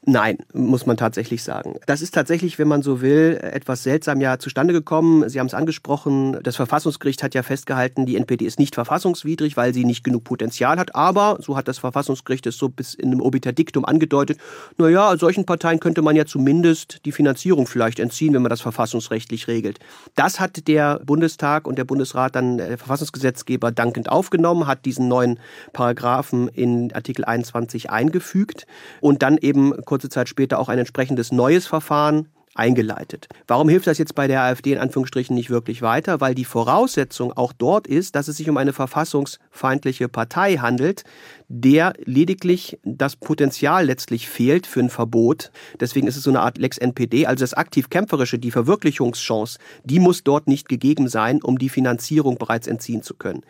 Nein, 0.08 0.38
muss 0.54 0.86
man 0.86 0.98
tatsächlich 0.98 1.42
sagen. 1.42 1.78
Das 1.88 2.04
ist 2.04 2.14
tatsächlich, 2.14 2.60
wenn 2.60 2.68
man 2.68 2.84
so 2.84 3.02
will, 3.02 3.40
etwas 3.42 3.82
seltsam 3.82 4.22
ja 4.22 4.38
zustande 4.38 4.72
gekommen. 4.72 5.28
Sie 5.30 5.40
haben 5.40 5.48
es 5.48 5.56
angesprochen, 5.56 6.38
das 6.44 6.56
Verfassungsgericht 6.56 7.24
hat 7.24 7.34
ja 7.34 7.42
festgehalten, 7.42 8.06
die 8.06 8.16
NPD 8.16 8.46
ist 8.46 8.60
nicht 8.60 8.76
verfassungswidrig, 8.76 9.58
weil 9.58 9.74
sie 9.74 9.84
nicht 9.84 10.04
genug 10.04 10.24
Potenzial 10.24 10.78
hat. 10.78 10.94
Aber, 10.94 11.40
so 11.42 11.58
hat 11.58 11.68
das 11.68 11.80
Verfassungsgericht 11.80 12.46
es 12.46 12.58
so 12.58 12.70
bis 12.70 12.94
in 12.94 13.12
einem 13.12 13.22
Obiterdiktum 13.22 13.84
angedeutet, 13.84 14.38
naja, 14.78 15.18
solchen 15.18 15.48
Parteien 15.48 15.80
könnte 15.80 16.04
man 16.04 16.16
ja 16.16 16.26
zumindest 16.26 17.02
die 17.06 17.12
Finanzierung 17.12 17.66
vielleicht 17.66 18.00
entziehen, 18.00 18.36
wenn 18.36 18.44
man 18.44 18.52
das 18.52 18.62
verfassungsrechtlich 18.62 19.48
regelt. 19.48 19.80
Das 20.14 20.40
hat 20.40 20.68
der 20.68 21.00
Bundestag 21.04 21.68
und 21.68 21.80
der 21.80 21.86
Bundesrat 21.86 22.36
dann 22.36 22.58
der 22.58 22.78
Verfassungsgesetzgeber 22.78 23.72
dankend 23.72 24.10
aufgenommen, 24.10 24.68
hat 24.68 24.86
diesen 24.86 25.08
neuen 25.08 25.40
Paragraphen 25.74 26.48
in 26.50 26.94
Artikel 26.94 27.26
21 27.26 27.90
eingefügt 27.90 28.68
und 29.02 29.24
dann 29.24 29.38
eben 29.38 29.74
kurze 29.96 30.10
Zeit 30.10 30.28
später 30.28 30.60
auch 30.60 30.68
ein 30.68 30.78
entsprechendes 30.78 31.32
neues 31.32 31.68
Verfahren 31.68 32.28
eingeleitet. 32.54 33.30
Warum 33.48 33.70
hilft 33.70 33.88
das 33.88 33.98
jetzt 33.98 34.14
bei 34.14 34.28
der 34.28 34.42
AfD 34.42 34.74
in 34.74 34.80
Anführungsstrichen 34.80 35.34
nicht 35.34 35.50
wirklich 35.50 35.82
weiter? 35.82 36.20
Weil 36.20 36.36
die 36.36 36.44
Voraussetzung 36.44 37.32
auch 37.32 37.54
dort 37.54 37.88
ist, 37.88 38.14
dass 38.16 38.28
es 38.28 38.36
sich 38.36 38.50
um 38.50 38.58
eine 38.58 38.74
verfassungsfeindliche 38.74 40.10
Partei 40.10 40.58
handelt, 40.58 41.06
der 41.48 41.94
lediglich 42.04 42.78
das 42.84 43.16
Potenzial 43.16 43.86
letztlich 43.86 44.28
fehlt 44.28 44.68
für 44.68 44.82
ein 44.82 44.90
Verbot. 44.90 45.50
Deswegen 45.80 46.08
ist 46.08 46.18
es 46.18 46.24
so 46.24 46.30
eine 46.30 46.42
Art 46.42 46.58
Lex 46.58 46.78
NPD, 46.78 47.26
also 47.26 47.42
das 47.42 47.54
aktiv 47.54 47.90
kämpferische, 47.90 48.38
die 48.38 48.52
Verwirklichungschance, 48.52 49.60
die 49.86 50.02
muss 50.02 50.26
dort 50.26 50.48
nicht 50.48 50.68
gegeben 50.68 51.08
sein, 51.08 51.42
um 51.42 51.58
die 51.58 51.70
Finanzierung 51.70 52.38
bereits 52.38 52.68
entziehen 52.68 53.02
zu 53.02 53.14
können. 53.14 53.44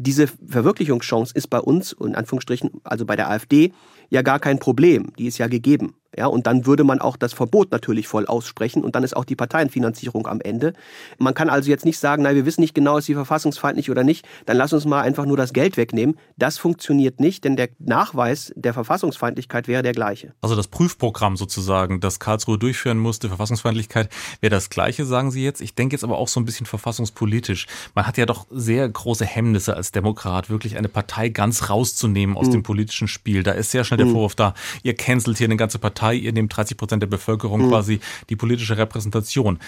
Diese 0.00 0.28
Verwirklichungschance 0.28 1.34
ist 1.34 1.48
bei 1.48 1.58
uns, 1.58 1.90
in 1.92 2.14
Anführungsstrichen, 2.14 2.70
also 2.84 3.04
bei 3.04 3.16
der 3.16 3.28
AfD, 3.30 3.72
ja 4.10 4.22
gar 4.22 4.38
kein 4.38 4.58
Problem. 4.58 5.12
Die 5.18 5.26
ist 5.26 5.38
ja 5.38 5.46
gegeben. 5.46 5.94
Ja, 6.16 6.26
und 6.26 6.46
dann 6.46 6.64
würde 6.64 6.84
man 6.84 7.00
auch 7.00 7.18
das 7.18 7.34
Verbot 7.34 7.70
natürlich 7.70 8.08
voll 8.08 8.24
aussprechen 8.26 8.82
und 8.82 8.94
dann 8.96 9.04
ist 9.04 9.14
auch 9.14 9.26
die 9.26 9.36
Parteienfinanzierung 9.36 10.26
am 10.26 10.40
Ende. 10.40 10.72
Man 11.18 11.34
kann 11.34 11.50
also 11.50 11.68
jetzt 11.68 11.84
nicht 11.84 11.98
sagen, 11.98 12.22
nein, 12.22 12.34
wir 12.34 12.46
wissen 12.46 12.62
nicht 12.62 12.74
genau, 12.74 12.96
ist 12.96 13.04
sie 13.04 13.14
verfassungsfeindlich 13.14 13.90
oder 13.90 14.04
nicht, 14.04 14.26
dann 14.46 14.56
lass 14.56 14.72
uns 14.72 14.86
mal 14.86 15.02
einfach 15.02 15.26
nur 15.26 15.36
das 15.36 15.52
Geld 15.52 15.76
wegnehmen. 15.76 16.18
Das 16.38 16.56
funktioniert 16.56 17.20
nicht, 17.20 17.44
denn 17.44 17.56
der 17.56 17.68
Nachweis 17.78 18.54
der 18.56 18.72
Verfassungsfeindlichkeit 18.72 19.68
wäre 19.68 19.82
der 19.82 19.92
gleiche. 19.92 20.32
Also 20.40 20.56
das 20.56 20.68
Prüfprogramm 20.68 21.36
sozusagen, 21.36 22.00
das 22.00 22.18
Karlsruhe 22.18 22.56
durchführen 22.56 22.98
musste, 22.98 23.28
Verfassungsfeindlichkeit, 23.28 24.08
wäre 24.40 24.50
das 24.50 24.70
gleiche, 24.70 25.04
sagen 25.04 25.30
Sie 25.30 25.44
jetzt. 25.44 25.60
Ich 25.60 25.74
denke 25.74 25.94
jetzt 25.94 26.04
aber 26.04 26.16
auch 26.16 26.28
so 26.28 26.40
ein 26.40 26.46
bisschen 26.46 26.64
verfassungspolitisch. 26.64 27.66
Man 27.94 28.06
hat 28.06 28.16
ja 28.16 28.24
doch 28.24 28.46
sehr 28.50 28.88
große 28.88 29.26
Hemmnisse 29.26 29.76
als 29.76 29.92
Demokrat, 29.92 30.48
wirklich 30.48 30.78
eine 30.78 30.88
Partei 30.88 31.28
ganz 31.28 31.68
rauszunehmen 31.68 32.34
aus 32.34 32.46
mhm. 32.46 32.52
dem 32.52 32.62
politischen 32.62 33.08
Spiel. 33.08 33.42
Da 33.42 33.52
ist 33.52 33.72
sehr 33.72 33.84
schnell 33.84 33.98
der 33.98 34.06
mhm. 34.06 34.12
Vorwurf 34.12 34.34
da, 34.34 34.54
ihr 34.82 34.94
cancelt 34.94 35.36
hier 35.36 35.48
eine 35.48 35.56
ganze 35.56 35.78
Partei 35.78 35.97
Partei, 35.98 36.14
ihr 36.14 36.32
nehmt 36.32 36.56
30 36.56 36.76
Prozent 36.76 37.02
der 37.02 37.08
Bevölkerung 37.08 37.62
mhm. 37.62 37.70
quasi 37.70 38.00
die 38.28 38.36
politische 38.36 38.76
Repräsentation. 38.76 39.58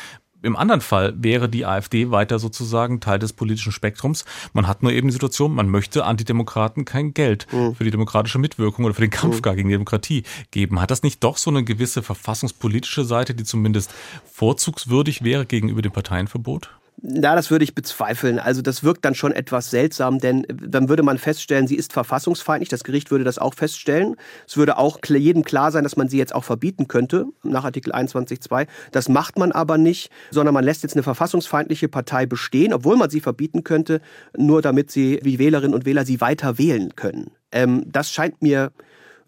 Im 0.42 0.56
anderen 0.56 0.80
Fall 0.80 1.12
wäre 1.18 1.50
die 1.50 1.66
AfD 1.66 2.10
weiter 2.10 2.38
sozusagen 2.38 3.00
Teil 3.00 3.18
des 3.18 3.34
politischen 3.34 3.72
Spektrums. 3.72 4.24
Man 4.54 4.66
hat 4.66 4.82
nur 4.82 4.90
eben 4.92 5.08
die 5.08 5.12
Situation, 5.12 5.54
man 5.54 5.68
möchte 5.68 6.06
Antidemokraten 6.06 6.86
kein 6.86 7.12
Geld 7.12 7.46
mhm. 7.52 7.74
für 7.74 7.84
die 7.84 7.90
demokratische 7.90 8.38
Mitwirkung 8.38 8.86
oder 8.86 8.94
für 8.94 9.02
den 9.02 9.10
Kampf 9.10 9.36
mhm. 9.36 9.42
gar 9.42 9.54
gegen 9.54 9.68
die 9.68 9.74
Demokratie 9.74 10.22
geben. 10.50 10.80
Hat 10.80 10.90
das 10.90 11.02
nicht 11.02 11.22
doch 11.24 11.36
so 11.36 11.50
eine 11.50 11.64
gewisse 11.64 12.02
verfassungspolitische 12.02 13.04
Seite, 13.04 13.34
die 13.34 13.44
zumindest 13.44 13.92
vorzugswürdig 14.32 15.22
wäre 15.22 15.44
gegenüber 15.44 15.82
dem 15.82 15.92
Parteienverbot? 15.92 16.70
Na, 17.02 17.34
das 17.34 17.50
würde 17.50 17.64
ich 17.64 17.74
bezweifeln. 17.74 18.38
Also 18.38 18.60
das 18.60 18.84
wirkt 18.84 19.04
dann 19.04 19.14
schon 19.14 19.32
etwas 19.32 19.70
seltsam, 19.70 20.18
denn 20.18 20.46
dann 20.48 20.90
würde 20.90 21.02
man 21.02 21.16
feststellen, 21.16 21.66
sie 21.66 21.76
ist 21.76 21.94
verfassungsfeindlich. 21.94 22.68
Das 22.68 22.84
Gericht 22.84 23.10
würde 23.10 23.24
das 23.24 23.38
auch 23.38 23.54
feststellen. 23.54 24.16
Es 24.46 24.58
würde 24.58 24.76
auch 24.76 24.98
jedem 25.08 25.42
klar 25.42 25.72
sein, 25.72 25.82
dass 25.82 25.96
man 25.96 26.08
sie 26.08 26.18
jetzt 26.18 26.34
auch 26.34 26.44
verbieten 26.44 26.88
könnte 26.88 27.26
nach 27.42 27.64
Artikel 27.64 27.92
21.2. 27.92 28.66
Das 28.92 29.08
macht 29.08 29.38
man 29.38 29.50
aber 29.52 29.78
nicht, 29.78 30.10
sondern 30.30 30.52
man 30.52 30.64
lässt 30.64 30.82
jetzt 30.82 30.94
eine 30.94 31.02
verfassungsfeindliche 31.02 31.88
Partei 31.88 32.26
bestehen, 32.26 32.74
obwohl 32.74 32.96
man 32.96 33.08
sie 33.08 33.20
verbieten 33.20 33.64
könnte, 33.64 34.02
nur 34.36 34.60
damit 34.60 34.90
sie 34.90 35.20
wie 35.22 35.38
Wählerinnen 35.38 35.74
und 35.74 35.86
Wähler 35.86 36.04
sie 36.04 36.20
weiter 36.20 36.58
wählen 36.58 36.94
können. 36.96 37.30
Ähm, 37.50 37.84
das 37.86 38.12
scheint 38.12 38.42
mir 38.42 38.72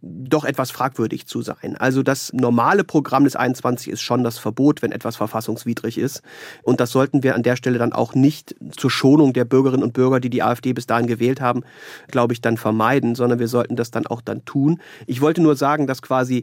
doch 0.05 0.45
etwas 0.45 0.73
fragwürdig 0.73 1.27
zu 1.27 1.43
sein. 1.43 1.77
Also 1.77 2.03
das 2.03 2.33
normale 2.33 2.83
Programm 2.83 3.23
des 3.23 3.37
21 3.37 3.89
ist 3.89 4.03
schon 4.03 4.25
das 4.25 4.37
Verbot, 4.37 4.83
wenn 4.83 4.91
etwas 4.91 5.15
verfassungswidrig 5.15 5.97
ist. 5.97 6.23
Und 6.65 6.81
das 6.81 6.91
sollten 6.91 7.23
wir 7.23 7.37
an 7.37 7.45
der 7.45 7.55
Stelle 7.55 7.79
dann 7.79 7.93
auch 7.93 8.15
nicht 8.15 8.57
zur 8.77 8.91
Schonung 8.91 9.33
der 9.33 9.45
Bürgerinnen 9.45 9.85
und 9.85 9.93
Bürger, 9.93 10.19
die 10.19 10.31
die 10.31 10.43
AfD 10.43 10.73
bis 10.73 10.87
dahin 10.87 11.07
gewählt 11.07 11.41
haben, 11.41 11.63
glaube 12.09 12.35
ich, 12.35 12.41
dann 12.41 12.57
vermeiden, 12.57 13.15
sondern 13.15 13.39
wir 13.39 13.49
sollten 13.49 13.77
das 13.77 13.93
dann 13.93 14.09
auch 14.09 14.23
dann 14.23 14.45
tun. 14.45 14.81
Ich 15.07 15.21
wollte 15.21 15.41
nur 15.41 15.55
sagen, 15.55 15.87
dass 15.87 16.03
quasi 16.03 16.43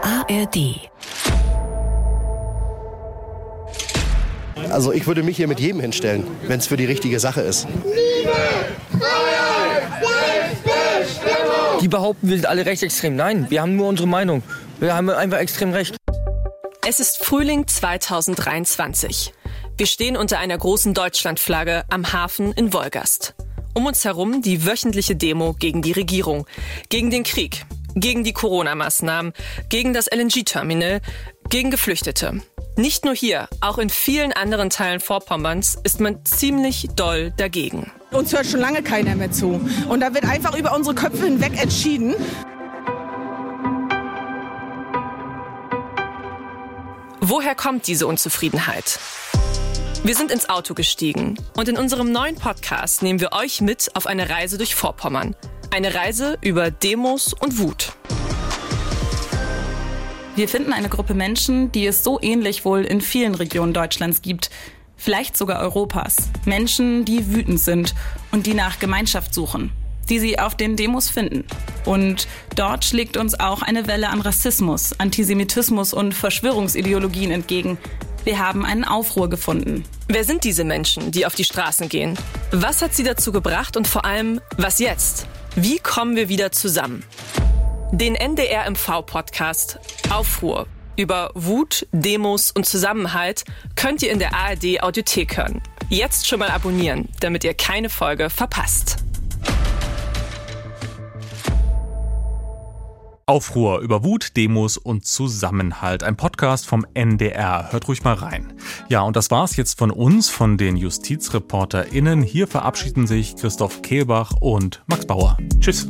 ARD 0.03 0.91
Also 4.71 4.93
ich 4.93 5.07
würde 5.07 5.23
mich 5.23 5.37
hier 5.37 5.49
mit 5.49 5.61
jedem 5.61 5.81
hinstellen, 5.81 6.27
wenn 6.47 6.59
es 6.59 6.67
für 6.67 6.77
die 6.77 6.85
richtige 6.85 7.19
Sache 7.21 7.41
ist. 7.41 7.67
Liebe, 7.85 8.33
Freiheit, 8.99 9.83
Selbstbestimmung! 10.65 11.81
Die 11.81 11.89
behaupten, 11.89 12.29
wir 12.29 12.37
sind 12.37 12.47
alle 12.47 12.67
rechtsextrem. 12.67 13.17
Nein, 13.17 13.47
wir 13.49 13.63
haben 13.63 13.77
nur 13.77 13.89
unsere 13.89 14.09
Meinung. 14.09 14.43
Wir 14.81 14.95
haben 14.95 15.09
einfach 15.11 15.39
extrem 15.39 15.73
recht. 15.73 15.97
Es 16.87 17.01
ist 17.01 17.25
Frühling 17.25 17.67
2023. 17.67 19.33
Wir 19.77 19.87
stehen 19.87 20.17
unter 20.17 20.39
einer 20.39 20.59
großen 20.59 20.95
Deutschlandflagge 20.95 21.85
am 21.89 22.13
Hafen 22.13 22.53
in 22.53 22.73
Wolgast. 22.73 23.35
Um 23.75 23.87
uns 23.87 24.05
herum 24.05 24.43
die 24.43 24.67
wöchentliche 24.67 25.15
Demo 25.15 25.55
gegen 25.55 25.83
die 25.83 25.93
Regierung, 25.93 26.47
gegen 26.89 27.11
den 27.11 27.23
Krieg, 27.23 27.65
gegen 27.95 28.25
die 28.25 28.33
Corona-Maßnahmen, 28.33 29.33
gegen 29.69 29.95
das 29.95 30.07
LNG-Terminal, 30.07 31.01
gegen 31.49 31.71
Geflüchtete. 31.71 32.43
Nicht 32.79 33.05
nur 33.05 33.13
hier, 33.13 33.49
auch 33.61 33.79
in 33.79 33.91
vielen 33.91 34.33
anderen 34.33 34.71
Teilen 34.71 35.01
Vorpommerns 35.01 35.77
ist 35.83 35.99
man 35.99 36.25
ziemlich 36.25 36.87
doll 36.95 37.33
dagegen. 37.37 37.91
Uns 38.13 38.33
hört 38.33 38.47
schon 38.47 38.61
lange 38.61 38.85
keiner 38.85 39.17
mehr 39.17 39.33
zu. 39.33 39.61
Und 39.89 39.99
da 39.99 40.15
wird 40.15 40.25
einfach 40.25 40.57
über 40.57 40.73
unsere 40.77 40.95
Köpfe 40.95 41.25
hinweg 41.25 41.61
entschieden. 41.61 42.15
Woher 47.19 47.57
kommt 47.57 47.89
diese 47.89 48.07
Unzufriedenheit? 48.07 49.01
Wir 50.05 50.15
sind 50.15 50.31
ins 50.31 50.49
Auto 50.49 50.75
gestiegen 50.75 51.37
und 51.57 51.69
in 51.69 51.77
unserem 51.77 52.13
neuen 52.13 52.37
Podcast 52.37 53.03
nehmen 53.03 53.19
wir 53.19 53.33
euch 53.33 53.61
mit 53.61 53.91
auf 53.95 54.07
eine 54.07 54.31
Reise 54.31 54.57
durch 54.57 54.77
Vorpommern. 54.77 55.35
Eine 55.73 55.95
Reise 55.95 56.39
über 56.43 56.71
Demos 56.71 57.33
und 57.33 57.59
Wut. 57.59 57.93
Wir 60.39 60.49
finden 60.49 60.73
eine 60.73 60.89
Gruppe 60.89 61.15
Menschen, 61.15 61.73
die 61.73 61.85
es 61.85 62.05
so 62.05 62.21
ähnlich 62.23 62.65
wohl 62.65 62.85
in 62.85 63.01
vielen 63.01 63.35
Regionen 63.35 63.73
Deutschlands 63.73 64.23
gibt, 64.23 64.51
vielleicht 64.97 65.37
sogar 65.37 65.59
Europas. 65.59 66.15
Menschen, 66.45 67.05
die 67.05 67.35
wütend 67.35 67.59
sind 67.59 67.93
und 68.31 68.47
die 68.47 68.55
nach 68.55 68.79
Gemeinschaft 68.79 69.35
suchen, 69.35 69.73
die 70.09 70.21
sie 70.21 70.39
auf 70.39 70.55
den 70.55 70.77
Demos 70.77 71.11
finden. 71.11 71.45
Und 71.85 72.29
dort 72.55 72.85
schlägt 72.85 73.17
uns 73.17 73.41
auch 73.41 73.63
eine 73.63 73.89
Welle 73.89 74.11
an 74.11 74.21
Rassismus, 74.21 74.93
Antisemitismus 75.01 75.93
und 75.93 76.15
Verschwörungsideologien 76.15 77.33
entgegen. 77.33 77.77
Wir 78.23 78.39
haben 78.39 78.65
einen 78.65 78.85
Aufruhr 78.85 79.29
gefunden. 79.29 79.83
Wer 80.07 80.23
sind 80.23 80.45
diese 80.45 80.63
Menschen, 80.63 81.11
die 81.11 81.27
auf 81.27 81.35
die 81.35 81.43
Straßen 81.43 81.89
gehen? 81.89 82.17
Was 82.53 82.81
hat 82.81 82.95
sie 82.95 83.03
dazu 83.03 83.33
gebracht 83.33 83.77
und 83.77 83.89
vor 83.89 84.05
allem, 84.05 84.41
was 84.57 84.79
jetzt? 84.79 85.27
Wie 85.57 85.81
kommen 85.81 86.15
wir 86.15 86.29
wieder 86.29 86.53
zusammen? 86.53 87.03
Den 87.93 88.15
NDR 88.15 88.71
MV 88.71 89.07
Podcast 89.07 89.79
Aufruhr 90.11 90.67
über 90.97 91.31
Wut, 91.35 91.87
Demos 91.91 92.51
und 92.51 92.67
Zusammenhalt 92.67 93.45
könnt 93.77 94.03
ihr 94.03 94.13
in 94.13 94.19
der 94.19 94.35
ARD 94.35 94.83
Audiothek 94.83 95.39
hören. 95.39 95.63
Jetzt 95.89 96.29
schon 96.29 96.39
mal 96.39 96.51
abonnieren, 96.51 97.09
damit 97.21 97.45
ihr 97.45 97.55
keine 97.55 97.89
Folge 97.89 98.29
verpasst. 98.29 98.99
Aufruhr 103.25 103.81
über 103.81 104.05
Wut, 104.05 104.37
Demos 104.37 104.77
und 104.77 105.07
Zusammenhalt. 105.07 106.03
Ein 106.03 106.17
Podcast 106.17 106.67
vom 106.67 106.87
NDR. 106.93 107.73
Hört 107.73 107.89
ruhig 107.89 108.05
mal 108.05 108.15
rein. 108.15 108.53
Ja, 108.91 109.01
und 109.01 109.17
das 109.17 109.31
war's 109.31 109.57
jetzt 109.57 109.79
von 109.79 109.91
uns, 109.91 110.29
von 110.29 110.59
den 110.59 110.77
JustizreporterInnen. 110.77 112.23
Hier 112.23 112.49
verabschieden 112.49 113.07
sich 113.07 113.37
Christoph 113.37 113.81
Kehlbach 113.81 114.33
und 114.41 114.83
Max 114.89 115.07
Bauer. 115.07 115.39
Tschüss. 115.61 115.89